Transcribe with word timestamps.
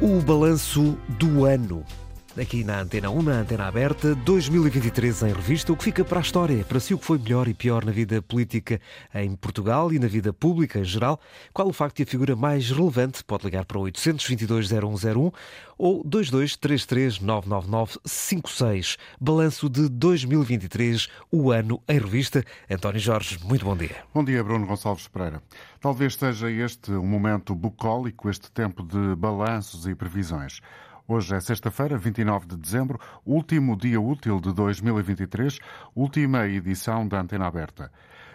O 0.00 0.20
balanço 0.20 0.96
do 1.08 1.44
ano. 1.44 1.84
Aqui 2.40 2.62
na 2.62 2.82
Antena 2.82 3.10
1, 3.10 3.22
na 3.22 3.40
Antena 3.40 3.66
Aberta, 3.66 4.14
2023 4.14 5.24
em 5.24 5.32
revista, 5.32 5.72
o 5.72 5.76
que 5.76 5.82
fica 5.82 6.04
para 6.04 6.20
a 6.20 6.22
história, 6.22 6.64
para 6.64 6.78
si 6.78 6.94
o 6.94 6.98
que 6.98 7.04
foi 7.04 7.18
melhor 7.18 7.48
e 7.48 7.54
pior 7.54 7.84
na 7.84 7.90
vida 7.90 8.22
política 8.22 8.80
em 9.12 9.34
Portugal 9.34 9.92
e 9.92 9.98
na 9.98 10.06
vida 10.06 10.32
pública 10.32 10.78
em 10.78 10.84
geral, 10.84 11.18
qual 11.52 11.66
o 11.66 11.72
facto 11.72 11.98
e 11.98 12.04
a 12.04 12.06
figura 12.06 12.36
mais 12.36 12.70
relevante, 12.70 13.24
pode 13.24 13.44
ligar 13.44 13.64
para 13.64 13.80
o 13.80 13.82
822-0101 13.82 15.34
ou 15.76 16.04
2233-99956. 16.04 18.96
Balanço 19.20 19.68
de 19.68 19.88
2023, 19.88 21.08
o 21.32 21.50
ano 21.50 21.82
em 21.88 21.98
revista. 21.98 22.44
António 22.70 23.00
Jorge, 23.00 23.36
muito 23.42 23.64
bom 23.64 23.76
dia. 23.76 24.04
Bom 24.14 24.22
dia, 24.22 24.44
Bruno 24.44 24.64
Gonçalves 24.64 25.08
Pereira. 25.08 25.42
Talvez 25.80 26.14
seja 26.14 26.48
este 26.50 26.92
um 26.92 27.06
momento 27.06 27.52
bucólico, 27.54 28.30
este 28.30 28.50
tempo 28.50 28.82
de 28.84 29.14
balanços 29.16 29.88
e 29.88 29.94
previsões. 29.94 30.60
Hoje 31.10 31.34
é 31.34 31.40
sexta-feira, 31.40 31.96
29 31.96 32.48
de 32.48 32.56
dezembro, 32.58 33.00
último 33.24 33.74
dia 33.74 33.98
útil 33.98 34.38
de 34.38 34.52
2023, 34.52 35.58
última 35.94 36.46
edição 36.46 37.08
da 37.08 37.18
Antena 37.18 37.46
Aberta. 37.46 37.90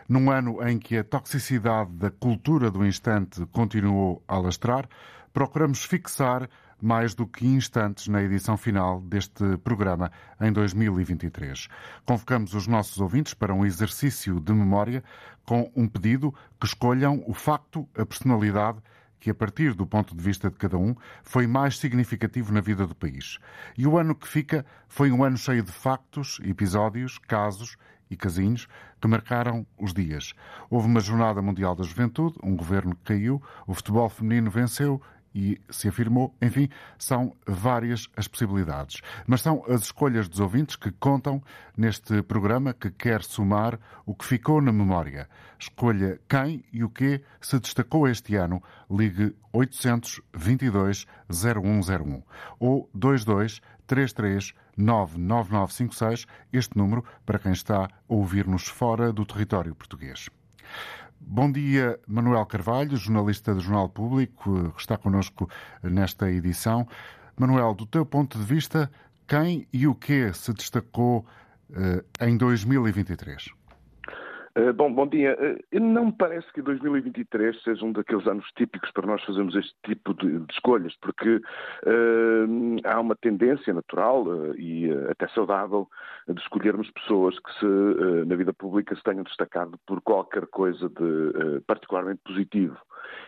Num 0.09 0.31
ano 0.31 0.57
em 0.67 0.79
que 0.79 0.97
a 0.97 1.03
toxicidade 1.03 1.91
da 1.91 2.09
cultura 2.09 2.71
do 2.71 2.83
instante 2.83 3.45
continuou 3.51 4.23
a 4.27 4.37
alastrar, 4.37 4.89
procuramos 5.31 5.83
fixar 5.83 6.49
mais 6.81 7.13
do 7.13 7.27
que 7.27 7.45
instantes 7.45 8.07
na 8.07 8.23
edição 8.23 8.57
final 8.57 8.99
deste 9.01 9.55
programa 9.57 10.11
em 10.41 10.51
2023. 10.51 11.67
Convocamos 12.03 12.55
os 12.55 12.65
nossos 12.65 12.99
ouvintes 12.99 13.35
para 13.35 13.53
um 13.53 13.63
exercício 13.63 14.39
de 14.39 14.51
memória 14.51 15.03
com 15.45 15.71
um 15.75 15.87
pedido 15.87 16.33
que 16.59 16.65
escolham 16.65 17.23
o 17.27 17.35
facto, 17.35 17.87
a 17.95 18.03
personalidade 18.03 18.79
que, 19.23 19.29
a 19.29 19.33
partir 19.33 19.73
do 19.73 19.87
ponto 19.87 20.13
de 20.13 20.21
vista 20.21 20.49
de 20.49 20.57
cada 20.57 20.77
um, 20.77 20.93
foi 21.23 21.47
mais 21.47 21.77
significativo 21.77 22.53
na 22.53 22.59
vida 22.59 22.85
do 22.85 22.93
país. 22.93 23.39
E 23.77 23.87
o 23.87 23.97
ano 23.97 24.13
que 24.13 24.27
fica 24.27 24.65
foi 24.85 25.13
um 25.13 25.23
ano 25.23 25.37
cheio 25.37 25.63
de 25.63 25.71
factos, 25.71 26.41
episódios, 26.43 27.17
casos 27.19 27.77
e 28.11 28.17
casinhos 28.17 28.67
que 28.99 29.07
marcaram 29.07 29.65
os 29.79 29.93
dias. 29.93 30.33
Houve 30.69 30.87
uma 30.87 30.99
Jornada 30.99 31.41
Mundial 31.41 31.73
da 31.73 31.85
Juventude, 31.85 32.37
um 32.43 32.53
governo 32.53 32.95
que 32.97 33.13
caiu, 33.13 33.41
o 33.65 33.73
futebol 33.73 34.09
feminino 34.09 34.51
venceu 34.51 35.01
e 35.33 35.59
se 35.69 35.87
afirmou. 35.87 36.35
Enfim, 36.41 36.69
são 36.97 37.35
várias 37.47 38.07
as 38.15 38.27
possibilidades. 38.27 39.01
Mas 39.25 39.41
são 39.41 39.63
as 39.67 39.83
escolhas 39.83 40.27
dos 40.27 40.39
ouvintes 40.39 40.75
que 40.75 40.91
contam 40.91 41.41
neste 41.75 42.21
programa 42.23 42.73
que 42.73 42.91
quer 42.91 43.23
somar 43.23 43.79
o 44.05 44.13
que 44.13 44.25
ficou 44.25 44.61
na 44.61 44.71
memória. 44.71 45.29
Escolha 45.59 46.19
quem 46.27 46.63
e 46.71 46.83
o 46.83 46.89
que 46.89 47.21
se 47.41 47.59
destacou 47.59 48.07
este 48.07 48.35
ano. 48.35 48.61
Ligue 48.89 49.35
822 49.51 51.05
0101 51.29 52.23
ou 52.59 52.89
22 52.93 53.61
33 53.87 54.53
99956, 54.75 56.25
este 56.51 56.77
número 56.77 57.03
para 57.25 57.39
quem 57.39 57.51
está 57.51 57.85
a 57.85 57.89
ouvir-nos 58.07 58.67
fora 58.67 59.13
do 59.13 59.25
território 59.25 59.75
português. 59.75 60.29
Bom 61.25 61.51
dia, 61.51 61.99
Manuel 62.05 62.45
Carvalho, 62.45 62.95
jornalista 62.97 63.55
do 63.55 63.61
Jornal 63.61 63.89
Público, 63.89 64.71
que 64.71 64.81
está 64.81 64.97
connosco 64.97 65.49
nesta 65.81 66.29
edição. 66.29 66.87
Manuel, 67.37 67.73
do 67.73 67.85
teu 67.85 68.05
ponto 68.05 68.37
de 68.37 68.43
vista, 68.43 68.91
quem 69.27 69.67
e 69.73 69.87
o 69.87 69.95
que 69.95 70.31
se 70.33 70.53
destacou 70.53 71.25
uh, 71.71 72.23
em 72.23 72.37
2023? 72.37 73.49
Uh, 74.55 74.71
bom, 74.71 74.93
bom 74.93 75.07
dia. 75.07 75.35
Uh, 75.39 75.79
não 75.79 76.05
me 76.07 76.11
parece 76.11 76.45
que 76.53 76.61
2023 76.61 77.59
seja 77.63 77.83
um 77.83 77.91
daqueles 77.91 78.27
anos 78.27 78.45
típicos 78.55 78.91
para 78.91 79.07
nós 79.07 79.23
fazermos 79.23 79.55
este 79.55 79.73
tipo 79.83 80.13
de, 80.13 80.39
de 80.39 80.53
escolhas, 80.53 80.95
porque 81.01 81.37
uh, 81.37 82.79
há 82.83 82.99
uma 82.99 83.15
tendência 83.15 83.73
natural 83.73 84.25
e 84.55 84.91
até 85.09 85.27
saudável 85.29 85.89
de 86.27 86.39
escolhermos 86.39 86.89
pessoas 86.91 87.37
que 87.39 87.51
se, 87.59 88.25
na 88.27 88.35
vida 88.35 88.53
pública 88.53 88.95
se 88.95 89.03
tenham 89.03 89.23
destacado 89.23 89.77
por 89.87 90.01
qualquer 90.01 90.45
coisa 90.47 90.87
de 90.87 91.59
particularmente 91.65 92.21
positivo. 92.23 92.77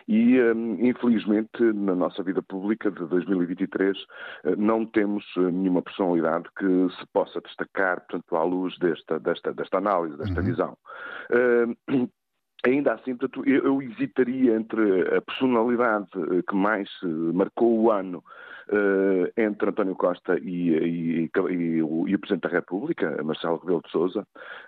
E, 0.08 0.38
infelizmente, 0.80 1.60
na 1.60 1.94
nossa 1.94 2.22
vida 2.22 2.40
pública 2.42 2.90
de 2.90 3.04
2023, 3.04 3.96
não 4.56 4.86
temos 4.86 5.24
nenhuma 5.36 5.82
personalidade 5.82 6.46
que 6.56 6.88
se 6.98 7.06
possa 7.12 7.40
destacar, 7.40 8.00
portanto, 8.00 8.36
à 8.36 8.42
luz 8.44 8.78
desta, 8.78 9.18
desta, 9.18 9.52
desta 9.52 9.78
análise, 9.78 10.16
desta 10.16 10.40
uhum. 10.40 10.46
visão. 10.46 10.78
Uh, 11.30 11.76
ainda 12.64 12.94
assim, 12.94 13.16
eu, 13.44 13.82
hesitaria 13.82 14.54
entre 14.54 15.16
a 15.16 15.20
personalidade 15.20 16.08
eh, 16.14 16.42
que 16.48 16.54
mais 16.54 16.88
marcou 17.32 17.78
o 17.80 17.90
ano 17.90 18.24
entre 19.36 19.70
António 19.70 19.94
Costa 19.94 20.38
e, 20.38 20.70
e, 20.70 21.30
e, 21.34 21.82
o, 21.82 22.08
e, 22.08 22.14
o, 22.14 22.18
Presidente 22.18 22.42
da 22.42 22.48
República, 22.48 23.22
Marcelo 23.22 23.58
Rebelo 23.58 23.82
de 23.84 23.90
Sousa, 23.90 24.26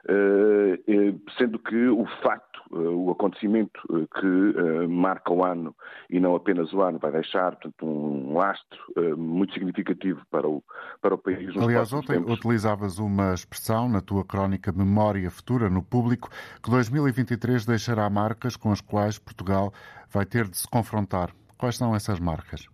uh, 0.08 1.20
sendo 1.36 1.58
que 1.58 1.88
o 1.88 2.06
facto, 2.22 2.48
o 2.70 3.10
acontecimento 3.10 3.80
que 4.20 4.86
marca 4.88 5.32
o 5.32 5.42
ano 5.42 5.74
e 6.10 6.20
não 6.20 6.34
apenas 6.34 6.72
o 6.72 6.82
ano 6.82 6.98
vai 6.98 7.10
deixar 7.10 7.52
portanto, 7.52 7.86
um 7.86 8.36
lastro 8.36 8.78
muito 9.16 9.54
significativo 9.54 10.20
para 10.30 10.46
o, 10.46 10.62
para 11.00 11.14
o 11.14 11.18
país. 11.18 11.56
Aliás, 11.56 11.92
ontem 11.92 12.18
tempos. 12.18 12.34
utilizavas 12.34 12.98
uma 12.98 13.32
expressão 13.32 13.88
na 13.88 14.00
tua 14.00 14.24
crónica 14.24 14.70
Memória 14.70 15.30
Futura 15.30 15.70
no 15.70 15.82
Público 15.82 16.28
que 16.62 16.70
2023 16.70 17.64
deixará 17.64 18.08
marcas 18.10 18.56
com 18.56 18.70
as 18.70 18.80
quais 18.80 19.18
Portugal 19.18 19.72
vai 20.10 20.26
ter 20.26 20.46
de 20.48 20.56
se 20.56 20.68
confrontar. 20.68 21.30
Quais 21.56 21.76
são 21.76 21.94
essas 21.94 22.20
marcas? 22.20 22.68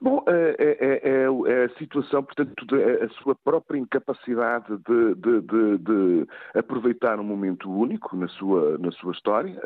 Bom, 0.00 0.22
é, 0.28 0.54
é, 0.58 1.00
é, 1.02 1.24
é, 1.24 1.64
a 1.64 1.68
situação, 1.76 2.22
portanto, 2.22 2.54
a 3.02 3.08
sua 3.20 3.34
própria 3.34 3.78
incapacidade 3.78 4.66
de, 4.86 5.14
de, 5.16 5.40
de, 5.40 5.78
de, 5.78 6.26
aproveitar 6.54 7.18
um 7.18 7.24
momento 7.24 7.68
único 7.68 8.16
na 8.16 8.28
sua, 8.28 8.78
na 8.78 8.92
sua 8.92 9.12
história 9.12 9.60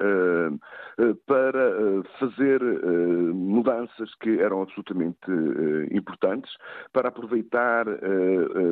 para 1.27 2.03
fazer 2.19 2.61
mudanças 3.35 4.15
que 4.17 4.41
eram 4.41 4.63
absolutamente 4.63 5.19
importantes, 5.91 6.51
para 6.93 7.09
aproveitar 7.09 7.87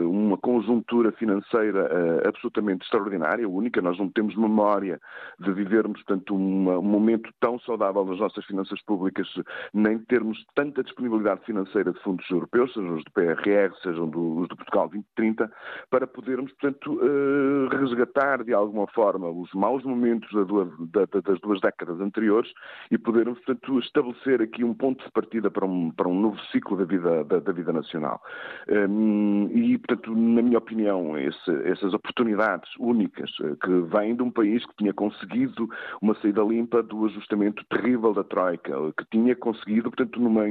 uma 0.05 0.39
conjuntura 0.39 1.13
financeira 1.13 2.23
absolutamente 2.27 2.85
extraordinária, 2.85 3.49
única. 3.49 3.83
Nós 3.83 3.99
não 3.99 4.09
temos 4.09 4.35
memória 4.37 5.01
de 5.39 5.53
vivermos, 5.53 6.03
portanto, 6.03 6.35
um 6.35 6.83
momento 6.83 7.31
tão 7.41 7.59
saudável 7.61 8.05
nas 8.05 8.19
nossas 8.19 8.45
finanças 8.47 8.81
públicas, 8.83 9.29
nem 9.75 9.99
termos 9.99 10.45
tanta 10.55 10.83
disponibilidade 10.83 11.45
financeira 11.51 11.93
de 11.93 12.01
fundos 12.01 12.29
europeus, 12.31 12.73
sejam 12.73 12.95
os 12.95 13.05
do 13.05 13.11
PRR, 13.11 13.75
sejam 13.83 14.05
os 14.05 14.49
do 14.49 14.57
Portugal 14.57 14.89
2030, 14.89 15.51
para 15.91 16.07
podermos, 16.07 16.53
portanto, 16.53 17.01
eh, 17.03 17.77
resgatar 17.77 18.45
de 18.45 18.55
alguma 18.55 18.87
forma 18.89 19.29
os 19.29 19.53
maus 19.53 19.83
momentos 19.83 20.31
das 20.33 21.41
duas 21.41 21.61
décadas 21.61 22.01
anteriores 22.01 22.51
e 22.91 22.99
podermos, 22.99 23.39
portanto, 23.41 23.79
estabelecer 23.81 24.41
aqui 24.43 24.63
um 24.63 24.75
ponto 24.75 25.05
de 25.05 25.11
partida 25.11 25.51
para 25.51 25.67
um, 25.67 25.91
para 25.91 26.09
um 26.09 26.21
novo 26.21 26.39
ciclo 26.53 26.77
da 26.77 26.85
vida, 26.85 27.25
da, 27.25 27.41
da 27.41 27.53
vida 27.53 27.73
nacional. 27.73 28.21
Ehm, 28.69 29.49
e, 29.53 29.79
portanto, 29.79 30.15
na 30.15 30.43
minha 30.43 30.59
opinião, 30.59 31.19
esse, 31.19 31.51
essas 31.65 31.93
oportunidades 31.95 32.71
únicas 32.79 33.31
eh, 33.43 33.57
que 33.61 33.81
vêm 33.97 34.15
de 34.15 34.23
um 34.23 34.31
país 34.31 34.65
que 34.67 34.77
tinha 34.77 34.93
conseguido 34.93 35.69
uma 36.01 36.15
saída 36.21 36.43
limpa 36.43 36.83
do 36.83 37.07
ajustamento 37.07 37.65
terrível 37.69 38.13
da 38.13 38.23
Troika, 38.23 38.73
que 38.97 39.05
tinha 39.11 39.35
conseguido, 39.35 39.91
portanto, 39.91 40.21
numa, 40.21 40.45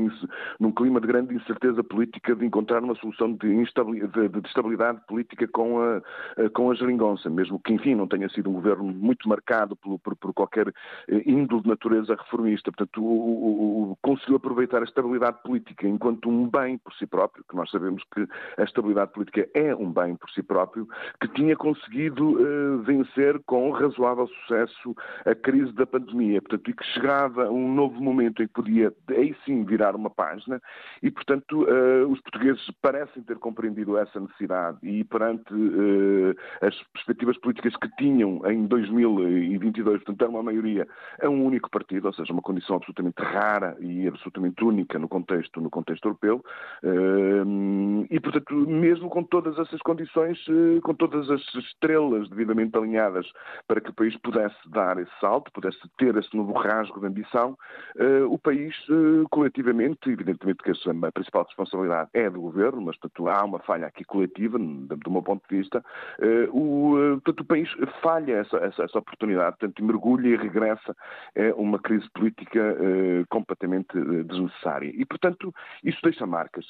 num 0.59 0.72
clima 0.72 0.89
clima 0.90 1.00
de 1.00 1.08
grande 1.08 1.36
incerteza 1.36 1.84
política 1.84 2.36
de 2.36 2.44
encontrar 2.44 2.84
uma 2.84 2.96
solução 2.96 3.32
de, 3.34 3.48
de, 3.48 4.28
de 4.28 4.48
estabilidade 4.48 5.00
política 5.08 5.48
com 5.48 5.80
a, 5.80 6.02
com 6.50 6.72
a 6.72 6.74
geringonça, 6.74 7.30
mesmo 7.30 7.60
que, 7.60 7.72
enfim, 7.72 7.94
não 7.94 8.08
tenha 8.08 8.28
sido 8.30 8.50
um 8.50 8.54
governo 8.54 8.86
muito 8.86 9.30
marcado 9.30 9.76
por, 9.76 10.00
por, 10.00 10.16
por 10.16 10.34
qualquer 10.34 10.68
eh, 11.08 11.22
índole 11.28 11.62
de 11.62 11.70
natureza 11.70 12.16
reformista. 12.16 12.72
Portanto, 12.72 13.03
o, 13.03 13.06
o, 13.06 13.91
o, 13.91 13.97
conseguiu 14.02 14.38
aproveitar 14.38 14.82
a 14.82 14.86
estabilidade 14.86 15.38
política 15.44 15.88
enquanto 15.88 16.28
um 16.28 16.50
bem 16.50 16.80
por 16.80 16.92
si 16.96 17.06
próprio, 17.06 17.46
que 17.47 17.56
nós 17.56 17.70
sabemos 17.70 18.03
que 18.12 18.28
a 18.58 18.64
estabilidade 18.64 19.12
política 19.12 19.47
é 19.53 19.76
um 19.76 19.92
bem 19.92 20.16
por 20.16 20.32
si 20.32 20.42
próprio, 20.42 20.88
que 21.22 21.28
tinha 21.30 21.56
conseguido 21.56 22.32
uh, 22.32 22.80
vencer 22.80 23.40
com 23.46 23.70
razoável 23.70 24.28
sucesso 24.28 24.96
a 25.24 25.35
crise 25.35 25.72
da 25.74 25.85
pandemia. 25.85 26.42
Portanto, 26.42 26.72
e 26.72 26.74
que 26.74 26.85
chegava 26.85 27.47
um 27.52 27.72
novo 27.72 28.02
momento 28.02 28.42
em 28.42 28.47
que 28.47 28.53
podia, 28.53 28.92
aí 29.09 29.35
sim, 29.46 29.64
virar 29.64 29.96
uma 29.96 30.09
página 30.09 30.59
e, 31.02 31.09
portanto, 31.09 31.64
uh, 31.64 32.11
os 32.11 32.20
portugueses 32.22 32.61
parecem 32.81 33.23
ter 33.23 33.37
compreendido 33.37 33.97
essa 33.97 34.20
necessidade 34.20 34.78
e, 34.84 35.03
perante 35.03 35.53
uh, 35.53 36.35
as 36.61 36.76
perspectivas 36.93 37.37
políticas 37.37 37.76
que 37.76 37.90
tinham 37.97 38.41
em 38.46 38.66
2022, 38.67 39.97
portanto, 39.97 40.22
era 40.22 40.29
uma 40.29 40.43
maioria 40.43 40.87
a 41.22 41.29
um 41.29 41.46
único 41.46 41.70
partido, 41.70 42.05
ou 42.08 42.14
seja, 42.14 42.34
uma 42.34 42.41
condição 42.41 42.76
absolutamente 42.76 43.22
rara 43.22 43.78
e 43.79 44.08
absolutamente 44.08 44.64
única 44.64 44.99
no 44.99 45.08
contexto, 45.08 45.61
no 45.61 45.70
contexto 45.70 46.05
europeu. 46.05 46.43
Uh, 46.84 48.05
e, 48.09 48.20
portanto, 48.20 48.53
mesmo 48.53 49.09
com 49.09 49.23
todas 49.23 49.58
essas 49.58 49.79
condições, 49.82 50.37
com 50.84 50.93
todas 50.93 51.29
as 51.29 51.41
estrelas 51.55 52.29
devidamente 52.29 52.78
alinhadas 52.78 53.25
para 53.67 53.82
que 53.82 53.90
o 53.90 53.93
país 53.93 54.16
pudesse 54.17 54.58
dar 54.70 54.97
esse 54.97 55.11
salto, 55.20 55.52
pudesse 55.52 55.79
ter 55.97 56.16
esse 56.17 56.35
novo 56.35 56.53
rasgo 56.53 56.99
de 56.99 57.08
ambição, 57.08 57.58
o 58.29 58.37
país, 58.37 58.75
coletivamente, 59.29 60.09
evidentemente, 60.09 60.64
que 60.78 60.90
a 60.90 61.12
principal 61.12 61.44
responsabilidade 61.44 62.10
é 62.14 62.30
do 62.30 62.42
governo, 62.42 62.82
mas 62.82 62.98
portanto, 62.98 63.28
há 63.28 63.44
uma 63.44 63.60
falha 63.60 63.88
aqui 63.88 64.04
coletiva, 64.04 64.58
do 64.58 65.12
meu 65.12 65.22
ponto 65.22 65.48
de 65.50 65.58
vista. 65.58 65.84
O, 66.52 66.96
portanto, 67.24 67.42
o 67.42 67.46
país 67.46 67.70
falha 68.02 68.34
essa, 68.34 68.58
essa, 68.58 68.84
essa 68.84 69.00
oportunidade, 69.00 69.58
portanto, 69.58 69.84
mergulha 69.84 70.28
e 70.30 70.36
regressa 70.36 70.96
a 71.36 71.56
uma 71.56 71.80
crise 71.80 72.08
política 72.12 72.76
completamente 73.30 73.94
desnecessária. 74.26 74.92
E, 74.96 75.06
portanto, 75.06 75.54
isso 75.84 76.00
deixa 76.04 76.26
marcas. 76.26 76.66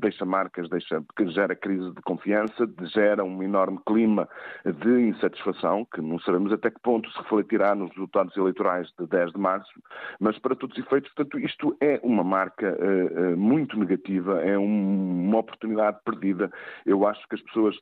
Deixa 0.00 0.24
marcas, 0.24 0.68
deixa, 0.68 1.02
gera 1.28 1.54
crise 1.54 1.90
de 1.92 2.02
confiança, 2.02 2.68
gera 2.94 3.24
um 3.24 3.42
enorme 3.42 3.78
clima 3.86 4.28
de 4.64 5.08
insatisfação, 5.08 5.84
que 5.84 6.00
não 6.00 6.18
sabemos 6.20 6.52
até 6.52 6.70
que 6.70 6.80
ponto 6.80 7.10
se 7.10 7.18
refletirá 7.18 7.74
nos 7.74 7.90
resultados 7.90 8.36
eleitorais 8.36 8.88
de 8.98 9.06
10 9.06 9.32
de 9.32 9.38
março, 9.38 9.70
mas 10.18 10.38
para 10.38 10.54
todos 10.54 10.76
os 10.76 10.84
efeitos, 10.84 11.12
portanto, 11.12 11.38
isto 11.38 11.76
é 11.80 12.00
uma 12.02 12.24
marca 12.24 12.72
uh, 12.72 12.74
uh, 12.74 13.19
muito 13.36 13.78
negativa, 13.78 14.40
é 14.42 14.58
um, 14.58 15.28
uma 15.28 15.38
oportunidade 15.38 15.98
perdida. 16.04 16.50
Eu 16.84 17.06
acho 17.06 17.26
que 17.28 17.34
as 17.34 17.42
pessoas 17.42 17.76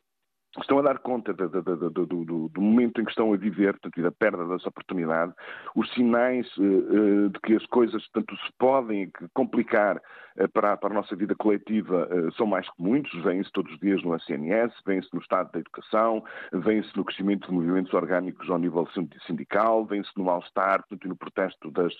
estão 0.56 0.78
a 0.78 0.82
dar 0.82 0.98
conta 0.98 1.32
do, 1.34 1.48
do, 1.48 2.06
do, 2.06 2.48
do, 2.48 2.60
momento 2.60 3.00
em 3.00 3.04
que 3.04 3.10
estão 3.10 3.32
a 3.32 3.36
viver, 3.36 3.72
portanto, 3.72 3.98
e 3.98 4.02
da 4.02 4.10
perda 4.10 4.46
dessa 4.46 4.68
oportunidade, 4.68 5.32
os 5.74 5.92
sinais 5.92 6.46
uh, 6.56 7.28
de 7.28 7.38
que 7.40 7.54
as 7.54 7.66
coisas, 7.66 8.06
portanto, 8.08 8.34
se 8.36 8.52
podem 8.58 9.10
complicar 9.34 9.96
uh, 9.96 10.48
para, 10.52 10.76
para, 10.76 10.90
a 10.90 10.94
nossa 10.94 11.14
vida 11.14 11.34
coletiva 11.34 12.08
uh, 12.10 12.32
são 12.32 12.46
mais 12.46 12.66
que 12.66 12.82
muitos, 12.82 13.12
vêm-se 13.22 13.52
todos 13.52 13.72
os 13.72 13.78
dias 13.78 14.02
no 14.02 14.16
SNS, 14.16 14.72
vêm-se 14.86 15.08
no 15.12 15.20
estado 15.20 15.52
da 15.52 15.60
educação, 15.60 16.24
vêm-se 16.52 16.96
no 16.96 17.04
crescimento 17.04 17.46
de 17.46 17.52
movimentos 17.52 17.92
orgânicos 17.92 18.48
ao 18.48 18.58
nível 18.58 18.88
sindical, 19.26 19.84
vêm-se 19.84 20.10
no 20.16 20.24
mal-estar, 20.24 20.78
portanto, 20.78 21.04
e 21.04 21.08
no 21.08 21.16
protesto 21.16 21.70
das, 21.70 21.92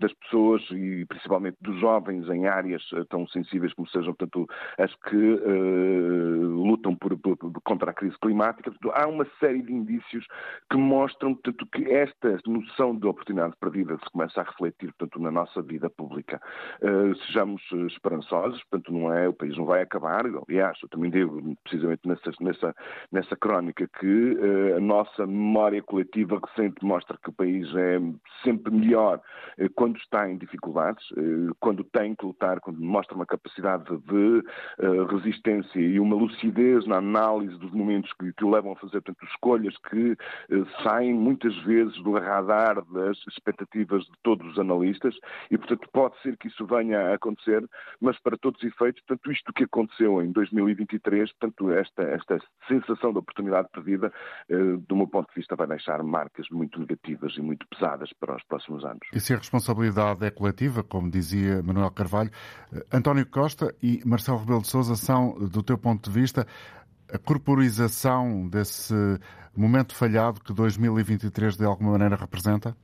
das 0.00 0.12
pessoas 0.14 0.62
e 0.70 1.04
principalmente 1.06 1.56
dos 1.60 1.78
jovens 1.78 2.28
em 2.28 2.46
áreas 2.46 2.82
tão 3.08 3.26
sensíveis 3.28 3.72
como 3.74 3.88
sejam, 3.88 4.14
portanto, 4.14 4.48
as 4.78 4.94
que 4.96 5.16
lutam 6.64 6.96
por, 6.96 7.16
por, 7.18 7.36
por, 7.36 7.52
contra 7.84 7.90
a 7.90 7.94
crise 7.94 8.16
climática. 8.18 8.70
Portanto, 8.70 8.92
há 8.94 9.06
uma 9.06 9.26
série 9.38 9.62
de 9.62 9.72
indícios 9.72 10.26
que 10.70 10.76
mostram 10.76 11.34
portanto, 11.34 11.66
que 11.66 11.90
esta 11.90 12.38
noção 12.46 12.96
de 12.96 13.06
oportunidade 13.06 13.54
perdida 13.60 13.96
se 13.98 14.10
começa 14.10 14.40
a 14.40 14.44
refletir 14.44 14.92
portanto, 14.94 15.20
na 15.20 15.30
nossa 15.30 15.60
vida 15.62 15.90
pública. 15.90 16.40
Uh, 16.80 17.14
sejamos 17.26 17.62
esperançosos, 17.88 18.62
portanto, 18.64 18.92
não 18.92 19.12
é, 19.12 19.28
o 19.28 19.32
país 19.32 19.56
não 19.56 19.64
vai 19.64 19.82
acabar. 19.82 20.24
Aliás, 20.48 20.78
eu 20.82 20.88
também 20.88 21.10
digo, 21.10 21.56
precisamente 21.62 22.00
nessa, 22.06 22.30
nessa, 22.40 22.74
nessa 23.12 23.36
crónica, 23.36 23.88
que 23.98 24.32
uh, 24.32 24.76
a 24.76 24.80
nossa 24.80 25.26
memória 25.26 25.82
coletiva 25.82 26.40
recente 26.44 26.84
mostra 26.84 27.18
que 27.22 27.30
o 27.30 27.32
país 27.32 27.68
é 27.74 28.00
sempre 28.42 28.72
melhor 28.72 29.20
uh, 29.58 29.70
quando 29.74 29.96
está 29.98 30.28
em 30.28 30.38
dificuldades, 30.38 31.04
quando 31.60 31.84
tem 31.84 32.14
que 32.14 32.24
lutar, 32.24 32.60
quando 32.60 32.80
mostra 32.80 33.14
uma 33.14 33.26
capacidade 33.26 33.84
de 33.84 34.42
resistência 35.10 35.78
e 35.78 35.98
uma 35.98 36.14
lucidez 36.16 36.86
na 36.86 36.96
análise 36.96 37.56
dos 37.58 37.72
momentos 37.74 38.12
que, 38.14 38.32
que 38.32 38.44
o 38.44 38.50
levam 38.50 38.72
a 38.72 38.76
fazer 38.76 39.00
portanto, 39.00 39.26
escolhas 39.30 39.76
que 39.90 40.16
eh, 40.50 40.82
saem 40.82 41.14
muitas 41.14 41.56
vezes 41.64 41.94
do 42.02 42.12
radar 42.12 42.82
das 42.92 43.18
expectativas 43.28 44.04
de 44.04 44.12
todos 44.22 44.46
os 44.52 44.58
analistas 44.58 45.14
e, 45.50 45.58
portanto, 45.58 45.88
pode 45.92 46.20
ser 46.22 46.36
que 46.36 46.48
isso 46.48 46.66
venha 46.66 47.10
a 47.10 47.14
acontecer, 47.14 47.64
mas 48.00 48.18
para 48.20 48.36
todos 48.36 48.60
os 48.62 48.68
efeitos, 48.68 49.02
portanto, 49.06 49.32
isto 49.32 49.52
que 49.52 49.64
aconteceu 49.64 50.22
em 50.22 50.32
2023, 50.32 51.32
portanto, 51.32 51.70
esta, 51.72 52.02
esta 52.02 52.38
sensação 52.68 53.12
de 53.12 53.18
oportunidade 53.18 53.68
perdida, 53.72 54.12
eh, 54.48 54.76
do 54.88 54.96
meu 54.96 55.06
ponto 55.06 55.28
de 55.28 55.34
vista, 55.34 55.56
vai 55.56 55.66
deixar 55.66 56.02
marcas 56.02 56.46
muito 56.50 56.78
negativas 56.78 57.36
e 57.36 57.40
muito 57.40 57.66
pesadas 57.68 58.10
para 58.18 58.36
os 58.36 58.42
próximos 58.44 58.84
anos. 58.84 59.06
E 59.12 59.20
se 59.20 59.34
a 59.34 59.36
responsabilidade 59.36 60.24
é 60.24 60.30
coletiva, 60.30 60.82
como 60.82 61.10
dizia 61.10 61.62
Manuel 61.62 61.90
Carvalho, 61.90 62.30
eh, 62.72 62.84
António 62.92 63.26
Costa 63.26 63.74
e 63.82 64.00
Marcelo 64.04 64.38
Rebelo 64.38 64.62
de 64.62 64.68
Sousa 64.68 64.94
são, 64.96 65.34
do 65.48 65.62
teu 65.62 65.78
ponto 65.78 66.10
de 66.10 66.20
vista, 66.20 66.46
a 67.12 67.18
corporização 67.18 68.48
desse 68.48 68.94
momento 69.56 69.94
falhado 69.94 70.40
que 70.40 70.52
2023 70.52 71.56
de 71.56 71.64
alguma 71.64 71.92
maneira 71.92 72.16
representa? 72.16 72.76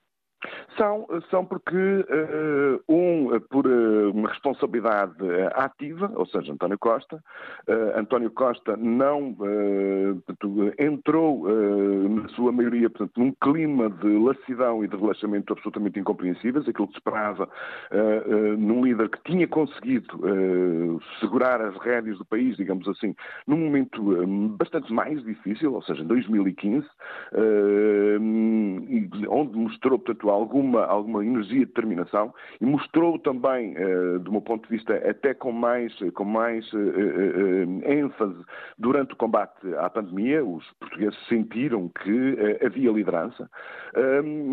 São, 0.77 1.07
são 1.31 1.45
porque, 1.45 1.77
uh, 1.77 2.83
um, 2.89 3.39
por 3.51 3.67
uh, 3.67 4.11
uma 4.13 4.29
responsabilidade 4.29 5.15
ativa, 5.55 6.11
ou 6.15 6.25
seja, 6.27 6.53
António 6.53 6.79
Costa. 6.79 7.23
Uh, 7.69 7.99
António 7.99 8.31
Costa 8.31 8.77
não 8.77 9.37
entrou, 10.79 11.47
na 12.09 12.29
sua 12.31 12.53
maioria, 12.53 12.89
portanto, 12.89 13.19
num 13.19 13.33
clima 13.33 13.91
de 13.91 14.09
lassidão 14.19 14.85
e 14.85 14.89
de 14.89 14.97
relaxamento 14.97 15.53
absolutamente 15.53 15.99
incompreensíveis, 15.99 16.69
aquilo 16.69 16.87
que 16.89 16.95
se 16.95 16.99
esperava 16.99 17.49
num 18.59 18.85
líder 18.85 19.09
que 19.09 19.23
tinha 19.25 19.47
conseguido 19.47 21.01
segurar 21.21 21.61
as 21.61 21.77
rédeas 21.79 22.19
do 22.19 22.25
país, 22.25 22.57
digamos 22.57 22.87
assim, 22.89 23.15
num 23.47 23.59
momento 23.59 24.03
bastante 24.57 24.93
mais 24.93 25.23
difícil, 25.25 25.75
ou 25.75 25.83
seja, 25.83 26.03
em 26.03 26.07
2015, 26.07 26.87
onde 29.29 29.57
mostrou, 29.57 29.99
portanto, 29.99 30.30
alguma, 30.31 30.85
alguma 30.85 31.25
energia 31.25 31.63
e 31.63 31.67
determinação 31.67 32.33
e 32.61 32.65
mostrou 32.67 33.19
também, 33.19 33.75
uh, 33.77 34.19
do 34.21 34.33
meu 34.33 34.41
ponto 34.41 34.69
de 34.69 34.77
vista, 34.77 34.95
até 35.09 35.35
com 35.35 35.53
mais, 35.53 35.95
com 36.15 36.25
mais 36.25 36.71
uh, 36.73 36.79
uh, 36.79 37.91
ênfase 37.91 38.43
durante 38.79 39.13
o 39.15 39.17
combate 39.17 39.75
à 39.79 39.91
pandemia. 39.91 40.45
Os 40.45 40.65
portugueses 40.79 41.19
sentiram 41.29 41.89
que 41.89 42.37
havia 42.65 42.91
liderança, 42.91 43.51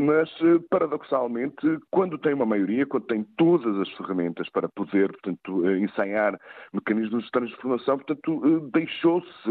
mas, 0.05 0.29
paradoxalmente, 0.69 1.79
quando 1.91 2.17
tem 2.17 2.33
uma 2.33 2.45
maioria, 2.45 2.85
quando 2.85 3.05
tem 3.05 3.23
todas 3.37 3.77
as 3.79 3.89
ferramentas 3.93 4.49
para 4.49 4.67
poder, 4.69 5.11
portanto, 5.11 5.69
ensaiar 5.71 6.39
mecanismos 6.73 7.25
de 7.25 7.31
transformação, 7.31 7.97
portanto, 7.97 8.69
deixou-se 8.73 9.49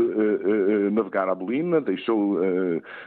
navegar 0.93 1.29
à 1.29 1.35
bolina, 1.35 1.81
deixou, 1.81 2.39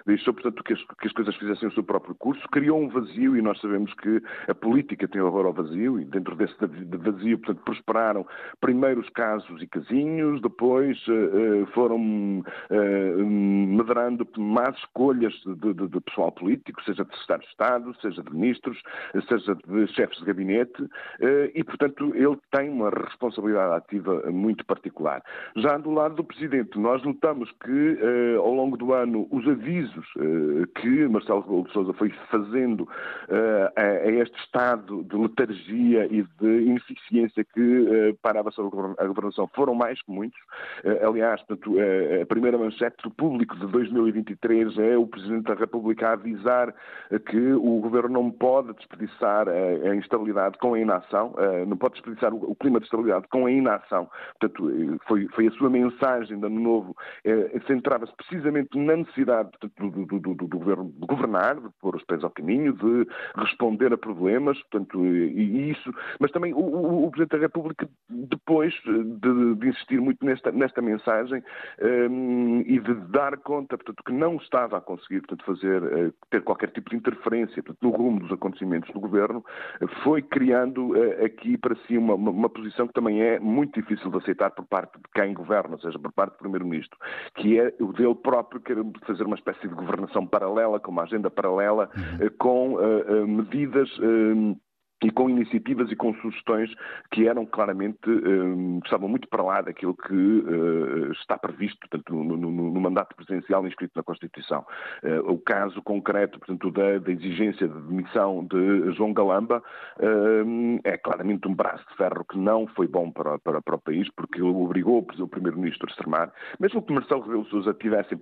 deixou 0.05 0.33
portanto, 0.33 0.63
que 0.63 0.73
as, 0.73 0.83
que 0.83 1.07
as 1.07 1.13
coisas 1.13 1.35
fizessem 1.35 1.67
o 1.67 1.73
seu 1.73 1.83
próprio 1.83 2.15
curso, 2.15 2.47
criou 2.49 2.79
um 2.81 2.89
vazio 2.89 3.08
e 3.15 3.41
nós 3.41 3.59
sabemos 3.59 3.93
que 3.95 4.21
a 4.47 4.55
política 4.55 5.07
tem 5.07 5.21
horror 5.21 5.45
ao 5.45 5.53
vazio 5.53 5.99
e 5.99 6.05
dentro 6.05 6.35
desse 6.35 6.55
vazio, 6.59 7.37
portanto, 7.39 7.63
prosperaram 7.63 8.25
primeiro 8.59 9.01
os 9.01 9.09
casos 9.09 9.61
e 9.61 9.67
casinhos, 9.67 10.41
depois 10.41 10.97
uh, 11.07 11.65
foram 11.73 11.99
uh, 12.39 13.25
medrando 13.25 14.27
más 14.37 14.75
escolhas 14.77 15.33
de, 15.45 15.73
de, 15.73 15.87
de, 15.87 16.01
pessoal 16.01 16.31
político, 16.31 16.81
seja 16.83 17.03
de 17.03 17.11
secretários 17.11 17.45
de 17.45 17.51
Estado, 17.51 17.95
seja 18.01 18.23
de 18.23 18.33
ministros, 18.33 18.81
seja 19.27 19.55
de 19.55 19.87
chefes 19.93 20.17
de 20.19 20.25
gabinete 20.25 20.81
uh, 20.81 20.89
e, 21.53 21.63
portanto, 21.63 22.11
ele 22.15 22.37
tem 22.51 22.69
uma 22.69 22.89
responsabilidade 22.89 23.75
ativa 23.75 24.31
muito 24.31 24.65
particular. 24.65 25.23
Já 25.55 25.77
do 25.77 25.91
lado 25.91 26.15
do 26.15 26.23
Presidente, 26.23 26.77
nós 26.77 27.03
notamos 27.03 27.51
que 27.63 27.99
ao 28.37 28.53
longo 28.53 28.77
do 28.77 28.93
ano 28.93 29.27
os 29.31 29.47
avisos 29.47 30.05
que 30.75 31.07
Marcelo 31.07 31.41
Rebelo 31.41 31.63
de 31.65 31.73
Sousa 31.73 31.93
foi 31.93 32.09
fazendo 32.29 32.87
uh, 33.29 33.71
a, 33.75 34.11
este 34.11 34.37
estado 34.39 35.03
de 35.03 35.15
letargia 35.15 36.05
e 36.05 36.23
de 36.39 36.61
ineficiência 36.63 37.43
que 37.43 37.61
uh, 37.61 38.17
pairava 38.21 38.51
sobre 38.51 38.77
a 38.97 39.05
governação 39.05 39.49
foram 39.53 39.73
mais 39.73 40.01
que 40.01 40.11
muitos. 40.11 40.39
Uh, 40.83 41.07
aliás, 41.07 41.41
portanto, 41.43 41.75
a 42.21 42.25
primeira 42.25 42.57
manchete 42.57 42.97
do 43.03 43.11
público 43.11 43.55
de 43.57 43.67
2023 43.67 44.77
é 44.77 44.97
o 44.97 45.07
Presidente 45.07 45.43
da 45.43 45.53
República 45.53 46.09
a 46.09 46.13
avisar 46.13 46.73
que 47.27 47.53
o 47.53 47.79
governo 47.79 48.09
não 48.09 48.31
pode 48.31 48.73
desperdiçar 48.73 49.47
a, 49.47 49.51
a 49.89 49.95
instabilidade 49.95 50.57
com 50.57 50.73
a 50.73 50.79
inação, 50.79 51.35
não 51.67 51.77
pode 51.77 51.95
desperdiçar 51.95 52.33
o, 52.33 52.51
o, 52.51 52.55
clima 52.55 52.79
de 52.79 52.85
estabilidade 52.85 53.27
com 53.29 53.45
a 53.45 53.51
inação. 53.51 54.09
Portanto, 54.39 54.99
foi, 55.07 55.27
foi 55.29 55.47
a 55.47 55.51
sua 55.51 55.69
mensagem 55.69 56.39
de 56.39 56.45
ano 56.45 56.59
novo, 56.59 56.95
centrava-se 57.67 58.13
precisamente 58.15 58.77
na 58.77 58.97
necessidade 58.97 59.49
portanto, 59.49 59.91
do, 59.91 60.05
do, 60.05 60.19
do, 60.19 60.35
do, 60.35 60.47
governo 60.47 60.91
de 60.97 61.05
governar, 61.05 61.55
de 61.55 61.69
pôr 61.81 61.95
os 61.95 62.03
pés 62.03 62.23
ao 62.23 62.29
caminho, 62.29 62.73
de 62.73 62.85
responder 63.35 63.93
a 63.93 63.97
problemas, 63.97 64.59
portanto, 64.63 65.05
e, 65.05 65.71
isso, 65.71 65.93
mas 66.19 66.31
também 66.31 66.53
o, 66.53 66.59
o, 66.59 67.05
o 67.05 67.11
Presidente 67.11 67.37
da 67.37 67.43
República, 67.43 67.89
depois 68.09 68.73
de, 68.83 69.55
de 69.55 69.67
insistir 69.67 69.99
muito 69.99 70.25
nesta, 70.25 70.51
nesta 70.51 70.81
mensagem 70.81 71.43
um, 71.81 72.61
e 72.61 72.79
de 72.79 72.93
dar 73.11 73.37
conta, 73.37 73.77
portanto, 73.77 74.03
que 74.03 74.11
não 74.11 74.35
estava 74.37 74.77
a 74.77 74.81
conseguir, 74.81 75.21
portanto, 75.21 75.45
fazer, 75.45 75.83
uh, 75.83 76.13
ter 76.29 76.43
qualquer 76.43 76.71
tipo 76.71 76.89
de 76.89 76.95
interferência 76.95 77.61
portanto, 77.63 77.77
no 77.81 77.89
rumo 77.89 78.19
dos 78.19 78.31
acontecimentos 78.31 78.91
do 78.93 78.99
governo, 78.99 79.43
foi 80.03 80.21
criando 80.21 80.91
uh, 80.91 81.25
aqui 81.25 81.57
para 81.57 81.75
si 81.87 81.97
uma, 81.97 82.15
uma, 82.15 82.31
uma, 82.31 82.49
posição 82.49 82.87
que 82.87 82.93
também 82.93 83.21
é 83.21 83.39
muito 83.39 83.79
difícil 83.79 84.09
de 84.09 84.17
aceitar 84.17 84.51
por 84.51 84.65
parte 84.65 84.97
de 84.97 85.03
quem 85.13 85.33
governa, 85.33 85.75
ou 85.75 85.79
seja, 85.79 85.97
por 85.99 86.11
parte 86.11 86.33
do 86.33 86.39
Primeiro-Ministro, 86.39 86.97
que 87.35 87.59
é 87.59 87.73
o 87.79 87.93
dele 87.93 88.15
próprio 88.15 88.61
querer 88.61 88.83
fazer 89.05 89.23
uma 89.23 89.35
espécie 89.35 89.67
de 89.67 89.75
governação 89.75 90.25
paralela, 90.25 90.79
com 90.79 90.91
uma 90.91 91.03
agenda 91.03 91.29
paralela, 91.29 91.89
uhum. 91.95 92.29
com 92.37 92.68
uh, 92.77 93.23
uh, 93.23 93.27
medidas. 93.27 93.89
E 95.01 95.11
com 95.11 95.29
iniciativas 95.29 95.89
e 95.91 95.95
com 95.95 96.13
sugestões 96.15 96.69
que 97.11 97.27
eram 97.27 97.45
claramente, 97.45 98.09
uh, 98.09 98.79
estavam 98.83 99.07
muito 99.07 99.27
para 99.29 99.41
lá 99.41 99.61
daquilo 99.61 99.95
que 99.95 100.13
uh, 100.13 101.11
está 101.13 101.37
previsto, 101.37 101.79
portanto, 101.79 102.13
no, 102.13 102.35
no, 102.35 102.51
no, 102.51 102.81
mandato 102.81 103.15
presidencial 103.15 103.65
inscrito 103.65 103.93
na 103.95 104.03
Constituição. 104.03 104.65
Uh, 105.03 105.31
o 105.31 105.37
caso 105.39 105.81
concreto, 105.81 106.37
portanto, 106.37 106.69
da, 106.71 106.99
da, 106.99 107.11
exigência 107.11 107.67
de 107.67 107.81
demissão 107.81 108.45
de 108.45 108.91
João 108.93 109.13
Galamba 109.13 109.63
é 110.83 110.97
claramente 110.97 111.47
um 111.47 111.53
braço 111.53 111.85
de 111.89 111.95
ferro 111.95 112.25
que 112.25 112.37
não 112.37 112.67
foi 112.67 112.87
bom 112.87 113.11
para, 113.11 113.37
para, 113.39 113.61
para 113.61 113.75
o 113.75 113.79
país, 113.79 114.09
porque 114.15 114.41
obrigou 114.41 115.05
o 115.19 115.27
Primeiro-Ministro 115.27 115.87
a 115.87 115.91
extremar, 115.91 116.33
mesmo 116.59 116.81
que 116.81 116.93
Marcelo 116.93 117.21
Rebelo 117.21 117.45
Sousa 117.45 117.73
tivesse 117.73 118.15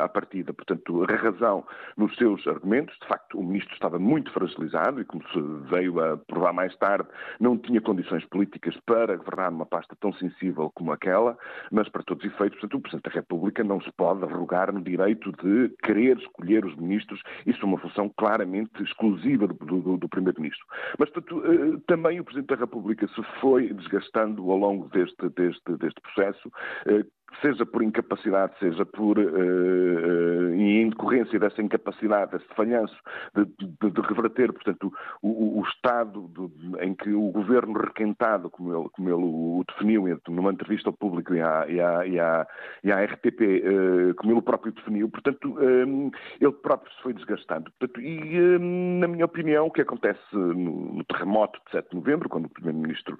à 0.00 0.08
partida, 0.08 0.52
portanto, 0.52 1.04
a 1.04 1.16
razão 1.16 1.64
nos 1.96 2.14
seus 2.16 2.46
argumentos, 2.46 2.96
de 3.00 3.06
facto, 3.06 3.38
o 3.38 3.44
Ministro 3.44 3.74
estava 3.74 3.98
muito 3.98 4.30
fragilizado 4.32 5.00
e, 5.00 5.04
como 5.04 5.22
se 5.28 5.40
veio 5.70 6.00
a 6.00 6.01
provar 6.26 6.52
mais 6.52 6.74
tarde, 6.76 7.08
não 7.40 7.56
tinha 7.58 7.80
condições 7.80 8.24
políticas 8.26 8.76
para 8.86 9.16
governar 9.16 9.50
numa 9.50 9.66
pasta 9.66 9.96
tão 10.00 10.12
sensível 10.14 10.70
como 10.74 10.92
aquela, 10.92 11.36
mas 11.70 11.88
para 11.88 12.02
todos 12.02 12.24
os 12.24 12.32
efeitos, 12.32 12.58
portanto, 12.60 12.78
o 12.78 12.82
Presidente 12.82 13.10
da 13.10 13.14
República 13.14 13.64
não 13.64 13.80
se 13.80 13.90
pode 13.92 14.24
arrogar 14.24 14.72
no 14.72 14.82
direito 14.82 15.32
de 15.32 15.74
querer 15.82 16.18
escolher 16.18 16.64
os 16.64 16.76
ministros, 16.76 17.20
isso 17.46 17.60
é 17.62 17.64
uma 17.64 17.78
função 17.78 18.10
claramente 18.16 18.82
exclusiva 18.82 19.46
do, 19.46 19.54
do, 19.54 19.96
do 19.96 20.08
Primeiro-Ministro. 20.08 20.66
Mas, 20.98 21.10
portanto, 21.10 21.42
eh, 21.44 21.80
também 21.86 22.20
o 22.20 22.24
Presidente 22.24 22.50
da 22.50 22.56
República 22.56 23.06
se 23.08 23.22
foi 23.40 23.72
desgastando 23.72 24.50
ao 24.50 24.58
longo 24.58 24.88
deste, 24.88 25.28
deste, 25.30 25.76
deste 25.76 26.00
processo, 26.00 26.50
eh, 26.86 27.04
seja 27.40 27.64
por 27.64 27.82
incapacidade, 27.82 28.52
seja 28.58 28.84
por 28.84 29.18
uh, 29.18 30.54
em 30.54 30.88
decorrência 30.90 31.38
dessa 31.38 31.62
incapacidade, 31.62 32.32
desse 32.32 32.54
falhanço 32.54 32.96
de, 33.34 33.44
de, 33.44 33.90
de 33.90 34.00
reverter, 34.02 34.52
portanto, 34.52 34.92
o, 35.22 35.60
o 35.60 35.62
estado 35.64 36.28
de, 36.28 36.84
em 36.84 36.94
que 36.94 37.10
o 37.10 37.30
governo 37.30 37.78
requentado, 37.78 38.50
como 38.50 38.74
ele, 38.74 38.88
como 38.90 39.08
ele 39.08 39.24
o 39.24 39.64
definiu 39.68 40.02
numa 40.28 40.52
entrevista 40.52 40.88
ao 40.88 40.92
público 40.92 41.34
e 41.34 41.40
à, 41.40 41.66
e 41.68 41.80
à, 41.80 42.06
e 42.06 42.20
à, 42.20 42.46
e 42.84 42.92
à 42.92 43.04
RTP, 43.04 43.40
uh, 43.40 44.14
como 44.16 44.32
ele 44.32 44.42
próprio 44.42 44.72
definiu, 44.72 45.08
portanto, 45.08 45.56
um, 45.58 46.10
ele 46.40 46.52
próprio 46.52 46.92
se 46.92 47.02
foi 47.02 47.12
desgastando. 47.12 47.70
Portanto, 47.78 48.00
e, 48.00 48.40
um, 48.58 48.98
na 48.98 49.08
minha 49.08 49.24
opinião, 49.24 49.66
o 49.66 49.70
que 49.70 49.80
acontece 49.80 50.20
no, 50.32 50.94
no 50.94 51.04
terremoto 51.04 51.60
de 51.66 51.72
7 51.72 51.90
de 51.90 51.96
novembro, 51.96 52.28
quando 52.28 52.46
o 52.46 52.50
Primeiro-Ministro 52.50 53.18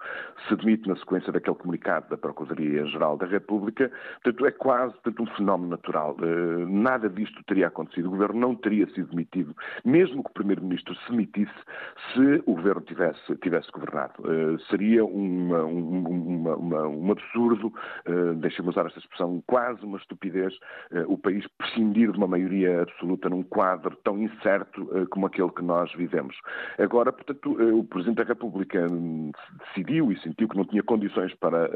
se 0.48 0.56
demite 0.56 0.88
na 0.88 0.96
sequência 0.96 1.32
daquele 1.32 1.56
comunicado 1.56 2.08
da 2.08 2.16
Procuradoria-Geral 2.16 3.16
da 3.16 3.26
República, 3.26 3.90
Portanto, 4.22 4.46
é 4.46 4.50
quase 4.50 4.92
portanto, 4.94 5.22
um 5.22 5.26
fenómeno 5.36 5.70
natural. 5.70 6.16
Uh, 6.20 6.66
nada 6.68 7.08
disto 7.08 7.42
teria 7.44 7.66
acontecido. 7.66 8.06
O 8.06 8.10
governo 8.10 8.40
não 8.40 8.54
teria 8.54 8.86
sido 8.88 9.10
demitido, 9.10 9.54
mesmo 9.84 10.22
que 10.22 10.30
o 10.30 10.34
primeiro-ministro 10.34 10.94
se 10.94 11.10
demitisse, 11.10 11.52
se 12.12 12.42
o 12.46 12.54
governo 12.54 12.80
tivesse, 12.82 13.36
tivesse 13.42 13.70
governado. 13.70 14.14
Uh, 14.20 14.58
seria 14.70 15.04
uma, 15.04 15.64
uma, 15.64 16.56
uma, 16.56 16.88
um 16.88 17.10
absurdo, 17.10 17.66
uh, 17.66 18.34
deixa-me 18.36 18.68
usar 18.68 18.86
esta 18.86 18.98
expressão, 18.98 19.42
quase 19.46 19.84
uma 19.84 19.98
estupidez, 19.98 20.52
o 21.06 21.18
país 21.18 21.46
prescindir 21.58 22.10
de 22.10 22.18
uma 22.18 22.26
maioria 22.26 22.82
absoluta 22.82 23.28
num 23.28 23.42
quadro 23.42 23.96
tão 24.04 24.18
incerto 24.18 24.86
como 25.10 25.26
aquele 25.26 25.50
que 25.50 25.62
nós 25.62 25.92
vivemos. 25.94 26.36
Agora, 26.78 27.12
portanto, 27.12 27.52
o 27.52 27.84
Presidente 27.84 28.18
da 28.18 28.24
República 28.24 28.86
decidiu 29.66 30.12
e 30.12 30.18
sentiu 30.20 30.48
que 30.48 30.56
não 30.56 30.64
tinha 30.64 30.82
condições 30.82 31.34
para 31.34 31.70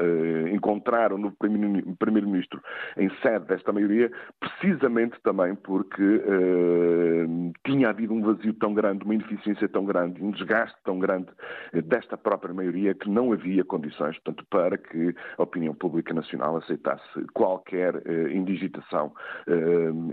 encontrar 0.51 1.13
um 1.13 1.17
novo 1.17 1.35
primeiro 1.37 2.16
Primeiro-Ministro 2.17 2.61
em 2.97 3.09
sede 3.21 3.45
desta 3.45 3.71
maioria, 3.71 4.11
precisamente 4.39 5.19
também 5.23 5.55
porque 5.55 6.03
uh, 6.03 7.53
tinha 7.65 7.89
havido 7.89 8.13
um 8.13 8.21
vazio 8.21 8.53
tão 8.53 8.73
grande, 8.73 9.03
uma 9.03 9.13
ineficiência 9.13 9.67
tão 9.69 9.85
grande, 9.85 10.21
um 10.23 10.31
desgaste 10.31 10.75
tão 10.83 10.99
grande 10.99 11.29
uh, 11.73 11.81
desta 11.81 12.17
própria 12.17 12.53
maioria 12.53 12.93
que 12.93 13.09
não 13.09 13.31
havia 13.31 13.63
condições, 13.63 14.17
portanto, 14.19 14.45
para 14.49 14.77
que 14.77 15.13
a 15.37 15.43
opinião 15.43 15.73
pública 15.73 16.13
nacional 16.13 16.57
aceitasse 16.57 17.03
qualquer 17.33 17.95
uh, 17.95 18.27
indigitação 18.29 19.13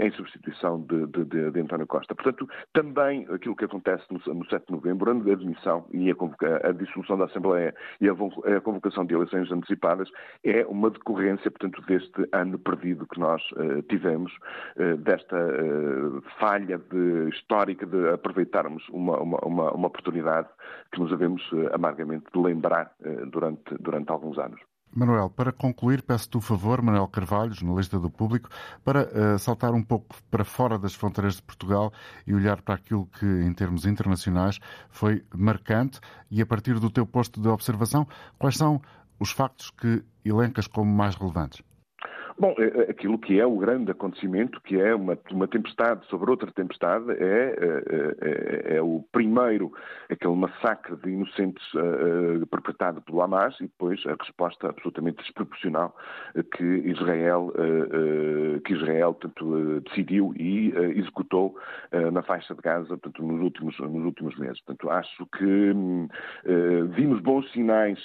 em 0.01 0.11
substituição 0.13 0.81
de, 0.83 1.07
de, 1.07 1.25
de, 1.25 1.51
de, 1.51 1.61
António 1.61 1.87
Costa. 1.87 2.15
Portanto, 2.15 2.49
também 2.73 3.27
aquilo 3.31 3.57
que 3.57 3.65
acontece 3.65 4.05
no, 4.11 4.35
no 4.35 4.47
7 4.47 4.67
de 4.67 4.73
novembro, 4.73 5.11
a 5.11 5.33
admissão 5.33 5.87
e 5.93 6.11
a, 6.11 6.69
a 6.69 6.73
dissolução 6.73 7.19
da 7.19 7.25
Assembleia 7.25 7.75
e 8.01 8.09
a, 8.09 8.13
a 8.13 8.61
convocação 8.61 9.05
de 9.05 9.15
eleições 9.15 9.51
antecipadas 9.51 10.09
é 10.45 10.65
uma 10.67 10.91
decorrência, 10.91 11.51
portanto, 11.51 11.83
deste 11.95 12.29
ano 12.33 12.59
perdido 12.59 13.07
que 13.07 13.21
nós 13.21 13.43
uh, 13.53 13.83
tivemos, 13.83 14.33
uh, 14.77 14.97
desta 14.99 15.37
uh, 15.37 16.23
falha 16.39 16.79
de, 16.79 17.29
histórica 17.31 17.87
de 17.87 18.09
aproveitarmos 18.11 18.83
uma, 18.91 19.19
uma, 19.21 19.39
uma, 19.45 19.71
uma 19.73 19.87
oportunidade 19.87 20.49
que 20.93 21.01
nos 21.01 21.13
havemos 21.13 21.43
amargamente 21.73 22.27
de 22.33 22.41
lembrar 22.41 22.93
durante, 23.31 23.75
durante 23.81 24.11
alguns 24.11 24.39
anos. 24.39 24.61
Manuel, 24.95 25.29
para 25.29 25.53
concluir, 25.53 26.03
peço-te 26.03 26.37
o 26.37 26.41
favor, 26.41 26.81
Manuel 26.81 27.09
Carvalho, 27.09 27.53
jornalista 27.53 27.99
do 27.99 28.09
Público, 28.09 28.49
para 28.85 29.09
uh, 29.09 29.39
saltar 29.41 29.75
um 29.75 29.83
pouco 29.83 30.15
para 30.31 30.45
fora 30.45 30.79
das 30.79 30.95
fronteiras 30.95 31.35
de 31.35 31.43
Portugal 31.43 31.93
e 32.25 32.33
olhar 32.33 32.63
para 32.63 32.77
aquilo 32.77 33.07
que, 33.19 33.27
em 33.27 33.53
termos 33.53 33.87
internacionais, 33.87 34.61
foi 34.91 35.25
marcante 35.35 35.99
e, 36.31 36.41
a 36.41 36.47
partir 36.47 36.79
do 36.79 36.91
teu 36.91 37.05
posto 37.05 37.41
de 37.41 37.49
observação, 37.49 38.07
quais 38.39 38.57
são 38.57 38.81
os 39.19 39.33
factos 39.33 39.71
que 39.71 40.05
elencas 40.25 40.69
como 40.69 40.93
mais 40.93 41.17
relevantes? 41.17 41.61
Bom, 42.37 42.53
é, 42.59 42.65
é, 42.65 42.91
aquilo 42.91 43.17
que 43.17 43.39
é 43.39 43.47
o 43.47 43.57
grande 43.57 43.93
acontecimento, 43.93 44.61
que 44.63 44.81
é 44.81 44.93
uma, 44.93 45.17
uma 45.31 45.47
tempestade 45.47 46.05
sobre 46.07 46.31
outra 46.31 46.51
tempestade, 46.51 47.13
é, 47.13 47.15
é, 47.15 48.73
é, 48.73 48.77
é 48.77 48.83
o 48.83 49.05
primeiro, 49.13 49.73
aquele 50.11 50.35
massacre 50.35 50.97
de 50.97 51.11
inocentes 51.11 51.63
uh, 51.75 52.45
perpetrado 52.47 53.01
pelo 53.03 53.23
Hamas 53.23 53.55
e 53.61 53.65
depois 53.65 54.05
a 54.07 54.17
resposta 54.21 54.69
absolutamente 54.69 55.19
desproporcional 55.19 55.97
que 56.57 56.65
Israel, 56.65 57.53
que 58.65 58.73
Israel 58.73 59.15
portanto, 59.15 59.81
decidiu 59.81 60.33
e 60.37 60.73
executou 60.97 61.57
na 62.13 62.23
faixa 62.23 62.55
de 62.55 62.61
Gaza 62.61 62.89
portanto, 62.89 63.23
nos, 63.23 63.41
últimos, 63.41 63.79
nos 63.79 64.05
últimos 64.05 64.37
meses. 64.39 64.61
Portanto, 64.63 64.91
acho 64.91 65.27
que 65.37 65.73
vimos 66.95 67.21
bons 67.21 67.51
sinais, 67.53 67.99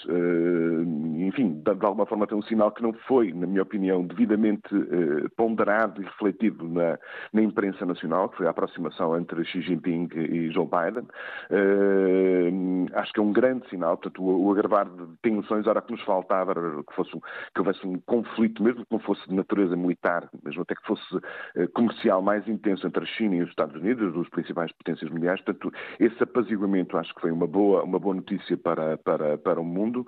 enfim, 1.17 1.61
de, 1.65 1.75
de 1.75 1.85
alguma 1.85 2.05
forma 2.05 2.27
tem 2.27 2.37
um 2.37 2.43
sinal 2.43 2.71
que 2.71 2.81
não 2.81 2.93
foi, 3.07 3.33
na 3.33 3.47
minha 3.47 3.63
opinião, 3.63 4.05
de 4.05 4.18
devidamente 4.19 4.75
eh, 4.75 5.29
ponderado 5.35 6.01
e 6.01 6.05
refletido 6.05 6.67
na, 6.67 6.99
na, 7.31 7.41
imprensa 7.41 7.85
nacional, 7.85 8.29
que 8.29 8.37
foi 8.37 8.47
a 8.47 8.49
aproximação 8.49 9.17
entre 9.17 9.43
Xi 9.45 9.61
Jinping 9.61 10.09
e 10.13 10.51
Joe 10.51 10.65
Biden. 10.65 11.07
Eh, 11.49 12.51
acho 12.93 13.13
que 13.13 13.19
é 13.19 13.23
um 13.23 13.31
grande 13.31 13.67
sinal, 13.69 13.97
portanto, 13.97 14.21
o, 14.21 14.47
o 14.47 14.51
agravar 14.51 14.85
de 14.89 15.07
tensões, 15.21 15.65
era 15.65 15.81
que 15.81 15.91
nos 15.91 16.01
faltava 16.03 16.53
que, 16.53 16.95
fosse, 16.95 17.11
que 17.11 17.59
houvesse 17.59 17.85
um 17.87 17.97
conflito, 17.99 18.61
mesmo 18.61 18.85
que 18.85 18.91
não 18.91 18.99
fosse 18.99 19.27
de 19.27 19.33
natureza 19.33 19.75
militar, 19.75 20.29
mesmo 20.43 20.63
até 20.63 20.75
que 20.75 20.85
fosse 20.85 21.19
eh, 21.55 21.67
comercial 21.67 22.21
mais 22.21 22.47
intenso 22.47 22.85
entre 22.85 23.03
a 23.03 23.07
China 23.07 23.35
e 23.35 23.43
os 23.43 23.49
Estados 23.49 23.75
Unidos, 23.75 24.15
as 24.17 24.29
principais 24.29 24.71
potências 24.73 25.09
mundiais. 25.09 25.41
Portanto, 25.41 25.71
esse 25.99 26.21
apaziguamento 26.21 26.97
acho 26.97 27.13
que 27.15 27.21
foi 27.21 27.31
uma 27.31 27.47
boa, 27.47 27.83
uma 27.83 27.99
boa 27.99 28.15
notícia 28.15 28.57
para, 28.57 28.97
para, 28.97 29.37
para 29.37 29.61
o 29.61 29.63
mundo. 29.63 30.05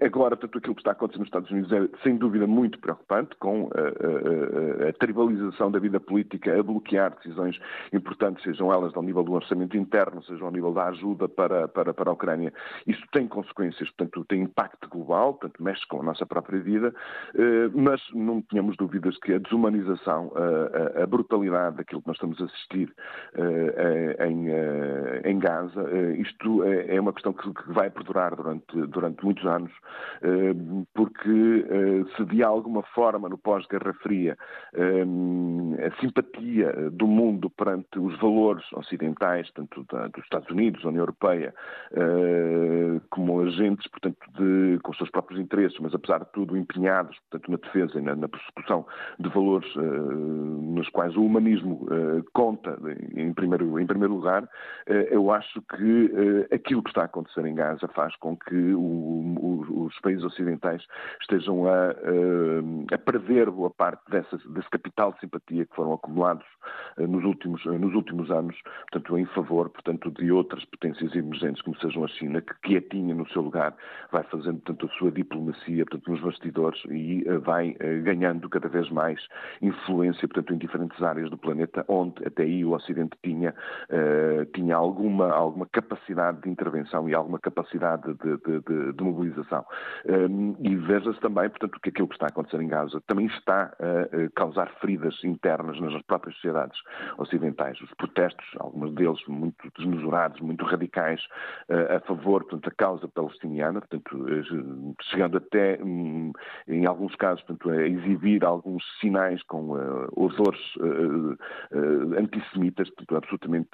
Agora, 0.00 0.36
portanto, 0.36 0.58
aquilo 0.58 0.74
que 0.74 0.80
está 0.80 0.92
acontecendo 0.92 1.20
nos 1.20 1.28
Estados 1.28 1.50
Unidos 1.50 1.72
é, 1.72 1.88
sem 2.02 2.13
sem 2.14 2.16
dúvida 2.16 2.46
muito 2.46 2.78
preocupante, 2.78 3.34
com 3.36 3.68
a, 3.74 4.86
a, 4.86 4.88
a, 4.88 4.92
tribalização 4.92 5.70
da 5.70 5.78
vida 5.78 5.98
política 5.98 6.58
a 6.58 6.62
bloquear 6.62 7.14
decisões 7.16 7.58
importantes, 7.92 8.42
sejam 8.44 8.72
elas 8.72 8.94
ao 8.94 9.02
nível 9.02 9.24
do 9.24 9.32
orçamento 9.32 9.76
interno, 9.76 10.22
sejam 10.22 10.46
ao 10.46 10.52
nível 10.52 10.72
da 10.72 10.86
ajuda 10.88 11.28
para, 11.28 11.66
para, 11.66 11.92
para 11.92 12.10
a 12.10 12.12
Ucrânia. 12.12 12.52
Isso 12.86 13.02
tem 13.12 13.26
consequências, 13.26 13.90
portanto, 13.90 14.24
tem 14.28 14.42
impacto 14.42 14.88
global, 14.88 15.34
portanto, 15.34 15.62
mexe 15.62 15.86
com 15.88 16.00
a 16.00 16.04
nossa 16.04 16.24
própria 16.24 16.60
vida, 16.60 16.94
eh, 17.34 17.68
mas 17.74 18.00
não 18.12 18.40
tínhamos 18.42 18.76
dúvidas 18.76 19.18
que 19.18 19.32
a 19.32 19.38
desumanização, 19.38 20.32
a, 20.36 21.02
a 21.02 21.06
brutalidade 21.06 21.76
daquilo 21.76 22.00
que 22.00 22.08
nós 22.08 22.16
estamos 22.16 22.40
a 22.40 22.44
assistir 22.44 22.92
eh, 23.34 24.26
em, 24.28 24.48
eh, 24.48 25.22
em 25.24 25.38
Gaza, 25.38 25.82
isto 26.18 26.62
é, 26.62 26.94
é 26.96 27.00
uma 27.00 27.12
questão 27.12 27.32
que 27.32 27.72
vai 27.72 27.90
perdurar 27.90 28.36
durante, 28.36 28.86
durante 28.86 29.24
muitos 29.24 29.44
anos, 29.46 29.72
porque 30.94 32.03
se 32.16 32.24
de 32.24 32.42
alguma 32.42 32.82
forma 32.94 33.28
no 33.28 33.38
pós-Guerra 33.38 33.92
Fria 34.02 34.36
hum, 34.76 35.76
a 35.78 36.00
simpatia 36.00 36.90
do 36.90 37.06
mundo 37.06 37.50
perante 37.50 37.98
os 37.98 38.18
valores 38.18 38.64
ocidentais, 38.72 39.50
tanto 39.52 39.84
dos 39.84 40.24
Estados 40.24 40.48
Unidos, 40.50 40.82
da 40.82 40.88
União 40.88 41.02
Europeia, 41.02 41.54
hum, 41.96 43.00
como 43.10 43.40
agentes, 43.40 43.86
portanto, 43.88 44.18
de, 44.36 44.78
com 44.82 44.92
os 44.92 44.96
seus 44.96 45.10
próprios 45.10 45.40
interesses, 45.40 45.78
mas 45.80 45.94
apesar 45.94 46.18
de 46.18 46.32
tudo 46.32 46.56
empenhados, 46.56 47.16
portanto, 47.30 47.50
na 47.50 47.56
defesa 47.58 47.98
e 47.98 48.02
na, 48.02 48.14
na 48.14 48.28
persecução 48.28 48.86
de 49.18 49.28
valores 49.28 49.68
hum, 49.76 50.74
nos 50.74 50.88
quais 50.88 51.16
o 51.16 51.24
humanismo 51.24 51.86
conta 52.32 52.78
em 53.14 53.32
primeiro, 53.32 53.78
em 53.78 53.86
primeiro 53.86 54.14
lugar, 54.14 54.48
eu 55.10 55.30
acho 55.30 55.62
que 55.62 56.46
aquilo 56.52 56.82
que 56.82 56.90
está 56.90 57.02
a 57.02 57.04
acontecer 57.04 57.44
em 57.46 57.54
Gaza 57.54 57.86
faz 57.88 58.14
com 58.16 58.36
que 58.36 58.74
o, 58.74 58.80
o, 58.80 59.84
os 59.86 60.00
países 60.00 60.24
ocidentais 60.24 60.84
estejam 61.20 61.66
a 61.66 61.93
a 62.92 62.98
perder 62.98 63.50
boa 63.50 63.70
parte 63.70 64.02
dessa, 64.10 64.36
desse 64.48 64.68
capital 64.70 65.12
de 65.12 65.20
simpatia 65.20 65.66
que 65.66 65.74
foram 65.74 65.94
acumulados 65.94 66.46
nos, 66.98 67.24
últimos, 67.24 67.64
nos 67.64 67.94
últimos 67.94 68.30
anos, 68.30 68.56
portanto, 68.90 69.18
em 69.18 69.26
favor, 69.26 69.68
portanto, 69.70 70.10
de 70.10 70.30
outras 70.30 70.64
potências 70.66 71.14
emergentes, 71.14 71.62
como 71.62 71.76
sejam 71.78 72.04
a 72.04 72.08
China, 72.08 72.40
que 72.40 72.54
quietinha 72.62 73.14
no 73.14 73.28
seu 73.28 73.42
lugar 73.42 73.74
vai 74.12 74.22
fazendo, 74.24 74.60
portanto, 74.60 74.86
a 74.86 74.98
sua 74.98 75.10
diplomacia, 75.10 75.84
portanto, 75.84 76.10
nos 76.10 76.20
bastidores 76.20 76.80
e 76.90 77.24
vai 77.42 77.74
ganhando 78.02 78.48
cada 78.48 78.68
vez 78.68 78.88
mais 78.90 79.20
influência, 79.60 80.26
portanto, 80.28 80.54
em 80.54 80.58
diferentes 80.58 81.02
áreas 81.02 81.30
do 81.30 81.38
planeta, 81.38 81.84
onde 81.88 82.24
até 82.26 82.42
aí 82.42 82.64
o 82.64 82.72
Ocidente 82.72 83.16
tinha, 83.22 83.54
tinha 84.52 84.76
alguma, 84.76 85.30
alguma 85.30 85.66
capacidade 85.66 86.42
de 86.42 86.48
intervenção 86.48 87.08
e 87.08 87.14
alguma 87.14 87.38
capacidade 87.38 88.14
de, 88.14 88.36
de, 88.38 88.60
de, 88.60 88.92
de 88.92 89.04
mobilização. 89.04 89.64
Um, 90.06 90.56
e 90.60 90.76
veja-se 90.76 91.20
também, 91.20 91.48
portanto, 91.48 91.78
que 91.80 91.88
aquilo 91.88 92.08
que 92.08 92.14
está 92.14 92.26
a 92.26 92.28
acontecer 92.28 92.60
em 92.60 92.68
Gaza 92.68 93.00
também 93.06 93.26
está 93.26 93.72
a 93.78 94.30
causar 94.34 94.70
feridas 94.80 95.14
internas 95.24 95.80
nas 95.80 96.00
próprias 96.02 96.34
sociedades 96.36 96.78
ocidentais. 97.18 97.80
Os 97.80 97.92
protestos, 97.94 98.44
alguns 98.58 98.92
deles 98.94 99.20
muito 99.26 99.70
desmesurados, 99.76 100.40
muito 100.40 100.64
radicais, 100.64 101.20
uh, 101.68 101.96
a 101.96 102.00
favor, 102.00 102.42
portanto, 102.42 102.64
da 102.64 102.70
causa 102.70 103.08
palestiniana, 103.08 103.80
portanto, 103.80 104.16
uh, 104.16 104.94
chegando 105.10 105.36
até, 105.36 105.78
um, 105.82 106.32
em 106.68 106.86
alguns 106.86 107.14
casos, 107.16 107.42
portanto, 107.44 107.70
a 107.70 107.86
exibir 107.86 108.44
alguns 108.44 108.82
sinais 109.00 109.42
com 109.44 109.70
uh, 109.70 110.08
odores 110.16 110.60
antissemitas, 112.18 112.88
portanto, 112.90 113.16
absolutamente 113.16 113.70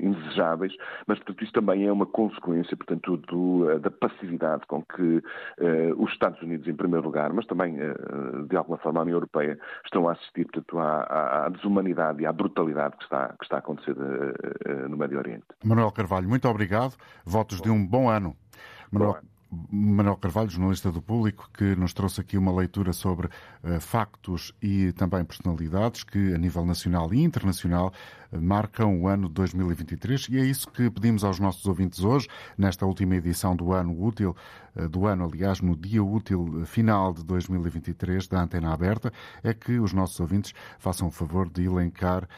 indesejáveis, 0.00 0.74
mas, 1.06 1.18
portanto, 1.18 1.44
isso 1.44 1.52
também 1.52 1.86
é 1.86 1.92
uma 1.92 2.06
consequência, 2.06 2.76
portanto, 2.76 3.16
do, 3.16 3.78
da 3.78 3.90
passividade 3.90 4.66
com 4.66 4.82
que 4.82 5.22
os 5.96 6.10
Estados 6.12 6.40
Unidos, 6.42 6.66
em 6.66 6.74
primeiro 6.74 7.04
lugar, 7.04 7.32
mas 7.32 7.46
também, 7.46 7.76
de 8.48 8.56
alguma 8.56 8.78
forma, 8.78 9.00
a 9.00 9.02
União 9.02 9.16
Europeia, 9.16 9.58
estão 9.84 10.08
a 10.08 10.12
assistir, 10.12 10.44
portanto, 10.44 10.78
à, 10.78 11.46
à 11.46 11.48
desumanidade 11.48 12.22
e 12.22 12.26
à 12.26 12.29
brutalidade 12.32 12.96
que 12.96 13.04
está, 13.04 13.28
que 13.38 13.44
está 13.44 13.56
a 13.56 13.58
acontecer 13.58 13.94
no 14.88 14.96
Médio 14.96 15.18
Oriente. 15.18 15.46
Manuel 15.64 15.92
Carvalho, 15.92 16.28
muito 16.28 16.48
obrigado. 16.48 16.94
Votos 17.24 17.60
de 17.60 17.70
um 17.70 17.86
bom 17.86 18.08
ano. 18.08 18.36
Manuel, 18.90 19.18
Manuel 19.50 20.16
Carvalho, 20.16 20.48
jornalista 20.48 20.92
do 20.92 21.02
Público, 21.02 21.50
que 21.52 21.74
nos 21.74 21.92
trouxe 21.92 22.20
aqui 22.20 22.38
uma 22.38 22.54
leitura 22.54 22.92
sobre 22.92 23.26
uh, 23.26 23.80
factos 23.80 24.54
e 24.62 24.92
também 24.92 25.24
personalidades 25.24 26.04
que, 26.04 26.32
a 26.32 26.38
nível 26.38 26.64
nacional 26.64 27.12
e 27.12 27.20
internacional, 27.20 27.92
uh, 28.32 28.40
marcam 28.40 29.00
o 29.00 29.08
ano 29.08 29.26
de 29.26 29.34
2023. 29.34 30.28
E 30.30 30.38
é 30.38 30.44
isso 30.44 30.70
que 30.70 30.88
pedimos 30.88 31.24
aos 31.24 31.40
nossos 31.40 31.66
ouvintes 31.66 32.04
hoje, 32.04 32.28
nesta 32.56 32.86
última 32.86 33.16
edição 33.16 33.56
do 33.56 33.72
ano 33.72 34.00
útil, 34.00 34.36
uh, 34.76 34.88
do 34.88 35.06
ano, 35.06 35.24
aliás, 35.24 35.60
no 35.60 35.74
dia 35.74 36.02
útil 36.02 36.64
final 36.64 37.12
de 37.12 37.24
2023 37.24 38.28
da 38.28 38.42
Antena 38.42 38.72
Aberta, 38.72 39.12
é 39.42 39.52
que 39.52 39.80
os 39.80 39.92
nossos 39.92 40.20
ouvintes 40.20 40.54
façam 40.78 41.08
o 41.08 41.10
favor 41.10 41.50
de 41.50 41.64
elencar 41.64 42.28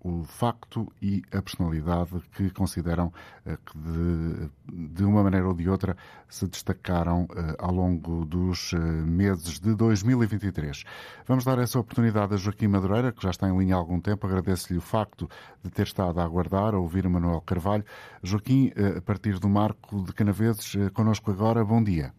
o 0.00 0.22
facto 0.22 0.92
e 1.02 1.24
a 1.32 1.42
personalidade 1.42 2.12
que 2.36 2.50
consideram 2.50 3.12
que, 3.44 3.76
de, 3.76 4.94
de 4.94 5.04
uma 5.04 5.24
maneira 5.24 5.48
ou 5.48 5.52
de 5.52 5.68
outra, 5.68 5.96
se 6.28 6.45
destacaram 6.48 7.24
uh, 7.24 7.56
ao 7.58 7.72
longo 7.72 8.24
dos 8.24 8.72
uh, 8.72 8.78
meses 8.78 9.58
de 9.60 9.74
2023. 9.74 10.84
Vamos 11.26 11.44
dar 11.44 11.58
essa 11.58 11.78
oportunidade 11.78 12.34
a 12.34 12.36
Joaquim 12.36 12.68
Madureira, 12.68 13.12
que 13.12 13.22
já 13.22 13.30
está 13.30 13.48
em 13.48 13.58
linha 13.58 13.74
há 13.74 13.78
algum 13.78 14.00
tempo. 14.00 14.26
Agradeço-lhe 14.26 14.78
o 14.78 14.82
facto 14.82 15.28
de 15.62 15.70
ter 15.70 15.82
estado 15.82 16.20
a 16.20 16.24
aguardar, 16.24 16.74
a 16.74 16.78
ouvir 16.78 17.06
o 17.06 17.10
Manuel 17.10 17.40
Carvalho. 17.40 17.84
Joaquim, 18.22 18.72
uh, 18.76 18.98
a 18.98 19.02
partir 19.02 19.38
do 19.38 19.48
Marco 19.48 20.04
de 20.04 20.12
Canaveses, 20.12 20.74
connosco 20.92 21.30
agora. 21.30 21.64
Bom 21.64 21.82
dia. 21.82 22.12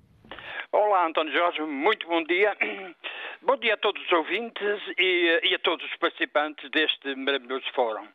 Olá, 0.71 1.07
António 1.07 1.31
Jorge, 1.31 1.61
muito 1.61 2.07
bom 2.07 2.23
dia. 2.23 2.55
Bom 3.41 3.55
dia 3.55 3.75
a 3.75 3.77
todos 3.77 4.03
os 4.03 4.11
ouvintes 4.11 4.81
e, 4.97 5.39
e, 5.43 5.55
a 5.55 5.59
todos 5.59 5.85
os 5.85 5.95
participantes 5.97 6.69
deste 6.71 7.15
maravilhoso 7.15 7.65
fórum. 7.73 8.05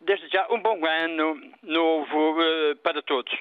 Desde 0.00 0.28
já, 0.28 0.46
um 0.50 0.60
bom 0.60 0.84
ano 0.86 1.40
novo 1.62 2.38
uh, 2.38 2.76
para 2.76 3.02
todos. 3.02 3.32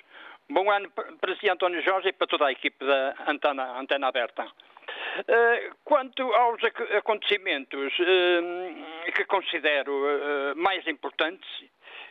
Bom 0.50 0.72
ano 0.72 0.90
para 0.92 1.36
si, 1.36 1.50
António 1.50 1.82
Jorge, 1.82 2.10
e 2.10 2.14
para 2.14 2.26
toda 2.26 2.46
a 2.46 2.52
equipe 2.52 2.86
da 2.86 3.16
Antena, 3.28 3.78
Antena 3.78 4.08
Aberta. 4.08 4.46
Uh, 4.46 5.76
quanto 5.84 6.24
aos 6.34 6.62
acontecimentos 6.98 7.92
uh, 8.00 9.12
que 9.12 9.26
considero 9.26 9.92
uh, 9.92 10.56
mais 10.56 10.88
importantes 10.88 11.50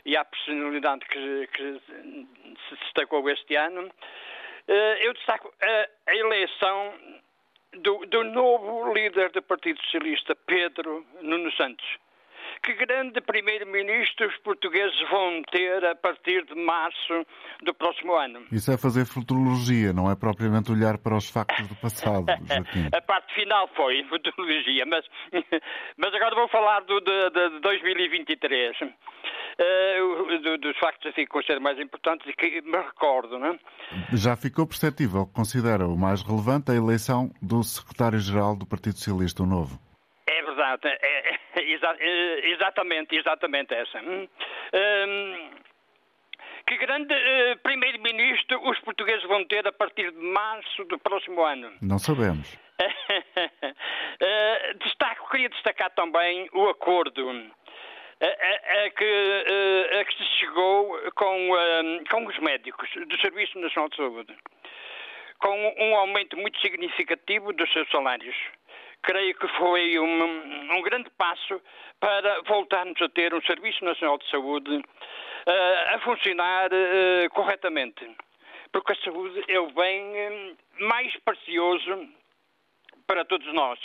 e 0.05 0.17
à 0.17 0.25
personalidade 0.25 1.07
que, 1.07 1.47
que, 1.47 1.81
se 2.69 2.77
destacou 2.83 3.29
este 3.31 3.57
ano, 3.57 3.91
eu 5.01 5.13
destaco 5.15 5.53
a, 5.61 6.11
a 6.11 6.17
eleição 6.17 6.95
do, 7.79 8.05
do 8.07 8.25
novo 8.25 8.93
líder 8.93 9.31
do 9.31 9.43
Partido 9.43 9.81
Socialista, 9.83 10.35
Pedro 10.35 11.07
Nuno 11.23 11.51
Santos 11.53 11.87
que 12.67 12.75
grande 12.75 13.21
primeiro-ministro 13.21 14.27
os 14.27 14.37
portugueses 14.39 14.99
vão 15.09 15.41
ter 15.53 15.85
a 15.85 15.95
partir 15.95 16.45
de 16.47 16.55
março 16.57 17.25
do 17.63 17.73
próximo 17.73 18.13
ano. 18.15 18.45
Isso 18.51 18.73
é 18.73 18.77
fazer 18.77 19.07
futurologia, 19.07 19.93
não 19.93 20.11
é 20.11 20.17
propriamente 20.17 20.73
olhar 20.73 20.99
para 20.99 21.17
os 21.17 21.31
factos 21.31 21.69
do 21.69 21.77
passado, 21.77 22.27
Joaquim. 22.45 22.89
a 22.93 23.01
parte 23.01 23.33
final 23.35 23.69
foi 23.77 24.03
futurologia, 24.11 24.85
mas, 24.85 25.05
mas 25.97 26.13
agora 26.13 26.35
vou 26.35 26.49
falar 26.49 26.81
do, 26.81 27.01
de, 27.01 27.31
de 27.31 27.61
2023. 27.61 28.77
Uh, 29.59 30.39
do, 30.43 30.59
dos 30.59 30.77
factos 30.79 31.15
que 31.15 31.27
considero 31.27 31.63
mais 31.63 31.79
importantes 31.79 32.29
e 32.29 32.33
que 32.35 32.61
me 32.61 32.77
recordo. 32.77 33.39
Não 33.39 33.55
é? 33.55 33.59
Já 34.13 34.37
ficou 34.37 34.67
perceptível, 34.67 35.27
considera 35.27 35.87
o 35.87 35.97
mais 35.97 36.21
relevante 36.23 36.73
a 36.73 36.75
eleição 36.75 37.31
do 37.41 37.63
secretário-geral 37.63 38.55
do 38.55 38.67
Partido 38.67 38.99
Socialista, 38.99 39.43
o 39.43 39.47
novo? 39.47 39.81
Verdade, 40.57 40.89
é, 40.89 41.29
é, 41.29 41.39
é 41.55 41.63
exatamente, 42.49 43.15
exatamente 43.15 43.75
essa. 43.75 43.99
Hum, 43.99 44.27
hum, 44.73 45.51
que 46.67 46.79
grande 46.79 47.13
uh, 47.13 47.59
primeiro-ministro 47.63 48.59
os 48.67 48.79
portugueses 48.81 49.23
vão 49.25 49.45
ter 49.45 49.69
a 49.69 49.73
partir 49.73 50.11
de 50.11 50.19
março 50.19 50.83
do 50.87 50.99
próximo 50.99 51.43
ano? 51.43 51.75
Não 51.83 51.99
sabemos. 51.99 52.55
uh, 52.55 52.59
destaco, 54.83 55.29
queria 55.31 55.51
destacar 55.51 55.91
também 55.91 56.49
o 56.55 56.71
acordo 56.71 57.29
a, 57.29 57.35
a, 58.27 58.91
que, 58.91 59.45
a 60.01 60.05
que 60.07 60.17
se 60.17 60.25
chegou 60.39 60.99
com, 61.15 61.51
com 62.11 62.27
os 62.27 62.39
médicos 62.39 62.89
do 62.95 63.21
Serviço 63.21 63.59
Nacional 63.59 63.91
de 63.91 63.97
Saúde, 63.97 64.35
com 65.39 65.75
um 65.79 65.95
aumento 65.97 66.35
muito 66.39 66.59
significativo 66.63 67.53
dos 67.53 67.71
seus 67.75 67.91
salários 67.91 68.35
creio 69.07 69.35
que 69.37 69.47
foi 69.57 69.99
um, 70.01 70.23
um, 70.77 70.83
grande 70.83 71.09
passo 71.11 71.63
para 72.01 72.43
voltarmos 72.43 73.01
a 73.01 73.09
ter 73.09 73.33
um 73.33 73.41
Serviço 73.43 73.85
Nacional 73.85 74.19
de 74.19 74.29
Saúde 74.29 74.77
uh, 74.77 75.95
a 75.95 75.99
funcionar 76.01 76.69
uh, 76.73 77.31
corretamente. 77.31 78.05
Porque 78.73 78.93
a 78.93 78.97
saúde 78.97 79.45
é 79.49 79.61
o 79.61 79.71
bem 79.71 80.03
uh, 80.11 80.57
mais 80.81 81.17
precioso 81.21 82.09
para 83.07 83.25
todos 83.25 83.47
nós. 83.55 83.79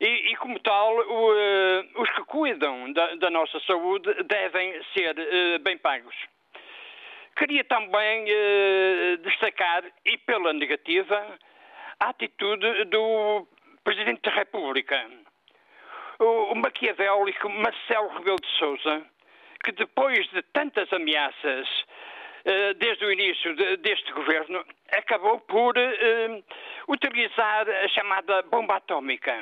E, 0.00 0.32
e 0.32 0.36
como 0.36 0.58
tal, 0.60 0.96
o, 0.96 2.02
os 2.02 2.10
que 2.10 2.24
cuidam 2.24 2.90
da, 2.94 3.14
da, 3.16 3.30
nossa 3.30 3.60
saúde 3.60 4.12
devem 4.24 4.82
ser 4.94 5.14
bem 5.60 5.76
pagos. 5.76 6.16
Queria 7.36 7.62
também 7.64 8.24
destacar, 9.22 9.84
e 10.04 10.18
pela 10.18 10.52
negativa, 10.52 11.38
a 12.00 12.08
atitude 12.08 12.84
do 12.86 13.46
Presidente 13.84 14.20
da 14.22 14.30
República, 14.30 15.06
o, 16.18 16.54
maquiavélico 16.54 17.48
Marcelo 17.48 18.08
Rebelo 18.18 18.40
de 18.40 18.58
Sousa, 18.58 19.02
que 19.64 19.72
depois 19.72 20.28
de 20.30 20.42
tantas 20.52 20.92
ameaças 20.92 21.68
uh, 22.46 22.74
desde 22.78 23.04
o 23.04 23.12
início 23.12 23.54
de, 23.56 23.76
deste 23.78 24.12
governo, 24.12 24.64
acabou 24.92 25.40
por 25.40 25.76
uh, 25.76 26.44
utilizar 26.88 27.68
a 27.68 27.88
chamada 27.88 28.42
bomba 28.42 28.76
atómica, 28.76 29.34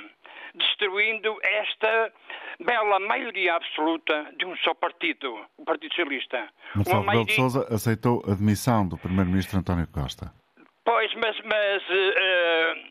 destruindo 0.55 1.37
esta 1.42 2.12
bela 2.61 2.98
maioria 2.98 3.55
absoluta 3.55 4.33
de 4.38 4.46
um 4.46 4.57
só 4.57 4.74
partido, 4.74 5.46
o 5.59 5.64
Partido 5.64 5.94
Socialista. 5.94 6.48
Marcelo 6.74 7.03
Rebelo 7.03 7.26
de 7.26 7.35
Sousa 7.35 7.74
aceitou 7.74 8.22
a 8.26 8.35
demissão 8.35 8.88
do 8.88 8.96
Primeiro-Ministro 8.98 9.59
António 9.59 9.87
Costa. 9.88 10.33
Pois, 10.85 11.12
mas, 11.14 11.37
mas 11.44 11.83
uh, 11.83 12.90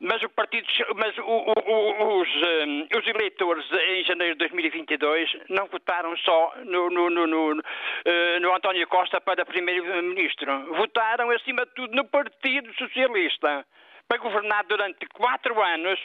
mas 0.00 0.22
o 0.22 0.30
partido, 0.30 0.66
mas 0.96 1.16
o, 1.18 1.22
o, 1.22 2.20
os, 2.20 2.28
um, 2.28 2.88
os, 2.98 3.06
eleitores 3.06 3.64
em 3.70 4.04
janeiro 4.04 4.34
de 4.34 4.38
2022 4.38 5.30
não 5.50 5.66
votaram 5.66 6.16
só 6.16 6.54
no, 6.64 6.88
no, 6.88 7.10
no, 7.10 7.26
no, 7.26 7.52
uh, 7.52 8.40
no 8.40 8.54
António 8.54 8.88
Costa 8.88 9.20
para 9.20 9.44
primeiro-ministro. 9.44 10.74
Votaram, 10.74 11.30
acima 11.30 11.66
de 11.66 11.74
tudo, 11.74 11.94
no 11.94 12.04
Partido 12.06 12.72
Socialista 12.74 13.66
para 14.08 14.18
governar 14.18 14.64
durante 14.64 15.06
quatro 15.14 15.62
anos. 15.62 16.00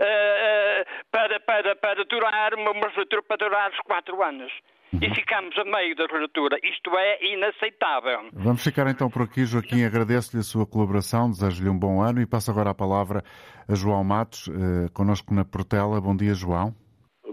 Uh, 0.00 0.84
para, 1.10 1.40
para, 1.40 1.74
para 1.76 2.04
durar 2.04 2.54
uma 2.54 2.72
legislatura 2.72 3.22
para 3.22 3.36
durar 3.38 3.70
os 3.70 3.78
quatro 3.80 4.22
anos. 4.22 4.52
Uhum. 4.92 5.00
E 5.02 5.14
ficamos 5.14 5.56
a 5.58 5.64
meio 5.64 5.94
da 5.96 6.04
legislatura. 6.04 6.56
Isto 6.62 6.96
é 6.96 7.34
inaceitável. 7.34 8.30
Vamos 8.32 8.64
ficar 8.64 8.88
então 8.88 9.10
por 9.10 9.22
aqui. 9.22 9.44
Joaquim, 9.44 9.84
agradeço-lhe 9.84 10.40
a 10.40 10.44
sua 10.44 10.66
colaboração, 10.66 11.30
desejo-lhe 11.30 11.68
um 11.68 11.78
bom 11.78 12.00
ano 12.00 12.22
e 12.22 12.26
passo 12.26 12.50
agora 12.50 12.70
a 12.70 12.74
palavra 12.74 13.22
a 13.68 13.74
João 13.74 14.02
Matos, 14.02 14.48
eh, 14.48 14.88
connosco 14.94 15.34
na 15.34 15.44
Portela. 15.44 16.00
Bom 16.00 16.16
dia, 16.16 16.32
João. 16.32 16.74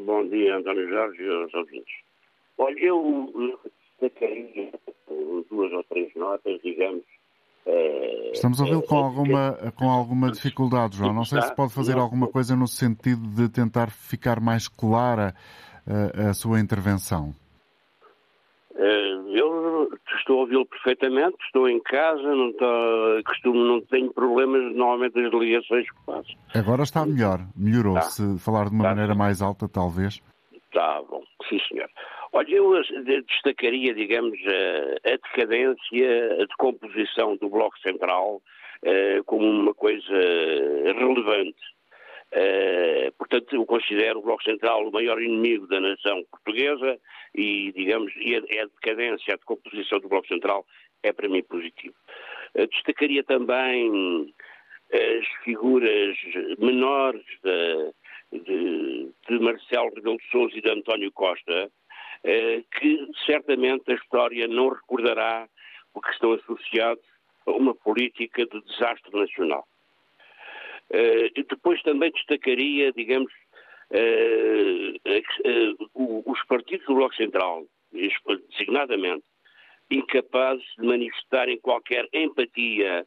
Bom 0.05 0.27
dia, 0.27 0.57
António 0.57 0.89
Jorge 0.89 1.23
e 1.23 1.29
aos 1.29 1.53
ouvintes. 1.53 1.95
Olha, 2.57 2.79
eu 2.79 3.59
destacaria 4.01 4.71
duas 5.49 5.71
ou 5.71 5.83
três 5.85 6.13
notas, 6.15 6.61
digamos. 6.61 7.03
Eh, 7.65 8.31
Estamos 8.33 8.59
a 8.59 8.63
ouvi-lo 8.63 8.83
com, 8.83 8.97
alguma, 8.97 9.57
com 9.77 9.89
alguma 9.89 10.29
dificuldade, 10.29 10.97
João. 10.97 11.13
Não 11.13 11.23
sei 11.23 11.41
se 11.41 11.55
pode 11.55 11.73
fazer 11.73 11.97
alguma 11.97 12.27
coisa 12.27 12.53
no 12.53 12.67
sentido 12.67 13.27
de 13.29 13.47
tentar 13.47 13.89
ficar 13.89 14.41
mais 14.41 14.67
clara 14.67 15.33
a, 15.87 16.21
eh, 16.21 16.29
a 16.29 16.33
sua 16.33 16.59
intervenção. 16.59 17.33
Eh, 18.77 19.39
eu 19.39 19.89
estou 20.17 20.39
a 20.39 20.41
ouvi-lo 20.41 20.65
perfeitamente, 20.65 21.37
estou 21.45 21.69
em 21.69 21.79
casa, 21.81 22.21
não, 22.21 22.49
estou, 22.49 23.23
costumo, 23.25 23.63
não 23.63 23.81
tenho 23.81 24.11
problemas 24.13 24.75
normalmente 24.75 25.13
das 25.13 25.31
ligações 25.31 25.89
que 25.89 26.05
faço. 26.05 26.35
Agora 26.53 26.83
está 26.83 27.05
melhor, 27.05 27.39
melhorou. 27.55 27.93
Tá. 27.95 28.01
Se 28.01 28.37
falar 28.39 28.65
de 28.65 28.75
uma 28.75 28.83
tá. 28.83 28.89
maneira 28.89 29.15
mais 29.15 29.41
alta, 29.41 29.67
talvez. 29.69 30.21
Está 30.51 31.01
bom, 31.03 31.23
sim 31.47 31.59
senhor. 31.69 31.89
Olha, 32.33 32.53
eu 32.53 32.73
destacaria, 33.27 33.93
digamos, 33.93 34.37
a, 34.45 35.09
a 35.09 35.15
decadência, 35.15 36.33
a 36.33 36.45
decomposição 36.45 37.37
do 37.37 37.47
Bloco 37.49 37.79
Central 37.79 38.41
como 39.25 39.45
uma 39.45 39.73
coisa 39.73 40.13
relevante. 40.83 41.74
Uh, 42.35 43.13
portanto, 43.17 43.55
eu 43.55 43.65
considero 43.65 44.19
o 44.19 44.21
Bloco 44.21 44.43
Central 44.43 44.85
o 44.85 44.91
maior 44.91 45.21
inimigo 45.21 45.67
da 45.67 45.79
nação 45.79 46.21
portuguesa 46.29 46.99
e, 47.33 47.71
digamos, 47.71 48.11
e 48.17 48.35
a, 48.35 48.39
a 48.39 48.65
decadência, 48.65 49.33
a 49.33 49.37
decomposição 49.37 50.01
do 50.01 50.09
Bloco 50.09 50.27
Central 50.27 50.65
é 51.01 51.13
para 51.13 51.29
mim 51.29 51.41
positivo. 51.43 51.95
Uh, 52.53 52.67
destacaria 52.67 53.23
também 53.23 54.33
as 54.91 55.43
figuras 55.45 56.17
menores 56.59 57.23
de, 57.41 58.39
de, 58.39 59.11
de 59.29 59.39
Marcelo 59.39 59.93
Rebelo 59.95 60.17
de 60.17 60.29
Sousa 60.29 60.57
e 60.57 60.61
de 60.61 60.69
António 60.69 61.11
Costa, 61.13 61.71
uh, 61.71 62.65
que 62.77 63.07
certamente 63.25 63.89
a 63.91 63.95
história 63.95 64.45
não 64.45 64.69
recordará 64.69 65.47
porque 65.93 66.11
estão 66.11 66.33
associados 66.33 67.05
a 67.45 67.51
uma 67.51 67.73
política 67.73 68.45
de 68.45 68.61
desastre 68.61 69.17
nacional. 69.17 69.65
Uh, 70.91 71.43
depois 71.49 71.81
também 71.83 72.11
destacaria, 72.11 72.91
digamos, 72.93 73.31
uh, 73.91 74.93
os 76.25 76.43
partidos 76.45 76.85
do 76.85 76.95
Bloco 76.95 77.15
Central, 77.15 77.65
designadamente, 77.91 79.25
incapazes 79.89 80.65
de 80.77 80.85
manifestarem 80.85 81.59
qualquer 81.59 82.07
empatia 82.13 83.05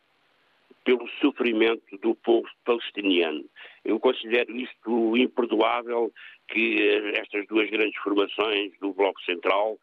pelo 0.84 1.08
sofrimento 1.20 1.98
do 1.98 2.14
povo 2.14 2.48
palestiniano. 2.64 3.44
Eu 3.84 4.00
considero 4.00 4.54
isto 4.56 5.16
imperdoável 5.16 6.12
que 6.48 6.80
estas 7.14 7.46
duas 7.46 7.68
grandes 7.68 8.00
formações 8.00 8.72
do 8.80 8.94
Bloco 8.94 9.20
Central, 9.22 9.78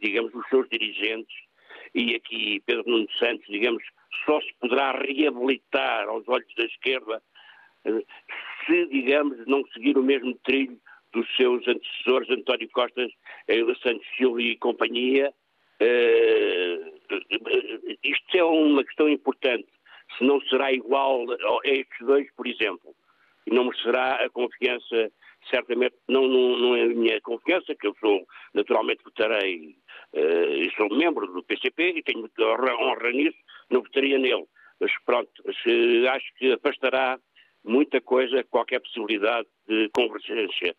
digamos, 0.00 0.32
os 0.34 0.48
seus 0.48 0.68
dirigentes, 0.70 1.36
e 1.94 2.14
aqui 2.14 2.62
Pedro 2.64 2.84
Nuno 2.86 3.10
Santos, 3.18 3.46
digamos, 3.48 3.82
só 4.24 4.40
se 4.40 4.54
poderá 4.60 4.92
reabilitar 4.92 6.08
aos 6.08 6.26
olhos 6.28 6.54
da 6.56 6.64
esquerda 6.64 7.22
se, 8.66 8.86
digamos, 8.86 9.46
não 9.46 9.64
seguir 9.68 9.96
o 9.96 10.02
mesmo 10.02 10.34
trilho 10.44 10.78
dos 11.12 11.26
seus 11.36 11.66
antecessores, 11.66 12.30
António 12.30 12.68
Costa, 12.70 13.06
Santos 13.82 14.06
Silva 14.16 14.42
e 14.42 14.56
companhia. 14.56 15.32
Uh, 15.80 16.98
isto 18.02 18.36
é 18.36 18.44
uma 18.44 18.84
questão 18.84 19.08
importante. 19.08 19.68
Se 20.16 20.24
não 20.24 20.40
será 20.42 20.72
igual 20.72 21.24
a 21.30 21.68
estes 21.68 22.06
dois, 22.06 22.26
por 22.34 22.46
exemplo, 22.46 22.94
e 23.46 23.54
não 23.54 23.64
merecerá 23.64 24.24
a 24.24 24.30
confiança, 24.30 25.10
certamente, 25.50 25.94
não, 26.08 26.26
não, 26.26 26.58
não 26.58 26.76
é 26.76 26.82
a 26.82 26.86
minha 26.86 27.20
confiança, 27.20 27.74
que 27.74 27.86
eu 27.86 27.96
sou, 28.00 28.26
naturalmente 28.52 29.04
votarei, 29.04 29.76
uh, 30.14 30.52
e 30.54 30.70
sou 30.76 30.88
membro 30.90 31.26
do 31.26 31.42
PCP 31.42 31.94
e 31.96 32.02
tenho 32.02 32.28
honra 32.80 33.10
nisso, 33.12 33.38
não 33.70 33.82
votaria 33.82 34.18
nele. 34.18 34.44
Mas 34.80 34.92
pronto, 35.04 35.30
acho 35.46 36.34
que 36.36 36.52
afastará 36.52 37.18
muita 37.68 38.00
coisa, 38.00 38.42
qualquer 38.44 38.80
possibilidade 38.80 39.46
de 39.68 39.88
convergência 39.94 40.74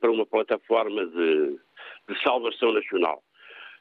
para 0.00 0.10
uma 0.10 0.26
plataforma 0.26 1.06
de, 1.06 1.58
de 2.08 2.22
salvação 2.22 2.72
nacional. 2.72 3.22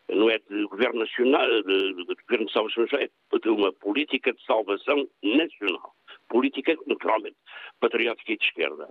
Não 0.09 0.29
é 0.29 0.39
de 0.39 0.63
governo 0.65 0.99
nacional, 0.99 1.47
de, 1.63 1.93
de, 1.93 2.15
governo 2.15 2.45
de 2.47 2.53
salvação 2.53 2.83
nacional, 2.83 3.05
é 3.05 3.39
de 3.39 3.49
uma 3.49 3.71
política 3.73 4.33
de 4.33 4.43
salvação 4.43 5.07
nacional. 5.23 5.93
Política, 6.27 6.75
naturalmente, 6.87 7.37
patriótica 7.79 8.33
e 8.33 8.37
de 8.37 8.45
esquerda. 8.45 8.87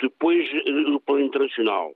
Depois, 0.00 0.48
no 0.66 1.00
plano 1.00 1.24
internacional, 1.24 1.92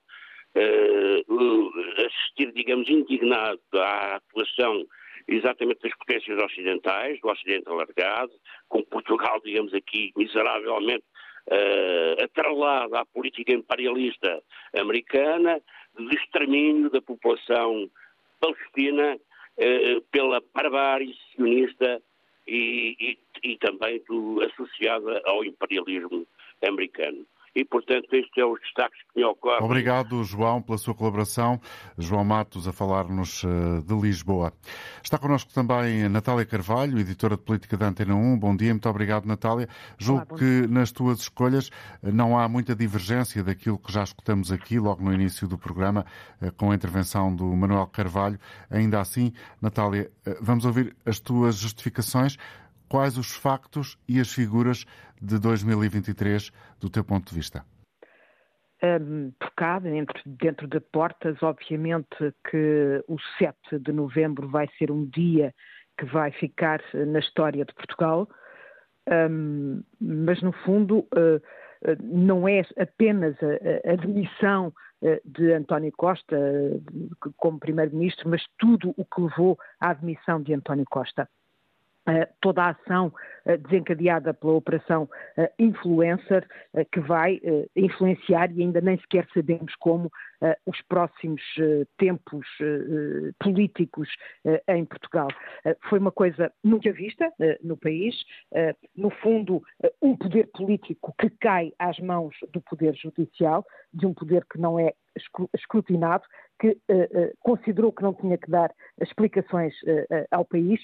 uh, 0.57 1.71
assistir, 2.07 2.53
digamos, 2.53 2.89
indignado 2.89 3.61
à 3.75 4.17
atuação 4.17 4.85
exatamente 5.27 5.81
das 5.83 5.97
potências 5.97 6.39
ocidentais, 6.43 7.21
do 7.21 7.29
Ocidente 7.29 7.69
alargado, 7.69 8.33
com 8.69 8.83
Portugal, 8.83 9.41
digamos 9.45 9.73
aqui, 9.73 10.13
miseravelmente 10.17 11.05
uh, 11.49 12.23
atrelado 12.23 12.97
à 12.97 13.05
política 13.07 13.53
imperialista 13.53 14.43
americana, 14.77 15.61
de 15.99 16.17
extermínio 16.17 16.91
da 16.91 17.01
população 17.01 17.91
palestina 18.41 19.17
uh, 19.17 20.01
pela 20.11 20.43
barbárie 20.53 21.15
sionista 21.35 22.03
e, 22.47 22.97
e, 23.43 23.51
e 23.53 23.59
também 23.59 24.03
do, 24.09 24.43
associada 24.43 25.23
ao 25.25 25.45
imperialismo 25.45 26.27
americano 26.63 27.27
e, 27.55 27.65
portanto, 27.65 28.09
este 28.13 28.41
é 28.41 28.45
os 28.45 28.59
destaques 28.61 28.99
que 29.03 29.21
me 29.21 29.25
ocorrem. 29.25 29.63
Obrigado, 29.63 30.25
João, 30.25 30.61
pela 30.61 30.77
sua 30.77 30.95
colaboração. 30.95 31.61
João 31.97 32.25
Matos 32.25 32.67
a 32.67 32.73
falar-nos 32.73 33.45
eh, 33.45 33.81
de 33.87 33.95
Lisboa. 33.95 34.53
Está 35.03 35.19
connosco 35.19 35.53
também 35.53 36.09
Natália 36.09 36.45
Carvalho, 36.45 36.99
editora 36.99 37.37
de 37.37 37.43
política 37.43 37.77
da 37.77 37.87
Antena 37.87 38.15
1. 38.15 38.39
Bom 38.39 38.57
dia, 38.57 38.71
muito 38.71 38.89
obrigado, 38.89 39.27
Natália. 39.27 39.69
Julgo 39.99 40.27
Olá, 40.31 40.39
que 40.39 40.67
nas 40.67 40.91
tuas 40.91 41.21
escolhas 41.21 41.71
eh, 42.03 42.11
não 42.11 42.37
há 42.37 42.49
muita 42.49 42.75
divergência 42.75 43.45
daquilo 43.45 43.79
que 43.79 43.93
já 43.93 44.03
escutamos 44.03 44.51
aqui 44.51 44.81
logo 44.81 45.05
no 45.05 45.13
início 45.13 45.47
do 45.47 45.57
programa, 45.57 46.05
eh, 46.43 46.51
com 46.51 46.73
a 46.73 46.75
intervenção 46.75 47.35
do 47.35 47.47
Manuel 47.55 47.87
Carvalho. 47.87 48.39
Ainda 48.69 49.01
assim, 49.01 49.33
Natália, 49.63 50.11
vamos 50.41 50.65
ouvir 50.65 50.97
as 51.07 51.21
tuas 51.21 51.57
justificações 51.57 52.37
quais 52.95 53.19
os 53.19 53.35
factos 53.35 53.99
e 54.09 54.21
as 54.21 54.33
figuras 54.33 54.85
de 55.21 55.37
2023 55.41 56.53
do 56.81 56.89
teu 56.89 57.03
ponto 57.03 57.29
de 57.29 57.35
vista? 57.35 57.65
Um, 58.85 59.33
dentro, 60.25 60.69
de 60.69 60.79
portas, 60.79 61.43
obviamente 61.43 62.33
que 62.49 63.03
o 63.09 63.17
7 63.37 63.81
de 63.81 63.91
novembro 63.91 64.49
vai 64.49 64.69
ser 64.79 64.93
um 64.93 65.07
dia 65.07 65.53
que 65.99 66.05
vai 66.05 66.31
ficar 66.31 66.81
na 66.95 67.19
história 67.19 67.65
de 67.65 67.75
Portugal, 67.75 68.29
um, 69.29 69.83
mas 70.01 70.41
no 70.41 70.53
fundo 70.53 71.01
uh, 71.01 71.43
não 72.01 72.47
é 72.47 72.63
apenas 72.79 73.35
a, 73.43 73.93
a 73.93 73.97
demissão 73.97 74.73
de 75.25 75.53
António 75.53 75.93
Costa 75.97 76.37
como 77.39 77.59
Primeiro-Ministro, 77.59 78.31
mas 78.31 78.43
tudo 78.57 78.95
o 78.97 79.05
que 79.05 79.21
levou 79.21 79.59
à 79.81 79.91
admissão 79.91 80.41
de 80.41 80.55
António 80.55 80.87
Costa. 80.89 81.29
Uh, 82.07 82.29
toda 82.43 82.63
a 82.63 82.71
ação 82.73 83.07
uh, 83.47 83.57
desencadeada 83.57 84.35
pela 84.35 84.53
operação 84.53 85.05
uh, 85.39 85.49
Influencer, 85.59 86.47
que 86.93 87.01
vai 87.01 87.41
influenciar 87.77 88.51
e 88.53 88.61
ainda 88.61 88.81
nem 88.81 88.99
sequer 88.99 89.27
sabemos 89.33 89.75
como 89.77 90.11
os 90.67 90.81
próximos 90.83 91.41
tempos 91.97 92.47
políticos 93.39 94.09
em 94.69 94.85
Portugal. 94.85 95.29
foi 95.89 96.01
uma 96.01 96.11
coisa 96.11 96.53
nunca 96.63 96.93
vista 96.93 97.33
no 97.63 97.77
país. 97.77 98.15
no 98.97 99.11
fundo, 99.11 99.63
um 100.03 100.17
poder 100.17 100.51
político 100.53 101.15
que 101.19 101.31
cai 101.31 101.73
às 101.79 101.99
mãos 102.01 102.35
do 102.53 102.61
poder 102.61 102.95
judicial, 102.97 103.65
de 103.93 104.05
um 104.05 104.13
poder 104.13 104.45
que 104.51 104.59
não 104.59 104.79
é 104.79 104.93
escrutinado, 105.55 106.25
que 106.59 106.77
considerou 107.41 107.93
que 107.93 108.03
não 108.03 108.15
tinha 108.15 108.37
que 108.37 108.51
dar 108.51 108.73
explicações 109.01 109.75
ao 110.33 110.45
país 110.45 110.81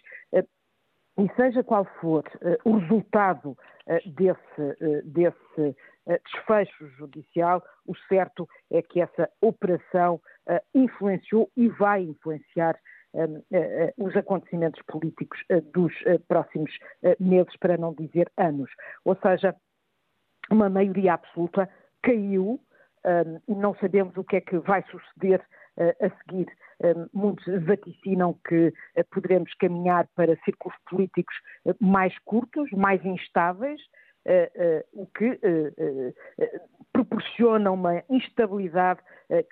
e 1.20 1.30
seja 1.36 1.62
qual 1.62 1.84
for 2.00 2.24
uh, 2.36 2.56
o 2.64 2.78
resultado 2.78 3.50
uh, 3.50 4.10
desse, 4.10 4.60
uh, 4.60 5.02
desse 5.04 5.76
desfecho 6.24 6.88
judicial, 6.96 7.62
o 7.86 7.94
certo 8.08 8.48
é 8.72 8.82
que 8.82 9.00
essa 9.00 9.30
operação 9.40 10.20
influenciou 10.74 11.48
e 11.56 11.68
vai 11.68 12.02
influenciar 12.02 12.76
os 13.96 14.16
acontecimentos 14.16 14.82
políticos 14.88 15.38
dos 15.72 15.92
próximos 16.26 16.72
meses, 17.20 17.54
para 17.58 17.76
não 17.76 17.94
dizer 17.94 18.28
anos. 18.36 18.68
Ou 19.04 19.14
seja, 19.22 19.54
uma 20.50 20.68
maioria 20.68 21.14
absoluta 21.14 21.68
caiu 22.02 22.58
e 23.46 23.54
não 23.54 23.76
sabemos 23.76 24.16
o 24.16 24.24
que 24.24 24.36
é 24.36 24.40
que 24.40 24.58
vai 24.58 24.82
suceder 24.90 25.40
a 25.78 26.10
seguir. 26.22 26.46
Muitos 27.12 27.44
vaticinam 27.64 28.38
que 28.46 28.72
poderemos 29.10 29.52
caminhar 29.54 30.06
para 30.14 30.36
círculos 30.44 30.76
políticos 30.88 31.34
mais 31.80 32.16
curtos, 32.20 32.70
mais 32.72 33.04
instáveis, 33.04 33.80
o 34.92 35.06
que 35.06 35.38
proporciona 36.92 37.70
uma 37.70 38.02
instabilidade 38.08 39.00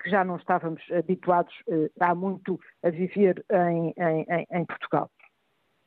que 0.01 0.09
já 0.09 0.23
não 0.23 0.35
estávamos 0.37 0.83
habituados 0.91 1.53
há 1.99 2.13
muito 2.13 2.59
a 2.83 2.89
viver 2.89 3.43
em, 3.51 3.93
em, 3.97 4.47
em 4.51 4.65
Portugal. 4.65 5.09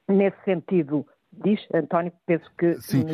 Nesse 0.08 0.42
sentido, 0.44 1.06
diz, 1.32 1.60
António, 1.74 2.12
penso 2.26 2.44
que... 2.58 2.80
Sim, 2.80 3.04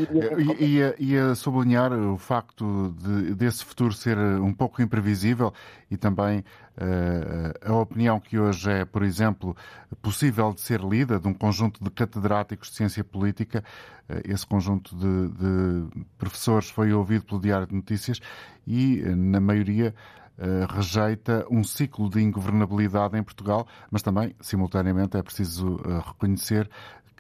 ia, 0.59 0.95
ia 0.99 1.35
sublinhar 1.35 1.93
o 1.93 2.19
facto 2.19 2.95
de, 2.99 3.35
desse 3.35 3.65
futuro 3.65 3.93
ser 3.93 4.19
um 4.19 4.53
pouco 4.53 4.83
imprevisível 4.83 5.53
e 5.91 5.97
também 5.97 6.41
uh, 6.41 7.71
a 7.71 7.75
opinião 7.75 8.19
que 8.19 8.39
hoje 8.39 8.71
é, 8.71 8.85
por 8.85 9.03
exemplo, 9.03 9.57
possível 10.03 10.53
de 10.53 10.61
ser 10.61 10.81
lida 10.81 11.19
de 11.19 11.29
um 11.29 11.35
conjunto 11.35 11.83
de 11.83 11.91
catedráticos 11.91 12.71
de 12.71 12.77
ciência 12.77 13.05
política. 13.05 13.63
Uh, 14.09 14.21
esse 14.25 14.47
conjunto 14.47 14.97
de, 14.97 15.29
de 15.29 16.05
professores 16.19 16.69
foi 16.69 16.93
ouvido 16.93 17.25
pelo 17.25 17.41
Diário 17.41 17.67
de 17.67 17.75
Notícias 17.75 18.21
e, 18.67 19.03
na 19.15 19.41
maioria, 19.41 19.95
Uh, 20.41 20.73
rejeita 20.73 21.45
um 21.51 21.65
ciclo 21.65 22.09
de 22.09 22.23
ingovernabilidade 22.23 23.19
em 23.19 23.23
Portugal, 23.25 23.67
mas 23.91 24.03
também, 24.03 24.37
simultaneamente, 24.41 25.17
é 25.17 25.23
preciso 25.25 25.75
uh, 25.79 25.99
reconhecer 25.99 26.71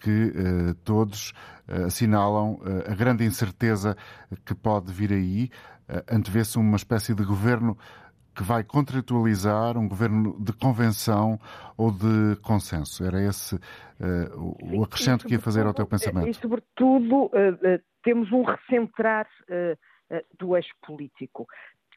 que 0.01 0.29
uh, 0.29 0.75
todos 0.85 1.31
uh, 1.69 1.87
assinalam 1.87 2.55
uh, 2.55 2.91
a 2.91 2.95
grande 2.95 3.25
incerteza 3.25 3.97
que 4.45 4.55
pode 4.55 4.93
vir 4.93 5.13
aí. 5.13 5.51
Antevê-se 6.11 6.59
uma 6.59 6.77
espécie 6.77 7.15
de 7.15 7.25
governo 7.25 7.75
que 8.35 8.43
vai 8.43 8.63
contratualizar, 8.63 9.79
um 9.79 9.89
governo 9.89 10.39
de 10.39 10.53
convenção 10.53 11.41
ou 11.79 11.91
de 11.91 12.37
consenso. 12.43 13.03
Era 13.03 13.23
esse 13.23 13.59
o 14.69 14.85
acrescento 14.85 15.27
que 15.27 15.33
ia 15.33 15.41
fazer 15.41 15.65
ao 15.65 15.73
teu 15.73 15.87
pensamento. 15.87 16.29
E, 16.29 16.35
sobretudo, 16.35 17.31
temos 18.05 18.31
um 18.31 18.43
recentrar 18.43 19.27
do 20.39 20.55
eixo 20.55 20.75
político. 20.87 21.47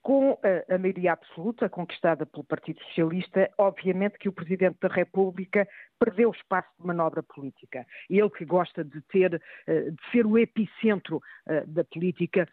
Com 0.02 0.32
a, 0.42 0.74
a, 0.74 0.78
maioria 0.80 1.14
absoluta 1.14 1.70
conquistada 1.70 2.26
pelo 2.26 2.44
Partido 2.44 2.82
Socialista, 2.86 3.52
obviamente 3.58 4.18
que 4.18 4.28
o 4.28 4.34
Presidente 4.34 4.78
da 4.82 4.88
República 4.88 5.68
perdeu 6.00 6.32
espaço 6.32 6.70
de 6.80 6.88
manobra 6.88 7.22
política. 7.22 7.86
Ele 8.10 8.30
que 8.32 8.44
gosta 8.44 8.84
de 8.84 9.00
ter, 9.04 9.40
eh, 9.68 9.92
de 9.92 10.12
ser 10.12 10.26
o 10.26 10.40
epicentro 10.40 11.22
eh, 11.48 11.64
da 11.68 11.84
política, 11.84 12.48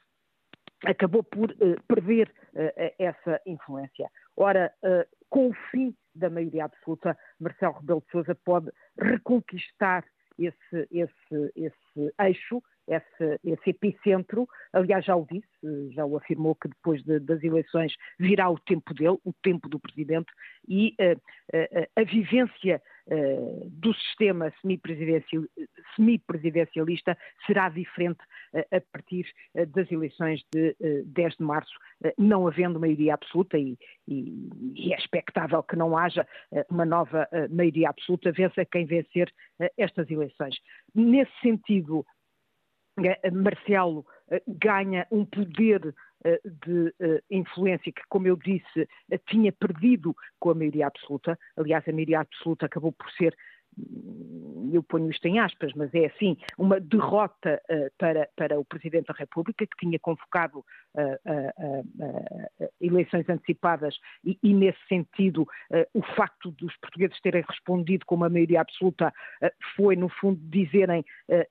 acabou 0.84 1.24
por 1.24 1.50
eh, 1.52 1.76
perder 1.88 2.32
essa 2.98 3.40
influência. 3.46 4.10
Ora, 4.36 4.72
com 5.30 5.48
o 5.48 5.54
fim 5.70 5.94
da 6.14 6.28
maioria 6.28 6.64
absoluta, 6.64 7.16
Marcelo 7.38 7.74
Rebelo 7.74 8.00
de 8.00 8.10
Sousa 8.10 8.34
pode 8.34 8.70
reconquistar 9.00 10.04
esse, 10.38 10.88
esse, 10.90 11.52
esse 11.54 12.14
eixo 12.20 12.62
esse, 12.88 13.38
esse 13.44 13.70
epicentro. 13.70 14.48
Aliás, 14.72 15.04
já 15.04 15.14
o 15.14 15.26
disse, 15.30 15.46
já 15.92 16.04
o 16.04 16.16
afirmou 16.16 16.54
que 16.54 16.68
depois 16.68 17.02
de, 17.04 17.20
das 17.20 17.42
eleições 17.42 17.94
virá 18.18 18.48
o 18.50 18.58
tempo 18.58 18.94
dele, 18.94 19.18
o 19.24 19.32
tempo 19.42 19.68
do 19.68 19.78
presidente, 19.78 20.32
e 20.66 20.96
uh, 21.00 21.20
a 21.96 22.02
vivência 22.02 22.82
uh, 23.06 23.70
do 23.70 23.92
sistema 23.94 24.52
semipresidencialista 25.96 27.16
será 27.46 27.68
diferente 27.68 28.20
a 28.72 28.80
partir 28.92 29.26
das 29.68 29.90
eleições 29.92 30.42
de 30.52 30.74
10 31.04 31.36
de 31.36 31.42
março, 31.42 31.72
não 32.16 32.46
havendo 32.46 32.80
maioria 32.80 33.12
absoluta, 33.14 33.58
e, 33.58 33.76
e, 34.06 34.48
e, 34.74 34.94
é 34.94 34.96
expectável 34.96 35.62
que 35.62 35.76
não 35.76 35.96
haja 35.96 36.26
uma 36.70 36.84
nova 36.86 37.28
maioria 37.50 37.90
absoluta, 37.90 38.32
vença 38.32 38.64
quem 38.64 38.86
vencer 38.86 39.30
estas 39.76 40.10
eleições. 40.10 40.56
Nesse 40.94 41.32
sentido, 41.42 42.06
Marcelo 43.32 44.04
eh, 44.30 44.42
ganha 44.46 45.06
um 45.10 45.24
poder 45.24 45.94
eh, 46.24 46.40
de 46.44 46.94
influência 47.30 47.92
que, 47.92 48.02
como 48.08 48.26
eu 48.26 48.36
disse, 48.36 48.88
tinha 49.28 49.52
perdido 49.52 50.14
com 50.38 50.50
a 50.50 50.54
maioria 50.54 50.86
absoluta. 50.86 51.38
Aliás, 51.56 51.86
a 51.86 51.92
maioria 51.92 52.20
absoluta 52.20 52.66
acabou 52.66 52.92
por 52.92 53.10
ser 53.12 53.36
eu 54.72 54.82
ponho 54.82 55.10
isto 55.10 55.26
em 55.26 55.38
aspas, 55.38 55.72
mas 55.74 55.92
é 55.94 56.06
assim, 56.06 56.36
uma 56.56 56.80
derrota 56.80 57.60
uh, 57.70 57.90
para, 57.98 58.28
para 58.36 58.58
o 58.58 58.64
Presidente 58.64 59.06
da 59.06 59.14
República, 59.14 59.66
que 59.66 59.76
tinha 59.78 59.98
convocado 59.98 60.58
uh, 60.58 60.62
uh, 61.26 62.68
eleições 62.80 63.28
antecipadas 63.28 63.96
e, 64.24 64.38
e 64.42 64.54
nesse 64.54 64.78
sentido, 64.88 65.46
o 65.94 66.02
facto 66.16 66.50
dos 66.52 66.76
portugueses 66.78 67.20
terem 67.20 67.44
respondido 67.48 68.04
com 68.06 68.14
uma 68.14 68.28
maioria 68.28 68.60
absoluta 68.60 69.12
foi, 69.76 69.96
no 69.96 70.08
fundo, 70.08 70.40
dizerem 70.42 71.04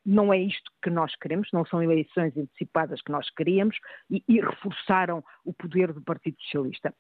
não 0.06 0.34
é 0.34 0.40
isto 0.40 0.72
que 0.82 0.90
nós 0.90 1.16
queremos, 1.16 1.50
não 1.52 1.66
são 1.66 1.82
eleições 1.82 2.36
antecipadas 2.38 3.02
que 3.02 3.12
nós 3.12 3.30
queríamos, 3.32 3.78
e, 4.10 4.24
e 4.28 4.40
reforçaram 4.40 5.24
o 5.46 5.54
poder 5.54 5.94
do 5.94 6.02
Partido 6.02 6.38
Socialista. 6.42 6.94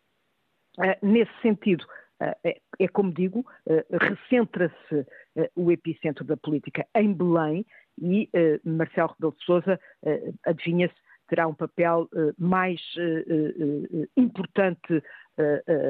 nesse 1.01 1.31
sentido, 1.41 1.85
é, 2.19 2.59
é, 2.79 2.87
como 2.87 3.13
digo, 3.13 3.45
eh, 3.67 3.85
recentra-se 3.91 5.05
eh, 5.35 5.51
o 5.55 5.71
epicentro 5.71 6.25
da 6.25 6.35
política 6.35 6.85
em 6.95 7.13
Belém 7.13 7.65
e 7.99 8.29
Marcelo 8.63 9.09
Rebelo 9.09 9.35
de 9.39 9.43
Sousa, 9.43 9.79
adivinha-se, 10.45 10.93
terá 11.27 11.47
um 11.47 11.53
papel 11.55 12.07
mais 12.37 12.79
importante 14.15 15.01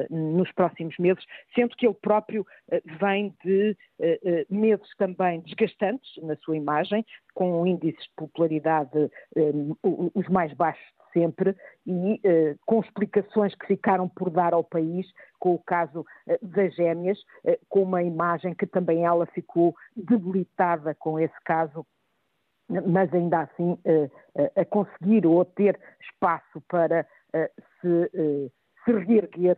nos 0.08 0.50
próximos 0.52 0.96
meses, 0.96 1.22
sendo 1.54 1.76
que 1.76 1.86
ele 1.86 1.94
próprio 2.00 2.46
vem 2.98 3.34
de 3.44 3.76
meses 4.48 4.88
também 4.96 5.42
desgastantes 5.42 6.10
na 6.22 6.34
sua 6.36 6.56
imagem, 6.56 7.04
com 7.34 7.66
índices 7.66 8.04
de 8.04 8.14
popularidade 8.16 9.10
os 10.14 10.26
mais 10.28 10.50
baixos 10.54 10.97
sempre 11.18 11.56
e 11.86 12.20
eh, 12.22 12.54
com 12.66 12.80
explicações 12.80 13.54
que 13.54 13.66
ficaram 13.66 14.08
por 14.08 14.30
dar 14.30 14.52
ao 14.52 14.62
país, 14.62 15.06
com 15.38 15.54
o 15.54 15.58
caso 15.58 16.06
eh, 16.26 16.38
das 16.42 16.74
gêmeas, 16.74 17.18
eh, 17.44 17.58
com 17.68 17.82
uma 17.82 18.02
imagem 18.02 18.54
que 18.54 18.66
também 18.66 19.04
ela 19.04 19.26
ficou 19.26 19.74
debilitada 19.96 20.94
com 20.94 21.18
esse 21.18 21.34
caso, 21.44 21.84
mas 22.86 23.12
ainda 23.14 23.40
assim 23.40 23.78
a 24.54 24.64
conseguir 24.66 25.26
ou 25.26 25.40
a 25.40 25.44
ter 25.46 25.80
espaço 26.02 26.60
para 26.68 27.06
se, 27.80 28.10
se 28.84 28.92
reerguer 28.92 29.56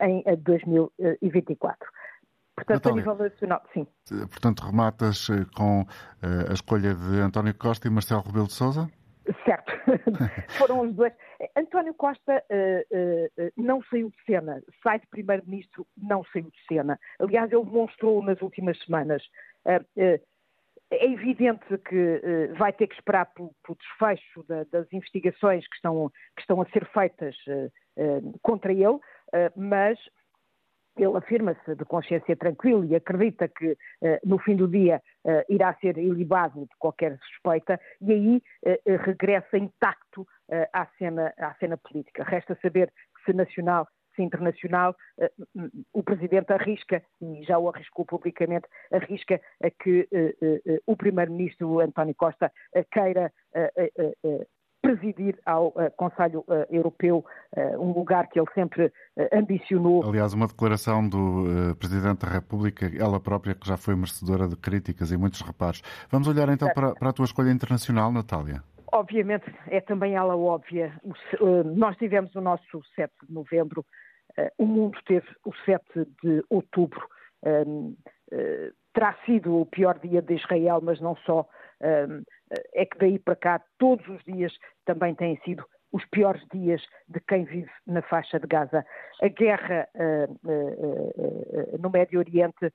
em 0.00 0.22
2024. 0.36 1.90
Portanto, 2.54 2.84
Natália, 2.84 2.92
a 2.92 3.12
nível 3.12 3.16
nacional, 3.16 3.62
sim. 3.74 3.84
Portanto, 4.28 4.60
rematas 4.60 5.26
com 5.56 5.84
a 6.22 6.52
escolha 6.52 6.94
de 6.94 7.18
António 7.18 7.54
Costa 7.56 7.88
e 7.88 7.90
Marcelo 7.90 8.22
Rebelo 8.22 8.46
de 8.46 8.52
Sousa? 8.52 8.88
Certo, 9.44 9.72
foram 10.58 10.80
os 10.80 10.94
dois. 10.94 11.12
António 11.56 11.94
Costa 11.94 12.42
uh, 12.50 13.42
uh, 13.46 13.52
não 13.56 13.82
saiu 13.84 14.10
de 14.10 14.16
cena, 14.24 14.62
sai 14.82 14.98
de 14.98 15.06
primeiro-ministro, 15.06 15.86
não 15.96 16.24
saiu 16.32 16.44
de 16.50 16.66
cena. 16.66 16.98
Aliás, 17.18 17.52
ele 17.52 17.64
demonstrou 17.64 18.22
nas 18.22 18.40
últimas 18.40 18.78
semanas. 18.84 19.22
Uh, 19.64 20.20
é 20.92 21.06
evidente 21.06 21.78
que 21.88 22.20
vai 22.58 22.72
ter 22.72 22.88
que 22.88 22.96
esperar 22.96 23.26
pelo, 23.26 23.54
pelo 23.62 23.78
desfecho 23.78 24.42
da, 24.48 24.64
das 24.64 24.92
investigações 24.92 25.64
que 25.68 25.76
estão, 25.76 26.10
que 26.34 26.40
estão 26.40 26.60
a 26.60 26.66
ser 26.70 26.84
feitas 26.86 27.36
contra 28.42 28.72
ele, 28.72 28.98
mas 29.54 30.00
ele 30.96 31.16
afirma-se 31.16 31.74
de 31.74 31.84
consciência 31.84 32.36
tranquila 32.36 32.84
e 32.84 32.94
acredita 32.94 33.48
que 33.48 33.76
eh, 34.02 34.20
no 34.24 34.38
fim 34.38 34.56
do 34.56 34.68
dia 34.68 35.00
eh, 35.24 35.46
irá 35.48 35.74
ser 35.74 35.96
ilibado 35.98 36.60
de 36.60 36.76
qualquer 36.78 37.18
suspeita 37.18 37.80
e 38.00 38.12
aí 38.12 38.42
eh, 38.64 38.80
regressa 39.04 39.56
intacto 39.56 40.26
à, 40.72 40.84
cena, 40.98 41.32
à 41.38 41.54
cena 41.54 41.76
política. 41.76 42.24
Resta 42.24 42.58
saber 42.60 42.92
se 43.24 43.32
nacional 43.32 43.86
se 44.16 44.22
internacional, 44.24 44.96
o 45.92 46.02
Presidente 46.02 46.52
arrisca, 46.52 47.00
e 47.20 47.44
já 47.44 47.56
o 47.56 47.68
arriscou 47.68 48.04
publicamente, 48.04 48.66
arrisca 48.90 49.40
a 49.62 49.70
que 49.70 50.08
o 50.84 50.96
Primeiro-Ministro 50.96 51.78
António 51.78 52.16
Costa 52.16 52.50
queira 52.90 53.32
presidir 54.80 55.38
ao 55.44 55.68
uh, 55.68 55.90
Conselho 55.96 56.40
uh, 56.40 56.66
Europeu, 56.70 57.24
uh, 57.56 57.80
um 57.80 57.92
lugar 57.92 58.28
que 58.28 58.38
ele 58.38 58.48
sempre 58.54 58.92
ambicionou. 59.32 60.02
Aliás, 60.08 60.32
uma 60.32 60.46
declaração 60.46 61.06
do 61.06 61.76
Presidente 61.78 62.24
da 62.24 62.32
República, 62.32 62.90
ela 62.98 63.20
própria 63.20 63.54
que 63.54 63.66
já 63.66 63.76
foi 63.76 63.94
merecedora 63.94 64.48
de 64.48 64.56
críticas 64.56 65.12
e 65.12 65.16
muitos 65.16 65.40
reparos. 65.42 65.82
Vamos 66.10 66.26
olhar 66.26 66.48
então 66.48 66.68
para, 66.72 66.94
para 66.94 67.10
a 67.10 67.12
tua 67.12 67.24
escolha 67.24 67.50
internacional, 67.50 68.10
Natália. 68.10 68.62
Obviamente, 68.92 69.44
é 69.68 69.80
também 69.80 70.14
ela 70.14 70.36
óbvia. 70.36 70.92
Nós 71.76 71.96
tivemos 71.96 72.34
o 72.34 72.40
nosso 72.40 72.82
7 72.96 73.12
de 73.28 73.32
novembro, 73.32 73.84
o 74.58 74.64
mundo 74.64 74.98
teve 75.06 75.26
o 75.44 75.52
7 75.64 75.84
de 76.22 76.42
outubro. 76.48 77.06
Terá 78.92 79.14
sido 79.26 79.60
o 79.60 79.66
pior 79.66 79.98
dia 79.98 80.22
de 80.22 80.34
Israel, 80.34 80.80
mas 80.82 81.00
não 81.00 81.14
só 81.16 81.46
é 81.80 82.84
que 82.86 82.98
daí 82.98 83.18
para 83.18 83.36
cá 83.36 83.62
todos 83.78 84.06
os 84.08 84.22
dias 84.24 84.52
também 84.84 85.14
têm 85.14 85.36
sido 85.44 85.64
os 85.92 86.04
piores 86.06 86.42
dias 86.52 86.80
de 87.08 87.20
quem 87.20 87.44
vive 87.44 87.70
na 87.86 88.02
faixa 88.02 88.38
de 88.38 88.46
Gaza. 88.46 88.84
A 89.22 89.28
guerra 89.28 89.88
no 91.78 91.90
Médio 91.90 92.18
Oriente 92.20 92.72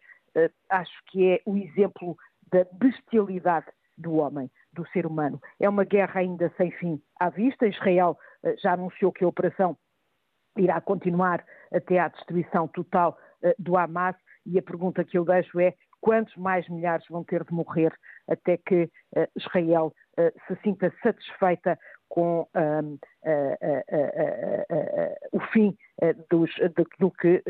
acho 0.69 1.03
que 1.07 1.31
é 1.31 1.41
o 1.45 1.55
exemplo 1.57 2.17
da 2.51 2.65
bestialidade 2.73 3.67
do 3.97 4.15
homem, 4.15 4.51
do 4.73 4.85
ser 4.89 5.05
humano. 5.05 5.39
É 5.59 5.69
uma 5.69 5.85
guerra 5.85 6.19
ainda 6.19 6.51
sem 6.57 6.71
fim 6.71 7.01
à 7.19 7.29
vista. 7.29 7.65
Israel 7.65 8.17
já 8.61 8.73
anunciou 8.73 9.13
que 9.13 9.23
a 9.23 9.27
operação 9.27 9.77
irá 10.57 10.79
continuar 10.81 11.45
até 11.73 11.99
à 11.99 12.09
destruição 12.09 12.67
total 12.67 13.17
do 13.57 13.77
Hamas 13.77 14.15
e 14.45 14.59
a 14.59 14.61
pergunta 14.61 15.03
que 15.03 15.17
eu 15.17 15.25
deixo 15.25 15.59
é 15.59 15.73
quantos 16.05 16.35
mais 16.35 16.69
milhares 16.69 17.03
vão 17.09 17.23
ter 17.23 17.43
de 17.43 17.51
morrer 17.51 17.91
até 18.27 18.57
que 18.57 18.83
uh, 18.83 19.27
Israel 19.35 19.91
uh, 20.19 20.31
se 20.45 20.61
sinta 20.61 20.93
satisfeita 21.01 21.79
com 22.07 22.47
o 25.31 25.39
fim 25.51 25.75
dos, 26.29 26.51
do 26.99 27.09
que 27.09 27.43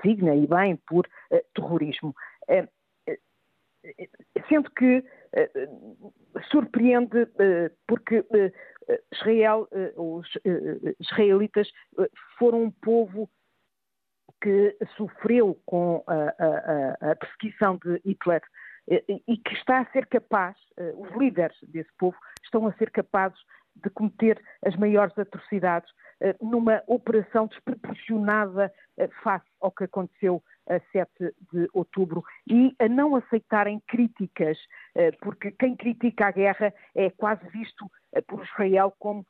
designa 0.00 0.36
e 0.36 0.46
bem 0.46 0.76
por 0.86 1.04
terrorismo. 1.52 2.14
Sendo 4.48 4.70
que 4.70 5.04
surpreende 6.48 7.26
porque 7.88 8.24
Israel, 9.12 9.68
os 9.96 10.28
israelitas 11.00 11.68
foram 12.38 12.62
um 12.62 12.70
povo 12.70 13.28
que 14.40 14.76
sofreu 14.96 15.58
com 15.66 16.02
a, 16.06 16.14
a, 16.14 17.10
a 17.12 17.16
perseguição 17.16 17.76
de 17.76 18.00
Hitler 18.04 18.42
e 19.06 19.36
que 19.36 19.54
está 19.54 19.80
a 19.80 19.86
ser 19.92 20.06
capaz, 20.06 20.56
eh, 20.78 20.94
os 20.96 21.10
líderes 21.12 21.56
desse 21.62 21.90
povo 21.98 22.16
estão 22.42 22.66
a 22.66 22.72
ser 22.74 22.90
capazes 22.90 23.38
de 23.76 23.90
cometer 23.90 24.42
as 24.64 24.74
maiores 24.76 25.16
atrocidades 25.18 25.90
eh, 26.20 26.34
numa 26.40 26.82
operação 26.86 27.46
desproporcionada 27.48 28.72
eh, 28.96 29.08
face 29.22 29.46
ao 29.60 29.70
que 29.70 29.84
aconteceu 29.84 30.42
a 30.66 30.80
7 30.90 31.10
de 31.52 31.68
outubro 31.74 32.24
e 32.46 32.74
a 32.78 32.88
não 32.88 33.16
aceitarem 33.16 33.80
críticas, 33.88 34.58
porque 35.20 35.50
quem 35.52 35.74
critica 35.74 36.26
a 36.26 36.30
guerra 36.30 36.74
é 36.94 37.08
quase 37.08 37.42
visto 37.48 37.90
por 38.26 38.44
Israel 38.44 38.94
como 38.98 39.26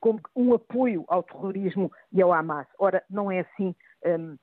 como 0.00 0.20
um 0.34 0.54
apoio 0.54 1.04
ao 1.08 1.22
terrorismo 1.22 1.90
e 2.12 2.22
ao 2.22 2.32
Hamas. 2.32 2.66
Ora, 2.78 3.02
não 3.10 3.30
é 3.30 3.40
assim. 3.40 3.74
Um, 4.04 4.36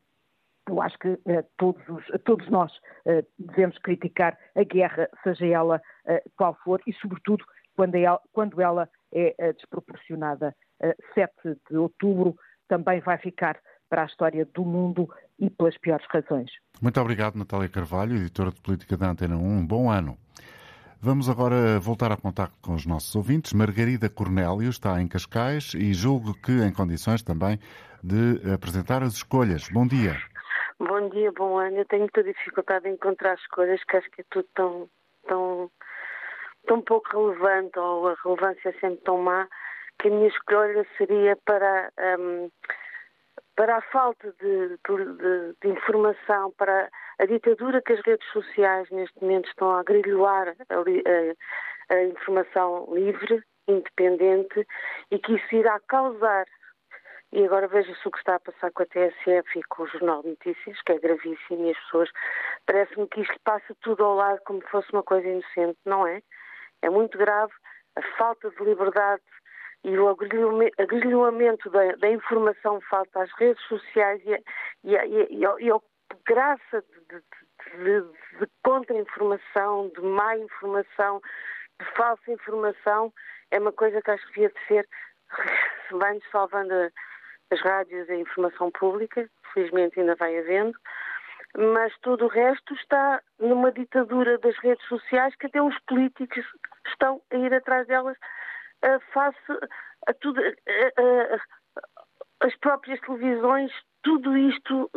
eu 0.68 0.82
acho 0.82 0.98
que 1.00 1.10
uh, 1.10 1.46
todos, 1.58 1.82
os, 1.90 2.06
todos, 2.24 2.48
nós 2.50 2.72
uh, 3.06 3.26
devemos 3.38 3.78
criticar 3.80 4.38
a 4.56 4.64
guerra, 4.64 5.10
seja 5.24 5.46
ela 5.46 5.82
uh, 6.06 6.32
qual 6.38 6.56
for, 6.64 6.82
e 6.86 6.94
sobretudo 6.94 7.44
quando, 7.76 7.96
é, 7.96 8.06
quando 8.32 8.62
ela 8.62 8.90
é 9.14 9.54
desproporcionada. 9.54 10.56
7 11.14 11.32
de 11.70 11.78
outubro 11.78 12.36
também 12.68 13.02
vai 13.02 13.18
ficar 13.18 13.60
para 13.90 14.04
a 14.04 14.06
história 14.06 14.46
do 14.54 14.64
mundo 14.64 15.10
e 15.38 15.50
pelas 15.50 15.78
piores 15.78 16.06
razões. 16.10 16.50
Muito 16.82 17.00
obrigado, 17.00 17.36
Natália 17.36 17.68
Carvalho, 17.68 18.16
editora 18.16 18.52
de 18.52 18.62
política 18.62 18.96
da 18.96 19.10
Antena 19.10 19.36
1. 19.36 19.40
Um 19.40 19.66
bom 19.66 19.92
ano. 19.92 20.18
Vamos 21.04 21.28
agora 21.28 21.80
voltar 21.80 22.12
a 22.12 22.16
contato 22.16 22.54
com 22.62 22.76
os 22.76 22.86
nossos 22.86 23.16
ouvintes. 23.16 23.54
Margarida 23.54 24.08
Cornélio 24.08 24.70
está 24.70 25.02
em 25.02 25.08
Cascais 25.08 25.74
e 25.74 25.96
julgo 25.96 26.36
que 26.40 26.52
em 26.52 26.72
condições 26.72 27.24
também 27.24 27.58
de 28.04 28.54
apresentar 28.54 29.02
as 29.02 29.14
escolhas. 29.14 29.68
Bom 29.74 29.88
dia. 29.88 30.16
Bom 30.78 31.10
dia, 31.10 31.32
bom 31.32 31.58
ano. 31.58 31.78
Eu 31.78 31.86
tenho 31.86 32.04
muita 32.04 32.22
dificuldade 32.22 32.88
em 32.88 32.94
encontrar 32.94 33.34
escolhas, 33.34 33.84
que 33.84 33.98
acho 33.98 34.12
que 34.12 34.22
é 34.22 34.26
tudo 34.30 34.48
tão, 34.54 34.90
tão, 35.28 35.72
tão 36.68 36.82
pouco 36.84 37.10
relevante, 37.10 37.80
ou 37.80 38.10
a 38.10 38.16
relevância 38.24 38.70
é 38.70 38.74
sempre 38.74 39.04
tão 39.04 39.18
má, 39.24 39.48
que 39.98 40.08
a 40.08 40.12
minha 40.12 40.28
escolha 40.28 40.86
seria 41.00 41.36
para, 41.44 41.92
um, 42.20 42.52
para 43.56 43.78
a 43.78 43.82
falta 43.92 44.32
de, 44.40 44.78
de, 44.78 45.56
de 45.64 45.68
informação, 45.68 46.54
para 46.56 46.92
a 47.20 47.26
ditadura 47.26 47.82
que 47.82 47.94
as 47.94 48.02
redes 48.06 48.28
sociais 48.32 48.90
neste 48.90 49.22
momento 49.22 49.48
estão 49.50 49.72
a 49.72 49.84
grilhoar 49.84 50.50
a, 50.70 50.76
a, 50.76 51.96
a 51.96 52.04
informação 52.04 52.88
livre, 52.94 53.44
independente 53.68 54.66
e 55.10 55.20
que 55.20 55.36
isso 55.36 55.56
irá 55.56 55.80
causar 55.88 56.46
e 57.34 57.46
agora 57.46 57.68
veja-se 57.68 58.06
o 58.06 58.12
que 58.12 58.18
está 58.18 58.36
a 58.36 58.40
passar 58.40 58.72
com 58.72 58.84
a 58.84 58.86
TSF 58.86 59.58
e 59.58 59.64
com 59.70 59.84
o 59.84 59.88
Jornal 59.88 60.22
de 60.22 60.30
Notícias, 60.30 60.82
que 60.82 60.92
é 60.92 61.00
gravíssimo, 61.00 61.66
e 61.66 61.72
as 61.72 61.78
pessoas, 61.86 62.10
parece-me 62.66 63.08
que 63.08 63.22
isto 63.22 63.36
passa 63.46 63.74
tudo 63.82 64.04
ao 64.04 64.16
lado 64.16 64.42
como 64.46 64.62
se 64.62 64.68
fosse 64.68 64.92
uma 64.92 65.04
coisa 65.04 65.28
inocente, 65.28 65.80
não 65.86 66.06
é? 66.06 66.22
É 66.82 66.90
muito 66.90 67.18
grave 67.18 67.54
a 67.96 68.02
falta 68.18 68.50
de 68.50 68.64
liberdade 68.64 69.22
e 69.84 69.98
o 69.98 70.10
agrilhoamento 70.10 71.70
da, 71.70 71.94
da 71.96 72.10
informação 72.10 72.82
falta 72.82 73.24
às 73.24 73.32
redes 73.38 73.64
sociais 73.66 74.22
e, 74.26 74.44
e, 74.84 74.96
e, 74.96 75.28
e, 75.30 75.68
e, 75.68 75.72
graça 76.26 76.82
de, 76.82 77.18
de, 77.18 78.02
de, 78.02 78.40
de 78.40 78.48
contra-informação, 78.64 79.92
de 79.96 80.02
má 80.02 80.38
informação, 80.38 81.22
de 81.80 81.86
falsa 81.96 82.32
informação, 82.32 83.14
é 83.52 83.60
uma 83.60 83.72
coisa 83.72 84.02
que 84.02 84.12
acho 84.12 84.26
que 84.28 84.34
devia 84.34 84.50
de 84.50 84.68
ser, 84.68 84.88
vai-nos 85.92 86.24
salvando 86.32 86.74
as 87.52 87.62
rádios 87.62 88.08
e 88.08 88.12
a 88.14 88.18
informação 88.18 88.72
pública, 88.72 89.30
felizmente 89.54 90.00
ainda 90.00 90.16
vai 90.16 90.38
havendo, 90.38 90.78
mas 91.58 91.94
todo 92.00 92.26
o 92.26 92.30
resto 92.30 92.74
está 92.76 93.22
numa 93.40 93.72
ditadura 93.72 94.38
das 94.38 94.58
redes 94.60 94.86
sociais 94.88 95.36
que 95.36 95.48
até 95.48 95.62
os 95.62 95.78
políticos 95.82 96.46
estão 96.88 97.22
a 97.32 97.36
ir 97.36 97.54
atrás 97.54 97.88
delas 97.88 98.18
face 99.14 99.38
a 100.08 100.14
tudo, 100.14 100.42
a, 100.42 101.02
a, 101.02 102.48
as 102.48 102.56
próprias 102.58 103.00
televisões 103.02 103.72
tudo 104.04 104.38
isto 104.38 104.90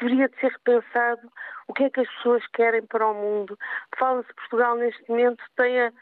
deveria 0.00 0.28
de 0.28 0.40
ser 0.40 0.52
repensado. 0.52 1.30
O 1.66 1.74
que 1.74 1.84
é 1.84 1.90
que 1.90 2.00
as 2.00 2.08
pessoas 2.16 2.46
querem 2.48 2.84
para 2.86 3.06
o 3.06 3.14
mundo? 3.14 3.58
Fala-se 3.98 4.32
Portugal 4.34 4.76
neste 4.76 5.08
momento 5.08 5.42
tem 5.56 5.80
a, 5.80 5.92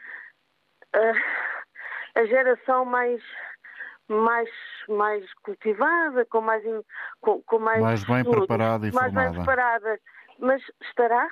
a, 0.93 2.21
a, 2.21 2.25
geração 2.25 2.85
mais 2.85 3.21
mais 4.07 4.49
mais 4.87 5.33
cultivada, 5.43 6.25
com 6.25 6.41
mais 6.41 6.63
com, 7.21 7.41
com 7.43 7.59
mais 7.59 7.81
mais 7.81 8.03
bem 8.03 8.23
preparada 8.23 8.87
e 8.87 8.91
mais 8.91 9.13
formada. 9.13 9.29
bem 9.29 9.43
preparada, 9.43 9.99
mas 10.39 10.61
estará? 10.81 11.29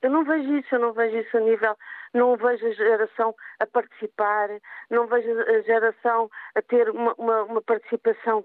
Eu 0.00 0.10
não 0.10 0.24
vejo 0.24 0.56
isso, 0.56 0.74
eu 0.74 0.78
não 0.78 0.92
vejo 0.92 1.16
isso 1.16 1.36
a 1.36 1.40
nível, 1.40 1.76
não 2.14 2.36
vejo 2.36 2.66
a 2.66 2.72
geração 2.72 3.34
a 3.58 3.66
participar, 3.66 4.48
não 4.90 5.06
vejo 5.06 5.28
a 5.40 5.60
geração 5.62 6.30
a 6.54 6.62
ter 6.62 6.88
uma, 6.90 7.14
uma, 7.18 7.42
uma 7.44 7.62
participação 7.62 8.44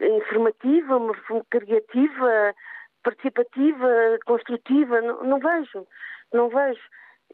informativa, 0.00 0.98
uma 0.98 1.14
criativa, 1.50 2.54
participativa, 3.02 4.18
construtiva, 4.26 5.00
não, 5.00 5.24
não 5.24 5.38
vejo, 5.38 5.86
não 6.32 6.48
vejo. 6.50 6.82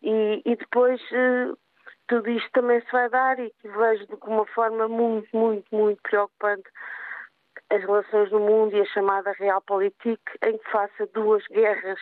E, 0.03 0.43
e 0.45 0.57
depois 0.57 1.01
uh, 1.11 1.59
tudo 2.07 2.31
isto 2.31 2.51
também 2.53 2.81
se 2.81 2.93
vai 2.93 3.09
dar 3.09 3.39
e 3.41 3.53
vejo 3.65 4.07
de 4.07 4.15
uma 4.25 4.47
forma 4.47 4.87
muito, 4.87 5.29
muito, 5.37 5.67
muito 5.75 6.01
preocupante 6.03 6.69
as 7.71 7.81
relações 7.81 8.31
no 8.31 8.41
mundo 8.41 8.77
e 8.77 8.81
a 8.81 8.85
chamada 8.87 9.33
realpolitik, 9.33 10.21
em 10.45 10.59
que 10.59 10.71
faça 10.71 11.07
duas 11.15 11.43
guerras 11.49 11.99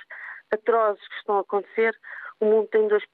atrozes 0.52 1.06
que 1.08 1.16
estão 1.16 1.38
a 1.38 1.40
acontecer, 1.40 1.96
o 2.40 2.46
mundo 2.46 2.68
tem 2.68 2.88
dois 2.88 3.04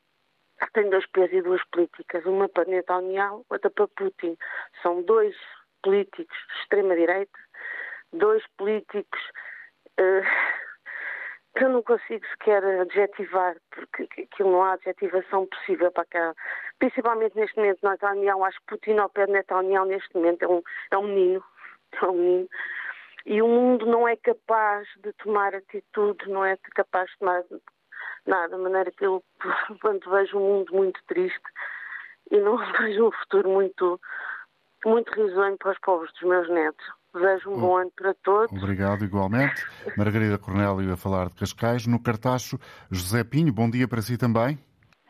tem 0.73 0.89
dois 0.89 1.07
pesos 1.09 1.35
e 1.35 1.43
duas 1.43 1.63
políticas, 1.67 2.25
uma 2.25 2.49
para 2.49 2.65
Netanyahu, 2.65 3.45
outra 3.51 3.71
para 3.71 3.89
Putin. 3.89 4.39
São 4.83 5.03
dois 5.03 5.37
políticos 5.83 6.37
de 6.49 6.61
extrema-direita, 6.63 7.39
dois 8.13 8.43
políticos 8.57 9.21
uh, 10.01 10.25
que 11.57 11.65
eu 11.65 11.71
não 11.71 11.83
consigo 11.83 12.27
sequer 12.29 12.65
adjetivar, 12.65 13.57
porque 13.71 14.09
aquilo 14.23 14.53
não 14.53 14.63
há 14.63 14.73
adjetivação 14.73 15.47
possível 15.47 15.91
para 15.91 16.05
cá. 16.07 16.35
Principalmente 16.79 17.37
neste 17.37 17.57
momento, 17.57 17.79
Netanyahu, 17.83 18.45
acho 18.45 18.59
que 18.61 18.67
Putin 18.77 18.99
ao 18.99 19.09
pé 19.09 19.27
de 19.27 19.33
Netanyahu 19.33 19.87
neste 19.87 20.15
momento 20.15 20.43
é 20.43 20.49
um, 20.49 20.63
é 20.91 20.99
um 20.99 21.07
menino, 21.07 21.45
é 22.01 22.07
um 22.07 22.13
menino 22.13 22.49
e 23.27 23.43
o 23.43 23.49
mundo 23.49 23.85
não 23.85 24.07
é 24.07 24.17
capaz 24.17 24.87
de 25.03 25.13
tomar 25.15 25.53
atitude, 25.53 26.29
não 26.29 26.45
é 26.45 26.57
capaz 26.75 27.11
de 27.11 27.19
tomar 27.19 27.43
nada, 28.25 28.57
de 28.57 28.63
maneira 28.63 28.91
que 28.93 29.05
eu, 29.05 29.23
quando 29.83 30.09
vejo 30.09 30.39
um 30.39 30.59
mundo 30.59 30.73
muito 30.73 31.01
triste 31.09 31.43
e 32.31 32.39
não 32.39 32.57
vejo 32.79 33.09
um 33.09 33.11
futuro 33.11 33.49
muito, 33.51 34.01
muito 34.85 35.13
risonho 35.13 35.59
para 35.59 35.73
os 35.73 35.79
povos 35.81 36.13
dos 36.13 36.23
meus 36.23 36.49
netos. 36.49 36.87
Desejo 37.13 37.51
um 37.51 37.59
bom 37.59 37.79
ano 37.79 37.91
para 37.97 38.15
todos. 38.23 38.63
Obrigado, 38.63 39.03
igualmente. 39.03 39.65
Margarida 39.97 40.39
Cornélio 40.39 40.93
a 40.93 40.97
falar 40.97 41.29
de 41.29 41.35
Cascais. 41.35 41.87
No 41.87 42.01
Cartacho, 42.01 42.59
José 42.91 43.25
Pinho, 43.25 43.53
bom 43.53 43.71
dia 43.71 43.89
para 43.89 44.03
si 44.03 44.19
também. 44.19 44.59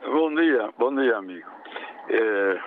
Bom 0.00 0.32
dia, 0.34 0.70
bom 0.78 0.94
dia, 0.94 1.16
amigo. 1.16 1.48
É, 2.08 2.60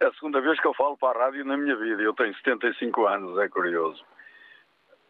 é 0.00 0.06
a 0.06 0.12
segunda 0.12 0.40
vez 0.40 0.58
que 0.60 0.68
eu 0.68 0.74
falo 0.74 0.96
para 0.96 1.18
a 1.18 1.24
rádio 1.24 1.44
na 1.44 1.56
minha 1.56 1.76
vida. 1.76 2.00
Eu 2.00 2.14
tenho 2.14 2.32
75 2.36 3.06
anos, 3.06 3.36
é 3.38 3.48
curioso. 3.48 4.04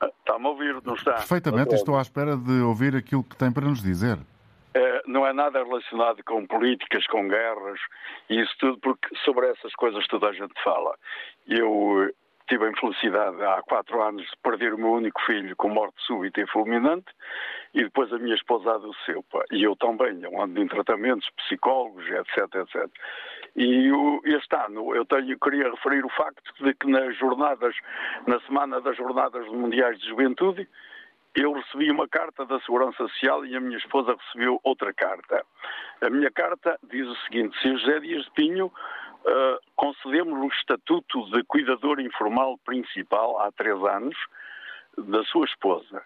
Está-me 0.02 0.46
a 0.46 0.48
ouvir, 0.48 0.80
não 0.84 0.94
está? 0.94 1.14
Perfeitamente, 1.14 1.74
estou 1.74 1.96
à 1.96 2.02
espera 2.02 2.36
de 2.36 2.60
ouvir 2.60 2.96
aquilo 2.96 3.24
que 3.24 3.36
tem 3.36 3.52
para 3.52 3.66
nos 3.66 3.82
dizer. 3.82 4.18
É, 4.72 5.02
não 5.06 5.26
é 5.26 5.32
nada 5.32 5.62
relacionado 5.62 6.22
com 6.24 6.46
políticas, 6.46 7.06
com 7.08 7.28
guerras 7.28 7.80
e 8.28 8.40
isso 8.40 8.54
tudo, 8.58 8.78
porque 8.78 9.08
sobre 9.24 9.48
essas 9.48 9.74
coisas 9.74 10.06
toda 10.06 10.28
a 10.28 10.32
gente 10.32 10.54
fala. 10.62 10.94
Eu 11.46 12.12
tive 12.48 12.66
a 12.66 12.70
infelicidade 12.70 13.42
há 13.44 13.62
quatro 13.62 14.02
anos 14.02 14.22
de 14.22 14.36
perder 14.42 14.74
o 14.74 14.78
meu 14.78 14.92
único 14.92 15.20
filho 15.22 15.54
com 15.56 15.68
morte 15.68 15.94
súbita 16.04 16.40
e 16.40 16.46
fulminante 16.48 17.06
e 17.72 17.84
depois 17.84 18.12
a 18.12 18.18
minha 18.18 18.34
esposa 18.34 18.72
adoeceu. 18.72 19.24
Pá. 19.30 19.44
E 19.52 19.62
eu 19.62 19.76
também, 19.76 20.20
eu 20.22 20.40
ando 20.40 20.60
em 20.60 20.66
tratamentos, 20.66 21.28
psicólogos, 21.36 22.04
etc, 22.06 22.54
etc. 22.56 22.90
E 23.56 23.90
o, 23.90 24.20
este 24.24 24.54
ano 24.54 24.94
eu 24.94 25.04
tenho, 25.04 25.38
queria 25.38 25.70
referir 25.70 26.04
o 26.04 26.10
facto 26.10 26.52
de 26.62 26.74
que 26.74 26.86
nas 26.88 27.16
jornadas, 27.16 27.74
na 28.26 28.40
semana 28.40 28.80
das 28.80 28.96
Jornadas 28.96 29.46
Mundiais 29.48 29.98
de 29.98 30.08
Juventude, 30.08 30.68
eu 31.34 31.52
recebi 31.52 31.90
uma 31.90 32.08
carta 32.08 32.44
da 32.44 32.58
Segurança 32.60 32.96
Social 32.96 33.44
e 33.46 33.56
a 33.56 33.60
minha 33.60 33.78
esposa 33.78 34.16
recebeu 34.18 34.60
outra 34.64 34.92
carta. 34.92 35.44
A 36.00 36.10
minha 36.10 36.30
carta 36.30 36.78
diz 36.90 37.06
o 37.06 37.16
seguinte: 37.24 37.56
Sr. 37.60 37.78
José 37.78 38.00
Dias 38.00 38.24
de 38.24 38.30
Pinho 38.32 38.66
uh, 38.66 39.60
concedemos 39.76 40.38
o 40.40 40.48
estatuto 40.48 41.30
de 41.30 41.42
cuidador 41.44 42.00
informal 42.00 42.58
principal 42.64 43.38
há 43.40 43.52
três 43.52 43.80
anos 43.84 44.16
da 44.98 45.22
sua 45.24 45.44
esposa. 45.46 46.02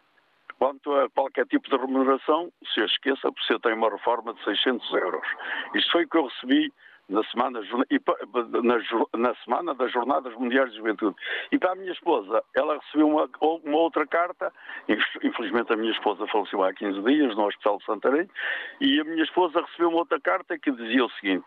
Quanto 0.59 0.95
a 0.95 1.11
qualquer 1.11 1.47
tipo 1.47 1.69
de 1.69 1.77
remuneração, 1.77 2.53
se 2.73 2.81
esqueça, 2.81 3.33
porque 3.33 3.47
você 3.47 3.59
tem 3.59 3.75
uma 3.75 3.91
reforma 3.91 4.35
de 4.35 4.45
600 4.45 4.93
euros. 4.95 5.27
Isto 5.75 5.93
foi 5.93 6.05
o 6.05 6.09
que 6.09 6.17
eu 6.17 6.27
recebi 6.27 6.73
na 7.09 7.25
semana, 7.25 7.61
na, 7.61 9.19
na, 9.19 9.35
semana 9.37 9.75
das 9.75 9.91
Jornadas 9.93 10.35
Mundiais 10.35 10.71
de 10.71 10.77
Juventude. 10.79 11.17
E 11.53 11.59
para 11.59 11.73
a 11.73 11.75
minha 11.75 11.93
esposa, 11.93 12.43
ela 12.55 12.79
recebeu 12.79 13.09
uma, 13.09 13.29
uma, 13.41 13.77
outra 13.77 14.07
carta, 14.07 14.51
infelizmente 15.23 15.71
a 15.73 15.77
minha 15.77 15.93
esposa 15.93 16.27
faleceu 16.29 16.65
há 16.65 16.73
15 16.73 17.03
dias 17.03 17.37
no 17.37 17.47
Hospital 17.47 17.77
de 17.79 17.85
Santarém, 17.85 18.27
e 18.81 18.99
a 19.01 19.05
minha 19.05 19.23
esposa 19.23 19.61
recebeu 19.61 19.91
uma 19.91 19.99
outra 19.99 20.19
carta 20.21 20.59
que 20.59 20.71
dizia 20.71 21.05
o 21.05 21.11
seguinte, 21.11 21.45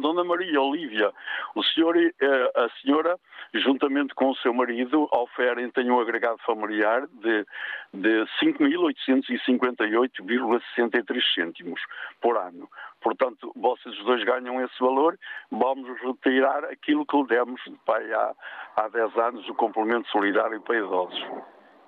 Dona 0.00 0.24
Maria 0.24 0.60
Olívia, 0.60 1.10
o 1.54 1.62
senhor 1.62 1.96
e 1.96 2.12
eh, 2.20 2.52
a 2.54 2.68
senhora, 2.82 3.18
juntamente 3.54 4.14
com 4.14 4.28
o 4.30 4.36
seu 4.36 4.52
marido, 4.52 5.08
oferem, 5.12 5.70
têm 5.70 5.90
um 5.90 6.00
agregado 6.00 6.36
familiar 6.44 7.06
de, 7.06 7.46
de 7.94 8.26
5.858,63 8.42 11.34
cêntimos 11.34 11.80
por 12.20 12.36
ano. 12.36 12.68
Portanto, 13.00 13.52
vocês 13.56 13.96
dois 14.04 14.24
ganham 14.24 14.62
esse 14.62 14.78
valor, 14.80 15.18
vamos 15.50 15.88
retirar 16.00 16.64
aquilo 16.64 17.06
que 17.06 17.16
lhe 17.16 17.26
demos 17.26 17.60
pai, 17.86 18.12
há, 18.12 18.34
há 18.76 18.88
10 18.88 19.16
anos, 19.16 19.48
o 19.48 19.54
complemento 19.54 20.08
solidário 20.08 20.60
para 20.62 20.78
idosos. 20.78 21.24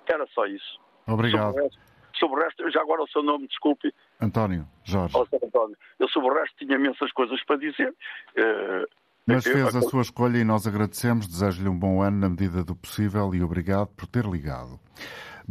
Era 0.07 0.25
só 0.27 0.45
isso. 0.45 0.79
Obrigado. 1.07 1.53
Sobre 1.53 1.59
o 1.59 1.63
resto, 1.63 1.79
sobre 2.19 2.39
o 2.39 2.43
resto 2.43 2.71
já 2.71 2.81
agora 2.81 3.03
o 3.03 3.07
seu 3.07 3.23
nome, 3.23 3.47
desculpe. 3.47 3.93
António 4.21 4.65
Jorge. 4.83 5.15
Oh, 5.17 5.45
António. 5.45 5.77
Eu 5.99 6.07
sobre 6.09 6.29
o 6.29 6.33
resto 6.33 6.55
tinha 6.57 6.75
imensas 6.75 7.11
coisas 7.11 7.43
para 7.45 7.57
dizer. 7.57 7.89
Uh, 8.37 8.87
mas 9.25 9.43
fez 9.43 9.75
a 9.75 9.81
sua 9.81 10.01
escolha 10.01 10.37
e 10.37 10.43
nós 10.43 10.65
agradecemos, 10.65 11.27
desejo-lhe 11.27 11.69
um 11.69 11.77
bom 11.77 12.01
ano 12.01 12.17
na 12.17 12.29
medida 12.29 12.63
do 12.63 12.75
possível 12.75 13.33
e 13.35 13.43
obrigado 13.43 13.87
por 13.89 14.07
ter 14.07 14.25
ligado. 14.25 14.79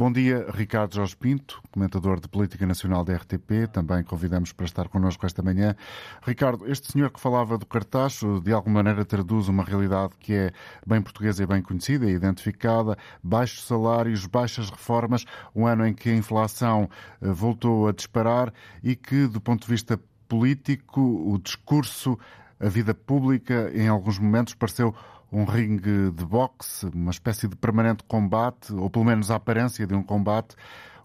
Bom 0.01 0.11
dia, 0.11 0.47
Ricardo 0.55 0.95
Jorge 0.95 1.15
Pinto, 1.15 1.63
comentador 1.71 2.21
de 2.21 2.27
Política 2.27 2.65
Nacional 2.67 3.05
da 3.05 3.15
RTP. 3.17 3.69
Também 3.71 4.03
convidamos 4.03 4.51
para 4.51 4.65
estar 4.65 4.89
connosco 4.89 5.27
esta 5.27 5.43
manhã. 5.43 5.77
Ricardo, 6.23 6.67
este 6.67 6.91
senhor 6.91 7.11
que 7.11 7.21
falava 7.21 7.59
do 7.59 7.67
cartacho, 7.67 8.41
de 8.41 8.51
alguma 8.51 8.77
maneira 8.77 9.05
traduz 9.05 9.47
uma 9.47 9.63
realidade 9.63 10.15
que 10.19 10.33
é 10.33 10.53
bem 10.87 11.03
portuguesa 11.03 11.43
e 11.43 11.47
bem 11.47 11.61
conhecida 11.61 12.11
e 12.11 12.15
identificada. 12.15 12.97
Baixos 13.23 13.67
salários, 13.67 14.25
baixas 14.25 14.71
reformas, 14.71 15.27
um 15.55 15.67
ano 15.67 15.87
em 15.87 15.93
que 15.93 16.09
a 16.09 16.17
inflação 16.17 16.89
eh, 17.21 17.31
voltou 17.31 17.87
a 17.87 17.93
disparar 17.93 18.55
e 18.83 18.97
que, 18.97 19.27
do 19.27 19.39
ponto 19.39 19.67
de 19.67 19.71
vista 19.71 20.01
político, 20.27 21.03
o 21.03 21.39
discurso, 21.39 22.19
a 22.59 22.71
vida 22.71 22.95
pública, 22.95 23.71
em 23.75 23.87
alguns 23.87 24.19
momentos 24.19 24.55
pareceu 24.55 24.95
um 25.33 25.45
ringue 25.45 26.11
de 26.11 26.25
boxe, 26.25 26.87
uma 26.87 27.11
espécie 27.11 27.47
de 27.47 27.57
permanente 27.57 28.03
combate, 28.05 28.73
ou 28.73 28.91
pelo 28.91 29.05
menos 29.05 29.31
a 29.31 29.37
aparência 29.37 29.87
de 29.87 29.95
um 29.95 30.03
combate, 30.03 30.57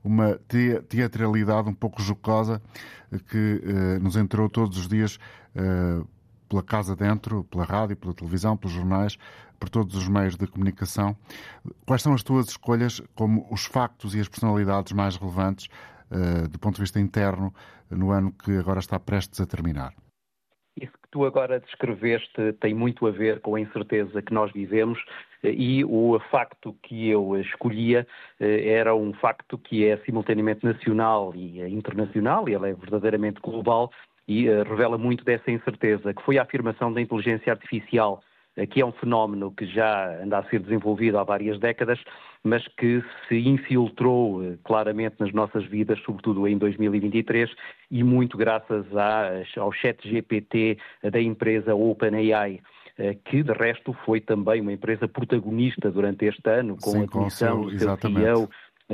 uma 0.03 0.39
teatralidade 0.87 1.67
um 1.69 1.73
pouco 1.73 2.01
jocosa 2.01 2.61
que 3.27 3.61
eh, 3.63 3.99
nos 3.99 4.15
entrou 4.15 4.49
todos 4.49 4.77
os 4.77 4.87
dias 4.87 5.17
eh, 5.55 6.03
pela 6.47 6.61
casa 6.61 6.95
dentro, 6.95 7.43
pela 7.45 7.63
rádio, 7.63 7.95
pela 7.97 8.13
televisão, 8.13 8.55
pelos 8.55 8.75
jornais, 8.75 9.17
por 9.59 9.69
todos 9.69 9.95
os 9.95 10.07
meios 10.07 10.35
de 10.35 10.45
comunicação. 10.45 11.15
Quais 11.85 12.01
são 12.01 12.13
as 12.13 12.21
tuas 12.23 12.47
escolhas 12.49 13.01
como 13.15 13.47
os 13.49 13.65
factos 13.65 14.13
e 14.13 14.19
as 14.19 14.27
personalidades 14.27 14.91
mais 14.91 15.15
relevantes 15.15 15.67
eh, 16.11 16.47
do 16.47 16.59
ponto 16.59 16.75
de 16.75 16.81
vista 16.81 16.99
interno 16.99 17.53
no 17.89 18.11
ano 18.11 18.31
que 18.31 18.57
agora 18.57 18.79
está 18.79 18.99
prestes 18.99 19.39
a 19.41 19.45
terminar? 19.45 19.93
Isso 20.79 20.91
que 20.91 21.09
tu 21.09 21.25
agora 21.25 21.59
descreveste 21.59 22.53
tem 22.59 22.73
muito 22.73 23.07
a 23.07 23.11
ver 23.11 23.39
com 23.39 23.55
a 23.55 23.61
incerteza 23.61 24.21
que 24.21 24.33
nós 24.33 24.51
vivemos 24.51 24.99
eh, 25.41 25.51
e 25.51 25.85
o 25.85 26.19
facto 26.29 26.75
que 26.83 27.09
eu 27.09 27.39
escolhia 27.39 28.05
eh, 28.39 28.69
era 28.69 28.93
um 28.93 29.13
facto 29.13 29.57
que 29.57 29.85
é 29.85 29.97
simultaneamente 29.99 30.65
nacional 30.65 31.33
e 31.33 31.61
é 31.61 31.69
internacional, 31.69 32.49
e 32.49 32.55
ele 32.55 32.71
é 32.71 32.73
verdadeiramente 32.73 33.39
global 33.39 33.89
e 34.27 34.49
eh, 34.49 34.63
revela 34.63 34.97
muito 34.97 35.23
dessa 35.23 35.49
incerteza, 35.49 36.13
que 36.13 36.21
foi 36.23 36.37
a 36.37 36.43
afirmação 36.43 36.91
da 36.91 36.99
inteligência 36.99 37.53
artificial 37.53 38.21
que 38.71 38.81
é 38.81 38.85
um 38.85 38.91
fenómeno 38.93 39.51
que 39.51 39.65
já 39.65 40.21
anda 40.21 40.37
a 40.37 40.43
ser 40.49 40.59
desenvolvido 40.59 41.17
há 41.17 41.23
várias 41.23 41.59
décadas, 41.59 41.99
mas 42.43 42.65
que 42.77 43.03
se 43.27 43.35
infiltrou 43.47 44.43
eh, 44.43 44.57
claramente 44.63 45.15
nas 45.19 45.33
nossas 45.33 45.65
vidas, 45.65 45.99
sobretudo 46.03 46.47
em 46.47 46.57
2023, 46.57 47.49
e 47.91 48.03
muito 48.03 48.37
graças 48.37 48.85
ao 49.57 49.71
chat 49.71 50.07
GPT 50.07 50.77
da 51.03 51.19
empresa 51.19 51.75
OpenAI 51.75 52.61
eh, 52.97 53.17
que 53.25 53.43
de 53.43 53.51
resto 53.51 53.93
foi 54.05 54.21
também 54.21 54.61
uma 54.61 54.71
empresa 54.71 55.05
protagonista 55.05 55.91
durante 55.91 56.25
este 56.25 56.49
ano, 56.49 56.77
com 56.81 56.91
Sim, 56.91 56.99
a 56.99 57.03
admissão 57.03 57.61
do 57.63 57.77
seu 57.77 57.97
CEO, 57.97 58.49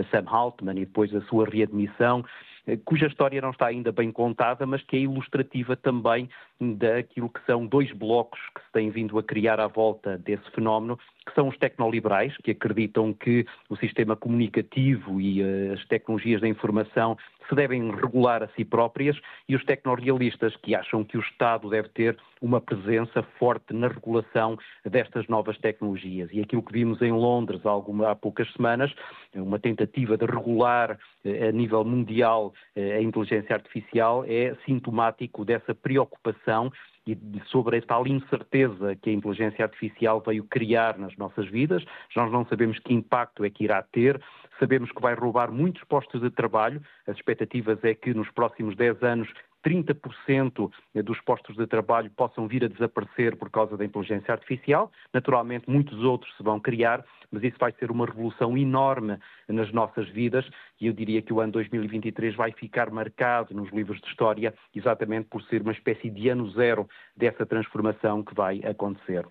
Sam 0.10 0.24
Altman, 0.26 0.78
e 0.78 0.86
depois 0.86 1.14
a 1.14 1.22
sua 1.22 1.46
readmissão, 1.46 2.26
eh, 2.26 2.51
cuja 2.86 3.08
história 3.08 3.42
não 3.42 3.52
está 3.52 3.68
ainda 3.68 3.92
bem 3.92 4.12
contada, 4.12 4.66
mas 4.66 4.84
que 4.84 4.96
é 4.96 5.00
ilustrativa 5.00 5.76
também 5.76 6.30
daquilo 6.60 7.30
que 7.30 7.44
são 7.46 7.66
dois 7.66 7.92
blocos 7.92 8.40
que 8.56 8.62
se 8.62 8.72
têm 8.72 8.90
vindo 8.90 9.18
a 9.18 9.24
criar 9.24 9.60
à 9.60 9.68
volta 9.68 10.18
desse 10.18 10.50
fenómeno, 10.52 11.00
que 11.26 11.34
são 11.36 11.48
os 11.48 11.58
tecnoliberais, 11.58 12.36
que 12.38 12.52
acreditam 12.52 13.14
que 13.14 13.46
o 13.70 13.76
sistema 13.76 14.16
comunicativo 14.16 15.22
e 15.22 15.42
uh, 15.42 15.74
as 15.74 15.86
tecnologias 15.86 16.42
da 16.42 16.48
informação 16.48 17.18
se 17.48 17.56
devem 17.56 17.92
regular 17.92 18.42
a 18.42 18.48
si 18.50 18.64
próprias, 18.64 19.20
e 19.48 19.56
os 19.56 19.66
tecnorealistas, 19.66 20.56
que 20.58 20.74
acham 20.74 21.04
que 21.04 21.18
o 21.18 21.22
Estado 21.22 21.70
deve 21.70 21.90
ter 21.90 22.18
uma 22.42 22.62
presença 22.62 23.22
forte 23.38 23.74
na 23.74 23.90
regulação 23.90 24.58
destas 24.86 25.28
novas 25.28 25.58
tecnologias. 25.58 26.30
E 26.32 26.40
aquilo 26.40 26.64
que 26.64 26.72
vimos 26.72 27.02
em 27.02 27.12
Londres 27.12 27.62
há, 27.66 28.16
poucas 28.16 28.52
semanas, 28.54 28.94
uma 29.36 29.60
tentativa 29.60 30.18
de 30.18 30.26
regular 30.26 30.98
uh, 31.26 31.50
a 31.50 31.52
nível 31.52 31.84
mundial 31.84 32.54
uh, 32.76 32.80
a 32.98 33.02
inteligência 33.02 33.54
artificial, 33.56 34.24
é 34.26 34.56
sintomático 34.66 35.44
dessa 35.44 35.76
preocupação 35.76 36.72
e 37.06 37.18
sobre 37.48 37.78
a 37.78 37.82
tal 37.82 38.06
incerteza 38.08 38.96
que 38.96 39.10
a 39.10 39.14
inteligência 39.14 39.66
artificial 39.66 40.22
veio 40.26 40.44
criar 40.44 40.98
nas 40.98 41.16
nossas 41.18 41.48
vidas. 41.48 41.84
Nós 42.16 42.32
não 42.32 42.46
sabemos 42.46 42.78
que 42.80 42.94
impacto 42.94 43.44
é 43.44 43.50
que 43.50 43.64
irá 43.64 43.82
ter, 43.82 44.22
sabemos 44.60 44.92
que 44.92 45.02
vai 45.02 45.16
roubar 45.16 45.52
muitos 45.52 45.84
postos 45.86 46.22
de 46.22 46.30
trabalho. 46.30 46.82
As 47.08 47.16
expectativas 47.16 47.84
é 47.84 47.96
que 47.96 48.14
nos 48.14 48.30
próximos 48.32 48.76
10 48.76 49.02
anos 49.04 49.30
30% 49.66 50.72
dos 51.04 51.22
postos 51.22 51.56
de 51.56 51.68
trabalho 51.68 52.12
possam 52.12 52.48
vir 52.48 52.64
a 52.64 52.68
desaparecer 52.68 53.36
por 53.36 53.50
causa 53.50 53.78
da 53.78 53.86
inteligência 53.86 54.32
artificial. 54.32 54.92
Naturalmente, 55.14 55.70
muitos 55.70 56.00
outros 56.04 56.36
se 56.36 56.44
vão 56.44 56.60
criar, 56.60 57.04
mas 57.32 57.44
isso 57.44 57.58
vai 57.60 57.72
ser 57.74 57.92
uma 57.92 58.06
revolução 58.06 58.58
enorme 58.58 59.18
nas 59.48 59.72
nossas 59.72 60.08
vidas 60.10 60.46
e 60.80 60.88
eu 60.88 60.94
diria 60.94 61.22
que 61.22 61.34
o 61.34 61.40
ano 61.40 61.54
2023 61.54 62.36
vai 62.36 62.52
ficar 62.52 62.90
marcado 62.90 63.54
nos 63.54 63.72
livros 63.72 64.00
de 64.02 64.08
história 64.08 64.54
exatamente 64.76 65.28
por 65.28 65.42
ser 65.44 65.62
uma 65.62 65.72
espécie 65.72 66.10
de 66.10 66.30
ano 66.30 66.50
zero 66.52 66.88
dessa 67.16 67.46
transformação 67.46 68.24
que 68.24 68.34
vai 68.34 68.62
acontecer. 68.64 69.26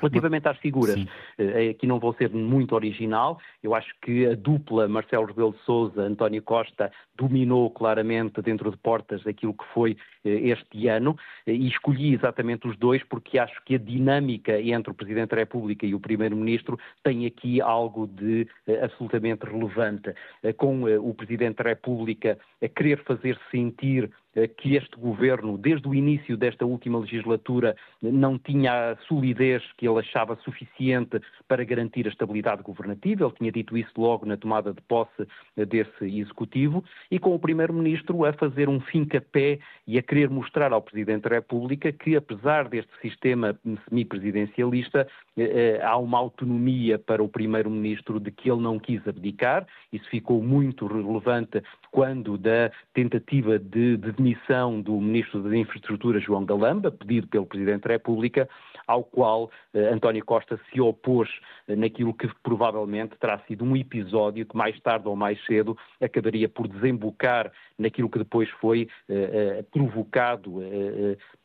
Relativamente 0.00 0.48
às 0.48 0.56
figuras, 0.58 0.94
Sim. 0.94 1.08
Eh, 1.38 1.70
aqui 1.70 1.86
não 1.86 1.98
vou 1.98 2.14
ser 2.14 2.30
muito 2.30 2.74
original, 2.74 3.38
eu 3.62 3.74
acho 3.74 3.94
que 4.02 4.26
a 4.26 4.34
dupla 4.34 4.88
Marcelo 4.88 5.26
Rebelo 5.26 5.52
de 5.52 5.58
Sousa, 5.64 6.02
António 6.02 6.42
Costa, 6.42 6.90
dominou 7.16 7.70
claramente 7.70 8.40
dentro 8.42 8.70
de 8.70 8.76
portas 8.76 9.26
aquilo 9.26 9.54
que 9.54 9.64
foi 9.72 9.96
eh, 10.24 10.48
este 10.48 10.88
ano 10.88 11.16
eh, 11.46 11.52
e 11.52 11.68
escolhi 11.68 12.14
exatamente 12.14 12.66
os 12.66 12.76
dois 12.76 13.02
porque 13.04 13.38
acho 13.38 13.62
que 13.64 13.74
a 13.74 13.78
dinâmica 13.78 14.60
entre 14.60 14.90
o 14.90 14.94
Presidente 14.94 15.30
da 15.30 15.36
República 15.36 15.86
e 15.86 15.94
o 15.94 16.00
Primeiro-Ministro 16.00 16.78
tem 17.02 17.26
aqui 17.26 17.60
algo 17.60 18.06
de 18.06 18.46
absolutamente 18.82 19.44
relevante. 19.44 20.14
Com 20.56 20.84
o 20.84 21.14
Presidente 21.14 21.62
da 21.62 21.70
República 21.70 22.38
a 22.62 22.68
querer 22.68 23.02
fazer 23.04 23.38
sentir 23.50 24.10
que 24.56 24.76
este 24.76 24.96
governo, 24.96 25.58
desde 25.58 25.86
o 25.86 25.94
início 25.94 26.36
desta 26.36 26.64
última 26.64 26.98
legislatura, 26.98 27.76
não 28.00 28.38
tinha 28.38 28.92
a 28.92 28.96
solidez 29.08 29.62
que 29.76 29.86
ele 29.86 29.98
achava 29.98 30.36
suficiente 30.36 31.20
para 31.46 31.64
garantir 31.64 32.06
a 32.06 32.10
estabilidade 32.10 32.62
governativa. 32.62 33.24
Ele 33.24 33.34
tinha 33.38 33.52
dito 33.52 33.76
isso 33.76 33.92
logo 33.96 34.24
na 34.24 34.36
tomada 34.36 34.72
de 34.72 34.80
posse 34.82 35.26
desse 35.56 36.04
executivo 36.04 36.82
e 37.10 37.18
com 37.18 37.34
o 37.34 37.38
primeiro-ministro 37.38 38.24
a 38.24 38.32
fazer 38.32 38.68
um 38.68 38.80
fim-capé 38.80 39.58
e 39.86 39.98
a 39.98 40.02
querer 40.02 40.30
mostrar 40.30 40.72
ao 40.72 40.80
Presidente 40.80 41.28
da 41.28 41.36
República 41.36 41.92
que, 41.92 42.16
apesar 42.16 42.68
deste 42.68 42.92
sistema 43.00 43.58
semipresidencialista, 43.88 45.06
eh, 45.36 45.80
há 45.82 45.96
uma 45.96 46.18
autonomia 46.18 46.98
para 46.98 47.22
o 47.22 47.28
Primeiro-Ministro 47.28 48.18
de 48.18 48.30
que 48.30 48.50
ele 48.50 48.60
não 48.60 48.78
quis 48.78 49.06
abdicar. 49.06 49.66
Isso 49.92 50.08
ficou 50.08 50.42
muito 50.42 50.86
relevante 50.86 51.62
quando 51.90 52.38
da 52.38 52.70
tentativa 52.94 53.58
de, 53.58 53.96
de 53.96 54.21
demissão 54.22 54.80
do 54.80 55.00
Ministro 55.00 55.42
das 55.42 55.52
Infraestruturas, 55.52 56.22
João 56.22 56.44
Galamba, 56.44 56.92
pedido 56.92 57.26
pelo 57.26 57.44
Presidente 57.44 57.82
da 57.82 57.94
República, 57.94 58.48
ao 58.86 59.02
qual 59.02 59.50
eh, 59.74 59.88
António 59.88 60.24
Costa 60.24 60.58
se 60.70 60.80
opôs 60.80 61.28
eh, 61.66 61.74
naquilo 61.74 62.14
que 62.14 62.28
provavelmente 62.42 63.16
terá 63.18 63.40
sido 63.40 63.64
um 63.64 63.76
episódio 63.76 64.46
que 64.46 64.56
mais 64.56 64.78
tarde 64.80 65.08
ou 65.08 65.16
mais 65.16 65.44
cedo 65.44 65.76
acabaria 66.00 66.48
por 66.48 66.68
desembocar 66.68 67.50
naquilo 67.76 68.08
que 68.08 68.18
depois 68.18 68.48
foi 68.60 68.88
eh, 69.08 69.64
provocado 69.72 70.60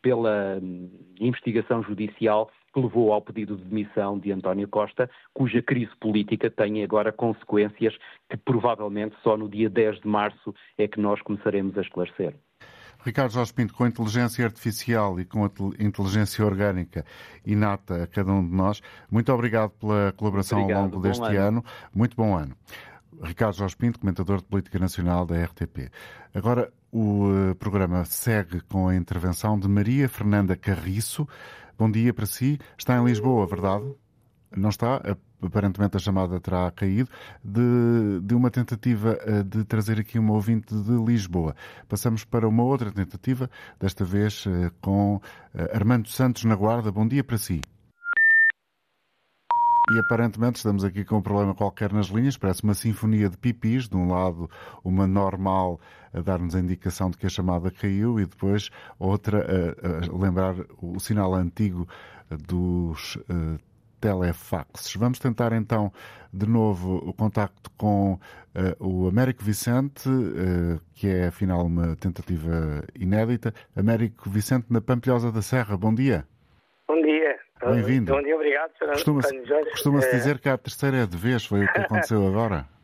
pela 0.02 0.60
hum, 0.62 0.90
investigação 1.20 1.82
judicial 1.82 2.52
que 2.74 2.80
levou 2.80 3.12
ao 3.12 3.22
pedido 3.22 3.58
de 3.58 3.64
demissão 3.64 4.20
de 4.20 4.32
António 4.32 4.68
Costa, 4.68 5.10
cuja 5.34 5.62
crise 5.62 5.92
política 6.00 6.50
tem 6.50 6.84
agora 6.84 7.12
consequências 7.12 7.98
que 8.30 8.38
provavelmente 8.38 9.16
só 9.24 9.36
no 9.36 9.50
dia 9.50 9.70
10 9.70 10.02
de 10.02 10.08
março 10.08 10.54
é 10.78 10.88
que 10.88 11.00
nós 11.00 11.20
começaremos 11.22 11.76
a 11.78 11.82
esclarecer. 11.82 12.36
Ricardo 13.04 13.32
Jorge 13.32 13.54
Pinto, 13.54 13.74
com 13.74 13.84
a 13.84 13.88
inteligência 13.88 14.46
artificial 14.46 15.20
e 15.20 15.26
com 15.26 15.46
a 15.46 15.50
inteligência 15.80 16.46
orgânica 16.46 17.06
inata 17.46 18.04
a 18.04 18.08
cada 18.08 18.32
um 18.32 18.46
de 18.46 18.54
nós, 18.54 18.82
muito 19.10 19.32
obrigado 19.32 19.72
pela 19.72 20.12
colaboração 20.16 20.60
obrigado, 20.62 20.78
ao 20.78 20.90
longo 20.90 21.02
deste 21.02 21.24
ano. 21.24 21.38
ano. 21.40 21.66
Muito 21.94 22.16
bom 22.16 22.36
ano. 22.38 22.56
Ricardo 23.22 23.56
Jorge 23.56 23.76
Pinto, 23.76 24.00
comentador 24.00 24.38
de 24.38 24.46
política 24.46 24.78
nacional 24.78 25.26
da 25.26 25.44
RTP. 25.44 25.90
Agora 26.34 26.72
o 26.92 27.30
eh, 27.52 27.54
programa 27.56 28.06
segue 28.06 28.62
com 28.62 28.88
a 28.88 28.96
intervenção 28.96 29.60
de 29.60 29.68
Maria 29.68 30.08
Fernanda 30.08 30.56
Carriço, 30.56 31.28
Bom 31.78 31.92
dia 31.92 32.12
para 32.12 32.26
si. 32.26 32.58
Está 32.76 32.98
em 32.98 33.06
Lisboa, 33.06 33.46
verdade? 33.46 33.86
Não 34.56 34.70
está? 34.70 35.02
Aparentemente 35.42 35.98
a 35.98 36.00
chamada 36.00 36.40
terá 36.40 36.72
caído, 36.72 37.10
de, 37.44 38.22
de 38.24 38.34
uma 38.34 38.50
tentativa 38.50 39.18
eh, 39.22 39.44
de 39.44 39.64
trazer 39.64 40.00
aqui 40.00 40.18
uma 40.18 40.34
ouvinte 40.34 40.74
de 40.74 40.94
Lisboa. 40.94 41.56
Passamos 41.88 42.24
para 42.24 42.48
uma 42.48 42.64
outra 42.64 42.92
tentativa, 42.92 43.50
desta 43.80 44.04
vez 44.04 44.46
eh, 44.48 44.72
com 44.82 45.22
eh, 45.54 45.72
Armando 45.76 46.10
Santos 46.10 46.44
na 46.46 46.56
Guarda. 46.56 46.92
Bom 46.92 47.08
dia 47.08 47.24
para 47.24 47.38
si. 47.38 47.62
E 49.90 50.00
aparentemente 50.00 50.58
estamos 50.58 50.84
aqui 50.84 51.06
com 51.06 51.18
um 51.18 51.22
problema 51.22 51.54
qualquer 51.54 51.94
nas 51.94 52.08
linhas, 52.08 52.36
parece 52.36 52.64
uma 52.64 52.74
sinfonia 52.74 53.30
de 53.30 53.38
pipis, 53.38 53.88
de 53.88 53.96
um 53.96 54.10
lado 54.10 54.50
uma 54.84 55.08
normal 55.08 55.80
a 56.14 56.20
dar-nos 56.20 56.56
a 56.56 56.60
indicação 56.60 57.10
de 57.10 57.18
que 57.18 57.26
a 57.26 57.30
chamada 57.30 57.72
caiu 57.72 58.20
e 58.20 58.26
depois 58.26 58.70
outra 59.00 59.40
a, 59.40 60.14
a 60.14 60.18
lembrar 60.18 60.56
o 60.82 61.00
sinal 61.00 61.34
antigo 61.36 61.88
dos 62.30 63.16
uh, 63.30 63.58
telefaxes. 64.00 64.96
Vamos 64.96 65.20
tentar 65.20 65.54
então 65.54 65.92
de 66.34 66.48
novo 66.48 66.98
o 66.98 67.14
contacto 67.14 67.70
com 67.78 68.14
uh, 68.14 68.20
o 68.80 69.08
Américo 69.08 69.44
Vicente, 69.44 70.08
uh, 70.10 70.80
que 70.94 71.08
é 71.08 71.28
afinal 71.28 71.66
uma 71.66 71.96
tentativa 71.96 72.84
inédita. 73.00 73.54
Américo 73.76 74.30
Vicente 74.30 74.68
na 74.70 74.82
Pampilhosa 74.82 75.32
da 75.32 75.42
Serra, 75.42 75.78
bom 75.78 75.94
dia. 75.94 76.26
Bom 76.88 77.02
dia. 77.02 77.38
Bem-vindo. 77.66 78.14
Bom 78.14 78.22
dia, 78.22 78.36
obrigado. 78.36 78.72
Costuma-se 78.80 79.36
costuma 79.72 80.00
é... 80.00 80.12
dizer 80.12 80.40
que 80.40 80.50
a 80.50 80.58
terceira 80.58 80.98
é 80.98 81.06
de 81.06 81.18
vez, 81.18 81.46
foi 81.46 81.66
o 81.66 81.74
que 81.74 81.80
aconteceu 81.80 82.26
agora? 82.28 82.66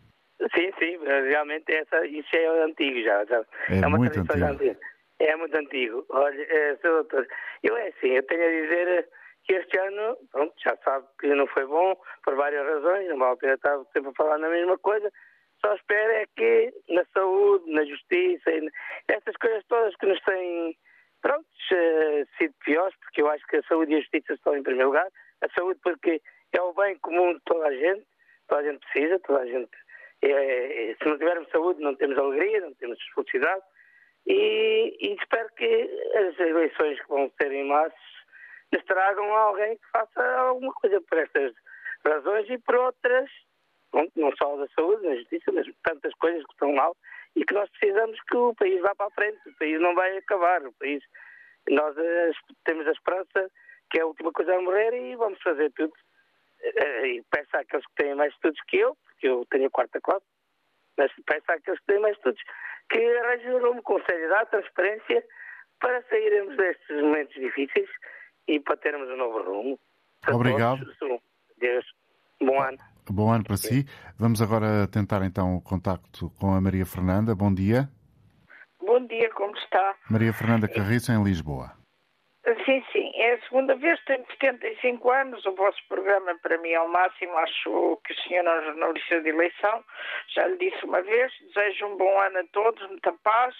Sim, 0.54 0.70
sim, 0.78 0.98
realmente 1.30 1.72
essa, 1.72 2.06
isso 2.06 2.36
é 2.36 2.66
antigo 2.66 3.02
já. 3.02 3.24
já. 3.26 3.46
É, 3.70 3.80
é 3.80 3.88
muito 3.88 4.20
antigo. 4.20 4.76
É 5.20 5.36
muito 5.38 5.56
antigo. 5.56 6.06
Olha, 6.10 6.42
é, 6.50 6.76
doutor, 6.76 7.26
eu 7.64 7.78
é 7.78 7.88
assim, 7.88 8.10
eu 8.10 8.24
tenho 8.24 8.44
a 8.44 8.62
dizer 8.62 9.08
que 9.44 9.54
este 9.54 9.78
ano, 9.78 10.18
pronto, 10.32 10.54
já 10.64 10.76
sabe 10.84 11.06
que 11.20 11.28
não 11.28 11.48
foi 11.48 11.66
bom, 11.66 11.96
por 12.24 12.36
várias 12.36 12.66
razões, 12.66 13.10
não 13.10 13.18
vale 13.18 13.34
a 13.34 13.38
pena 13.38 13.54
estar 13.54 13.78
sempre 13.92 14.10
a 14.10 14.14
falar 14.14 14.38
na 14.38 14.50
mesma 14.50 14.78
coisa, 14.78 15.12
só 15.66 15.74
espero 15.76 16.12
é 16.12 16.26
que 16.36 16.74
na 16.90 17.06
saúde, 17.14 17.72
na 17.72 17.86
justiça, 17.86 18.52
essas 19.08 19.36
coisas 19.38 19.64
todas 19.68 19.96
que 19.96 20.06
nos 20.06 20.20
têm 20.22 20.78
pronto, 21.22 21.46
uh, 21.46 22.28
sido 22.38 22.54
piores, 22.66 22.96
porque 23.00 23.22
eu 23.22 23.30
acho 23.30 23.46
que 23.48 23.58
a 23.58 23.64
saúde 23.64 23.94
e 23.94 23.96
a 23.96 24.00
justiça 24.02 24.34
estão 24.34 24.58
em 24.58 24.64
primeiro 24.64 24.90
lugar. 24.90 25.08
A 25.42 25.50
saúde 25.58 25.80
porque 25.82 26.22
é 26.52 26.62
o 26.62 26.74
bem 26.74 26.98
comum 27.00 27.34
de 27.34 27.40
toda 27.46 27.68
a 27.68 27.74
gente, 27.74 28.06
toda 28.48 28.62
a 28.62 28.72
gente 28.72 28.86
precisa, 28.86 29.20
toda 29.20 29.40
a 29.40 29.46
gente. 29.46 29.72
É, 30.22 30.96
se 31.02 31.06
não 31.06 31.18
tivermos 31.18 31.50
saúde, 31.50 31.82
não 31.82 31.96
temos 31.96 32.18
alegria, 32.18 32.60
não 32.60 32.74
temos 32.76 33.00
felicidade. 33.16 33.62
E, 34.28 34.98
e 35.00 35.16
espero 35.16 35.50
que 35.56 35.90
as 36.16 36.40
eleições 36.40 37.02
que 37.02 37.08
vão 37.08 37.32
ser 37.42 37.52
em 37.54 37.68
março 37.68 38.13
nos 38.74 38.84
tragam 38.86 39.32
alguém 39.34 39.78
que 39.78 39.88
faça 39.92 40.24
alguma 40.38 40.74
coisa 40.74 41.00
por 41.02 41.18
estas 41.20 41.54
razões 42.04 42.50
e 42.50 42.58
por 42.58 42.76
outras, 42.76 43.30
não 44.16 44.36
só 44.36 44.58
da 44.58 44.68
saúde, 44.70 45.04
da 45.04 45.16
justiça, 45.16 45.52
mas 45.52 45.68
tantas 45.84 46.14
coisas 46.16 46.44
que 46.44 46.54
estão 46.54 46.74
mal 46.74 46.96
e 47.36 47.46
que 47.46 47.54
nós 47.54 47.70
precisamos 47.70 48.20
que 48.24 48.36
o 48.36 48.56
país 48.56 48.82
vá 48.82 48.96
para 48.96 49.08
a 49.08 49.12
frente. 49.12 49.38
O 49.48 49.58
país 49.58 49.80
não 49.80 49.94
vai 49.94 50.18
acabar. 50.18 50.66
O 50.66 50.74
país, 50.74 51.04
nós 51.70 51.96
eh, 51.98 52.32
temos 52.66 52.88
a 52.88 52.92
esperança 52.92 53.52
que 53.92 54.00
é 54.00 54.02
a 54.02 54.08
última 54.08 54.32
coisa 54.32 54.56
a 54.56 54.62
morrer 54.62 54.94
e 54.94 55.16
vamos 55.16 55.40
fazer 55.42 55.72
tudo. 55.74 55.94
Eh, 56.62 57.08
e 57.08 57.24
peço 57.30 57.56
àqueles 57.56 57.86
que 57.86 57.96
têm 57.96 58.16
mais 58.16 58.34
estudos 58.34 58.60
que 58.68 58.78
eu, 58.78 58.98
porque 59.04 59.28
eu 59.28 59.46
tenho 59.52 59.68
a 59.68 59.72
quarta 59.72 60.02
classe, 60.02 60.26
mas 60.98 61.12
peço 61.28 61.52
àqueles 61.52 61.80
que 61.80 61.86
têm 61.86 62.00
mais 62.00 62.18
estudos 62.18 62.42
que 62.90 63.18
arranjem 63.18 63.60
rumo 63.60 63.84
com 63.84 64.04
seriedade, 64.04 64.50
transparência, 64.50 65.24
para 65.80 66.02
sairmos 66.04 66.58
destes 66.58 67.02
momentos 67.02 67.34
difíceis 67.34 67.90
e 68.48 68.60
para 68.60 68.78
termos 68.78 69.10
um 69.10 69.18
novo 69.18 69.42
rumo. 69.42 69.80
Obrigado. 70.28 70.86
Deus, 71.58 71.86
bom 72.42 72.62
ano. 72.62 72.78
Bom 73.10 73.32
ano 73.32 73.44
para 73.44 73.58
si. 73.58 73.86
Vamos 74.18 74.42
agora 74.42 74.88
tentar 74.88 75.24
então 75.26 75.56
o 75.56 75.62
contacto 75.62 76.30
com 76.40 76.54
a 76.54 76.62
Maria 76.62 76.86
Fernanda. 76.86 77.36
Bom 77.36 77.54
dia. 77.54 77.90
Bom 78.80 79.06
dia, 79.08 79.30
como 79.34 79.56
está? 79.58 79.96
Maria 80.10 80.34
Fernanda 80.34 80.68
Carriço, 80.68 81.12
em 81.12 81.24
Lisboa. 81.24 81.83
Sim, 82.66 82.84
sim. 82.92 83.10
É 83.16 83.36
a 83.36 83.42
segunda 83.44 83.74
vez, 83.76 83.98
tenho 84.04 84.26
75 84.32 85.10
anos. 85.12 85.46
O 85.46 85.54
vosso 85.54 85.82
programa, 85.88 86.38
para 86.42 86.58
mim, 86.58 86.72
é 86.72 86.82
o 86.82 86.90
máximo. 86.90 87.38
Acho 87.38 87.98
que 88.04 88.12
o 88.12 88.22
senhor 88.22 88.46
é 88.46 88.60
um 88.60 88.66
jornalista 88.66 89.22
de 89.22 89.30
eleição. 89.30 89.84
Já 90.28 90.46
lhe 90.48 90.58
disse 90.58 90.84
uma 90.84 91.02
vez. 91.02 91.32
Desejo 91.40 91.86
um 91.88 91.96
bom 91.96 92.20
ano 92.20 92.40
a 92.40 92.44
todos, 92.52 92.86
muita 92.90 93.14
paz. 93.24 93.56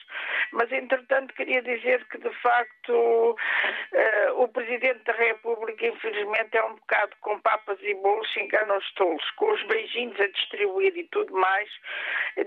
Mas, 0.52 0.70
entretanto, 0.70 1.34
queria 1.34 1.62
dizer 1.62 2.06
que, 2.10 2.18
de 2.18 2.30
facto, 2.42 2.92
uh, 2.92 4.42
o 4.42 4.50
Presidente 4.50 5.02
da 5.06 5.14
República, 5.14 5.88
infelizmente, 5.88 6.58
é 6.58 6.64
um 6.66 6.76
bocado 6.76 7.16
com 7.22 7.40
papas 7.40 7.80
e 7.82 7.94
bolos, 7.94 8.36
engana 8.36 8.78
os 8.78 8.94
tolos. 8.96 9.32
Com 9.38 9.50
os 9.54 9.64
beijinhos 9.64 10.20
a 10.20 10.28
distribuir 10.28 10.98
e 10.98 11.06
tudo 11.06 11.34
mais, 11.34 11.70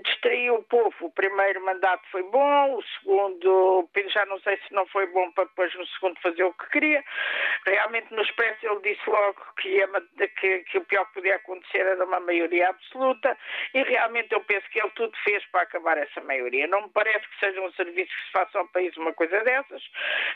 distraiu 0.03 0.55
o 0.55 0.63
povo. 0.63 0.93
O 1.01 1.11
primeiro 1.11 1.65
mandato 1.65 2.03
foi 2.11 2.21
bom, 2.21 2.75
o 2.75 2.83
segundo, 2.99 3.89
já 4.09 4.25
não 4.27 4.39
sei 4.39 4.57
se 4.57 4.73
não 4.73 4.85
foi 4.87 5.07
bom 5.07 5.31
para 5.31 5.45
depois 5.45 5.73
no 5.75 5.85
segundo 5.87 6.19
fazer 6.27 6.43
o 6.43 6.53
que 6.53 6.69
queria. 6.69 7.03
Realmente 7.65 8.13
no 8.13 8.21
Expresso 8.21 8.65
ele 8.65 8.81
disse 8.81 9.09
logo 9.09 9.41
que, 9.59 9.69
ia, 9.69 9.87
que, 10.39 10.59
que 10.59 10.77
o 10.77 10.85
pior 10.85 11.05
que 11.07 11.15
podia 11.15 11.35
acontecer 11.35 11.79
era 11.79 12.03
uma 12.05 12.19
maioria 12.19 12.69
absoluta 12.69 13.37
e 13.73 13.83
realmente 13.83 14.31
eu 14.33 14.41
penso 14.41 14.67
que 14.69 14.79
ele 14.79 14.91
tudo 14.91 15.15
fez 15.23 15.43
para 15.47 15.61
acabar 15.61 15.97
essa 15.97 16.21
maioria. 16.21 16.67
Não 16.67 16.83
me 16.83 16.89
parece 16.89 17.27
que 17.27 17.39
seja 17.39 17.61
um 17.61 17.71
serviço 17.73 18.11
que 18.11 18.25
se 18.25 18.31
faça 18.31 18.59
ao 18.59 18.67
país 18.67 18.95
uma 18.97 19.13
coisa 19.13 19.39
dessas. 19.43 19.83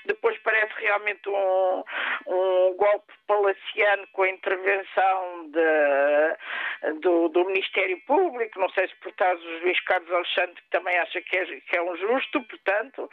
Depois 0.06 0.38
parece 0.40 0.74
realmente 0.78 1.30
um, 1.30 1.84
um 2.28 2.76
golpe 2.76 3.14
palaciano 3.28 4.08
com 4.14 4.24
a 4.24 4.30
intervenção 4.30 5.50
de, 5.52 7.00
do, 7.00 7.30
do, 7.30 7.46
Ministério 7.46 8.00
Público, 8.06 8.60
não 8.60 8.70
sei 8.70 8.88
se 8.88 8.96
por 8.98 9.12
trás 9.14 9.40
o 9.42 9.60
juiz 9.60 9.80
Carlos 9.82 10.12
Alexandre 10.12 10.56
que 10.56 10.70
também 10.70 10.98
acha 10.98 11.22
que 11.22 11.38
é, 11.38 11.46
que 11.46 11.78
é 11.78 11.82
um 11.82 11.96
justo, 11.96 12.42
portanto, 12.44 13.10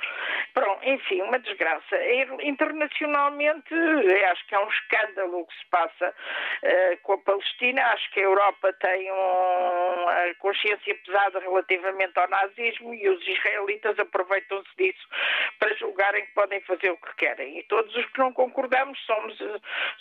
pronto, 0.55 0.89
enfim, 0.89 1.23
uma 1.23 1.39
desgraça. 1.39 1.97
Internacionalmente, 2.69 3.75
acho 4.31 4.47
que 4.47 4.55
é 4.55 4.59
um 4.59 4.69
escândalo 4.69 5.41
o 5.41 5.47
que 5.47 5.55
se 5.59 5.67
passa 5.71 6.15
uh, 6.63 6.99
com 7.03 7.15
a 7.15 7.19
Palestina, 7.19 7.83
acho 7.93 8.11
que 8.13 8.21
a 8.21 8.25
Europa 8.25 8.73
tem 8.75 9.11
um, 9.11 10.09
a 10.09 10.35
consciência 10.39 10.95
pesada 11.07 11.39
relativamente 11.39 12.19
ao 12.19 12.29
nazismo 12.29 12.93
e 12.93 13.09
os 13.09 13.27
israelitas 13.27 13.99
aproveitam-se 13.99 14.69
disso 14.77 15.09
para 15.59 15.75
julgarem 15.77 16.27
que 16.27 16.35
podem 16.35 16.61
fazer 16.63 16.91
o 16.91 16.97
que 16.99 17.15
querem. 17.17 17.59
E 17.59 17.63
todos 17.65 17.95
os 17.97 18.05
que 18.07 18.19
não 18.19 18.33
concordamos 18.33 18.99
somos 19.07 19.39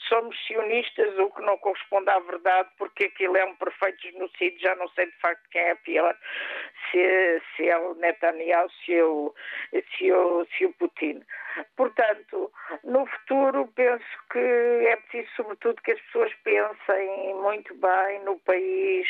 somos 0.10 0.38
sionistas, 0.46 1.18
o 1.18 1.30
que 1.32 1.42
não 1.42 1.58
corresponde 1.58 2.10
à 2.10 2.20
verdade, 2.20 2.70
porque 2.78 3.06
aquilo 3.06 3.38
é 3.38 3.46
um 3.46 3.56
perfeito 3.56 4.02
genocídio, 4.02 4.60
já 4.60 4.76
não 4.76 4.90
sei 4.90 5.06
de 5.06 5.18
facto 5.20 5.48
quem 5.50 5.62
é 5.62 5.76
pior. 5.76 6.16
se, 6.92 7.42
se 7.56 7.70
é 7.70 7.78
o 7.78 7.96
Netanyahu, 7.96 8.70
se 8.86 8.94
é 8.94 9.04
o, 9.04 9.34
se, 9.72 10.10
é 10.10 10.18
o, 10.18 10.46
se 10.46 10.64
é 10.64 10.68
o 10.68 10.74
Putin. 10.74 11.22
Portanto, 11.76 12.52
no 12.84 13.06
futuro 13.06 13.68
penso 13.76 14.06
que 14.32 14.40
é 14.40 14.96
preciso, 14.96 15.36
sobretudo, 15.36 15.82
que 15.82 15.92
as 15.92 16.02
pessoas 16.02 16.34
pensem 16.44 17.36
muito 17.36 17.74
bem 17.76 18.24
no 18.24 18.40
país 18.40 19.08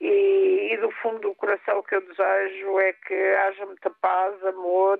e, 0.00 0.70
e 0.72 0.76
do 0.78 0.90
fundo 0.90 1.20
do 1.20 1.34
coração 1.34 1.78
o 1.78 1.82
que 1.82 1.94
eu 1.94 2.00
desejo 2.00 2.80
é 2.80 2.92
que 2.92 3.14
haja 3.14 3.66
muita 3.66 3.90
paz, 3.90 4.44
amor 4.44 4.98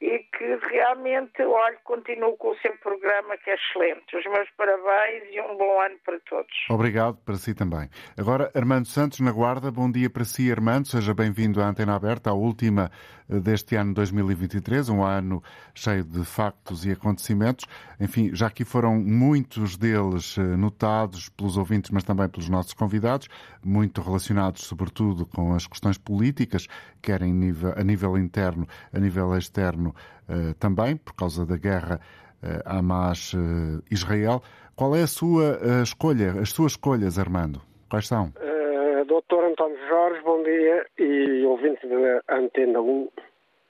e 0.00 0.18
que 0.18 0.58
realmente, 0.70 1.42
olhe, 1.42 1.76
continuo 1.84 2.36
com 2.36 2.50
o 2.50 2.56
seu 2.58 2.76
programa 2.78 3.36
que 3.38 3.50
é 3.50 3.54
excelente. 3.54 4.16
Os 4.16 4.24
meus 4.26 4.48
parabéns 4.56 5.24
e 5.32 5.40
um 5.40 5.56
bom 5.56 5.80
ano 5.80 5.96
para 6.04 6.20
todos. 6.20 6.52
Obrigado, 6.70 7.16
para 7.24 7.36
si 7.36 7.54
também. 7.54 7.88
Agora, 8.16 8.50
Armando 8.54 8.86
Santos, 8.86 9.20
na 9.20 9.32
Guarda, 9.32 9.70
bom 9.70 9.90
dia 9.90 10.10
para 10.10 10.24
si, 10.24 10.50
Armando. 10.52 10.86
Seja 10.86 11.14
bem-vindo 11.14 11.62
à 11.62 11.68
Antena 11.68 11.94
Aberta, 11.94 12.30
a 12.30 12.34
última 12.34 12.90
eh, 13.28 13.40
deste 13.40 13.74
ano 13.76 13.94
2023, 13.94 14.88
um 14.90 15.02
ano 15.02 15.42
cheio 15.74 16.04
de 16.04 16.24
factos 16.24 16.84
e 16.84 16.92
acontecimentos. 16.92 17.66
Enfim, 17.98 18.30
já 18.34 18.48
aqui 18.48 18.64
foram 18.64 18.96
muitos 18.96 19.76
deles 19.76 20.36
eh, 20.38 20.42
notados 20.42 21.30
pelos 21.30 21.56
ouvintes, 21.56 21.90
mas 21.90 22.04
também 22.04 22.28
pelos 22.28 22.48
nossos 22.48 22.74
convidados, 22.74 23.28
muito 23.64 24.02
relacionados, 24.02 24.64
sobretudo, 24.64 25.24
com 25.26 25.54
as 25.54 25.66
questões 25.66 25.96
políticas, 25.96 26.66
quer 27.02 27.22
a 27.22 27.26
nível, 27.26 27.72
a 27.76 27.82
nível 27.82 28.18
interno, 28.18 28.66
a 28.92 28.98
nível 28.98 29.36
externo 29.36 29.85
uh, 29.90 30.54
também, 30.58 30.96
por 30.96 31.14
causa 31.14 31.44
da 31.46 31.56
guerra 31.56 32.00
uh, 32.42 32.62
Hamas-Israel. 32.64 34.42
Qual 34.74 34.94
é 34.94 35.02
a 35.02 35.06
sua 35.06 35.58
escolha, 35.82 36.32
as 36.40 36.50
suas 36.50 36.72
escolhas, 36.72 37.18
Armando? 37.18 37.60
Quais 37.88 38.06
são? 38.06 38.32
Uh, 38.36 39.04
Doutor 39.06 39.44
António 39.44 39.78
Jorge, 39.88 40.20
bom 40.22 40.42
dia 40.42 40.86
e 40.98 41.44
ouvintes 41.46 41.88
da 41.88 42.36
Antena 42.36 42.80
1, 42.80 43.08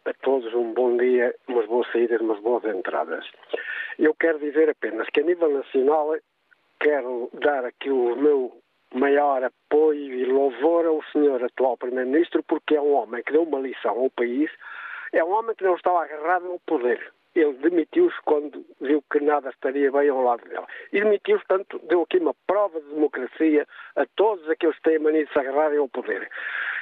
a 0.06 0.12
todos 0.14 0.52
um 0.54 0.72
bom 0.72 0.96
dia, 0.96 1.34
umas 1.48 1.66
boas 1.66 1.86
saídas, 1.92 2.20
umas 2.20 2.40
boas 2.40 2.64
entradas. 2.64 3.24
Eu 3.98 4.14
quero 4.14 4.38
dizer 4.38 4.68
apenas 4.68 5.08
que 5.12 5.20
a 5.20 5.22
nível 5.24 5.50
nacional 5.50 6.16
quero 6.80 7.30
dar 7.40 7.64
aqui 7.64 7.90
o 7.90 8.16
meu 8.16 8.52
maior 8.94 9.42
apoio 9.44 10.14
e 10.14 10.24
louvor 10.24 10.86
ao 10.86 11.02
senhor 11.12 11.42
atual 11.42 11.76
Primeiro-Ministro 11.76 12.42
porque 12.42 12.76
é 12.76 12.80
um 12.80 12.94
homem 12.94 13.22
que 13.22 13.32
deu 13.32 13.42
uma 13.42 13.58
lição 13.58 13.98
ao 13.98 14.10
país 14.10 14.50
é 15.12 15.24
um 15.24 15.30
homem 15.30 15.54
que 15.54 15.64
não 15.64 15.74
estava 15.74 16.04
agarrado 16.04 16.44
no 16.44 16.60
poder. 16.60 17.12
Ele 17.34 17.52
demitiu-se 17.54 18.16
quando 18.24 18.64
viu 18.80 19.04
que 19.12 19.20
nada 19.20 19.50
estaria 19.50 19.92
bem 19.92 20.08
ao 20.08 20.22
lado 20.22 20.42
dele. 20.48 20.64
E 20.90 21.00
demitiu-se, 21.00 21.44
portanto, 21.44 21.78
deu 21.84 22.02
aqui 22.02 22.16
uma 22.16 22.34
prova 22.46 22.80
de 22.80 22.88
democracia 22.88 23.66
a 23.94 24.06
todos 24.16 24.48
aqueles 24.48 24.74
que 24.76 24.82
têm 24.82 24.98
mania 24.98 25.26
de 25.26 25.32
se 25.32 25.38
agarrarem 25.38 25.78
ao 25.78 25.88
poder. 25.88 26.30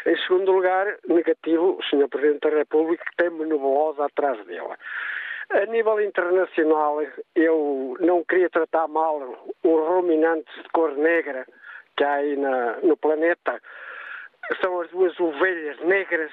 Em 0.07 0.17
segundo 0.19 0.53
lugar, 0.53 0.99
negativo, 1.09 1.79
o 1.79 1.83
Sr. 1.83 2.09
Presidente 2.09 2.49
da 2.49 2.57
República, 2.57 3.05
tem 3.17 3.31
uma 3.31 3.47
nebulosa 3.47 4.05
atrás 4.05 4.45
dele. 4.47 4.77
A 5.51 5.67
nível 5.67 6.01
internacional, 6.01 7.03
eu 7.35 7.97
não 8.01 8.23
queria 8.25 8.49
tratar 8.49 8.87
mal 8.87 9.19
os 9.63 9.89
ruminantes 9.89 10.55
de 10.63 10.69
cor 10.71 10.97
negra 10.97 11.47
que 11.97 12.05
há 12.05 12.15
aí 12.15 12.37
na, 12.37 12.77
no 12.83 12.97
planeta. 12.97 13.61
São 14.61 14.81
as 14.81 14.91
duas 14.91 15.19
ovelhas 15.19 15.79
negras 15.81 16.31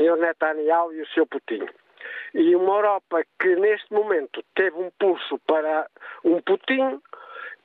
Sr. 0.00 0.16
Netanyahu 0.16 0.92
e 0.94 1.02
o 1.02 1.06
Sr. 1.08 1.26
Putin. 1.26 1.66
E 2.32 2.56
uma 2.56 2.76
Europa 2.76 3.22
que 3.38 3.54
neste 3.56 3.92
momento 3.92 4.42
teve 4.54 4.76
um 4.76 4.90
pulso 4.98 5.38
para 5.46 5.86
um 6.24 6.40
Putin 6.40 7.00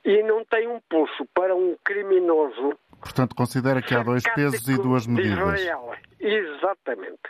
e 0.04 0.22
não 0.24 0.44
tem 0.46 0.68
um 0.68 0.82
pulso 0.90 1.26
para 1.34 1.56
um 1.56 1.78
criminoso. 1.84 2.78
Portanto, 3.00 3.36
considera 3.36 3.82
que 3.82 3.96
há 3.96 4.04
dois 4.04 4.24
pesos 4.34 4.68
e 4.68 4.76
duas 4.76 5.08
medidas. 5.08 5.38
Exatamente. 6.20 7.22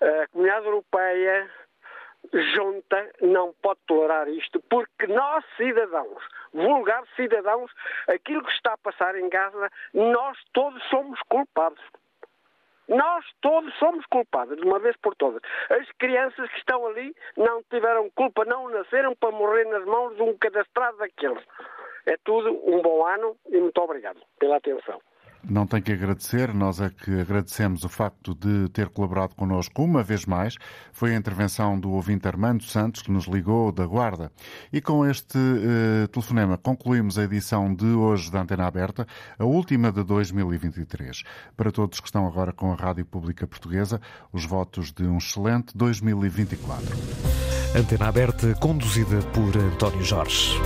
A 0.00 0.26
comunidade 0.28 0.66
europeia 0.66 1.50
junta 2.54 3.10
não 3.20 3.54
pode 3.62 3.80
tolerar 3.86 4.28
isto 4.28 4.60
porque 4.68 5.06
nós, 5.06 5.44
cidadãos, 5.56 6.22
vulgares 6.52 7.08
cidadãos, 7.16 7.70
aquilo 8.08 8.42
que 8.44 8.52
está 8.52 8.74
a 8.74 8.78
passar 8.78 9.16
em 9.16 9.28
Gaza, 9.28 9.70
nós 9.94 10.36
todos 10.52 10.82
somos 10.88 11.18
culpados. 11.28 11.80
Nós 12.92 13.24
todos 13.40 13.74
somos 13.78 14.04
culpados, 14.06 14.56
de 14.56 14.62
uma 14.62 14.78
vez 14.78 14.96
por 14.98 15.14
todas. 15.16 15.40
As 15.70 15.90
crianças 15.92 16.50
que 16.50 16.58
estão 16.58 16.86
ali 16.86 17.14
não 17.36 17.62
tiveram 17.70 18.10
culpa, 18.10 18.44
não 18.44 18.68
nasceram 18.68 19.14
para 19.16 19.30
morrer 19.30 19.64
nas 19.64 19.84
mãos 19.84 20.14
de 20.16 20.22
um 20.22 20.36
cadastrado 20.36 20.98
daqueles. 20.98 21.42
É 22.06 22.16
tudo 22.24 22.50
um 22.64 22.82
bom 22.82 23.06
ano 23.06 23.36
e 23.48 23.58
muito 23.58 23.80
obrigado 23.80 24.20
pela 24.38 24.56
atenção. 24.56 25.00
Não 25.48 25.66
tem 25.66 25.82
que 25.82 25.92
agradecer, 25.92 26.54
nós 26.54 26.80
é 26.80 26.88
que 26.88 27.20
agradecemos 27.20 27.82
o 27.82 27.88
facto 27.88 28.32
de 28.34 28.68
ter 28.68 28.88
colaborado 28.88 29.34
connosco 29.34 29.82
uma 29.82 30.02
vez 30.02 30.24
mais. 30.24 30.56
Foi 30.92 31.14
a 31.14 31.18
intervenção 31.18 31.78
do 31.78 31.90
ouvinte 31.90 32.28
Armando 32.28 32.62
Santos 32.62 33.02
que 33.02 33.10
nos 33.10 33.26
ligou 33.26 33.72
da 33.72 33.84
Guarda. 33.84 34.30
E 34.72 34.80
com 34.80 35.04
este 35.04 35.36
uh, 35.36 36.06
telefonema 36.08 36.56
concluímos 36.56 37.18
a 37.18 37.24
edição 37.24 37.74
de 37.74 37.86
hoje 37.86 38.30
da 38.30 38.42
Antena 38.42 38.66
Aberta, 38.66 39.06
a 39.36 39.44
última 39.44 39.90
de 39.90 40.04
2023. 40.04 41.24
Para 41.56 41.72
todos 41.72 41.98
que 41.98 42.06
estão 42.06 42.26
agora 42.26 42.52
com 42.52 42.72
a 42.72 42.76
Rádio 42.76 43.04
Pública 43.04 43.46
Portuguesa, 43.46 44.00
os 44.32 44.44
votos 44.44 44.92
de 44.92 45.04
um 45.04 45.18
excelente 45.18 45.76
2024. 45.76 46.86
Antena 47.74 48.06
Aberta, 48.06 48.54
conduzida 48.54 49.18
por 49.32 49.56
António 49.56 50.04
Jorge. 50.04 50.56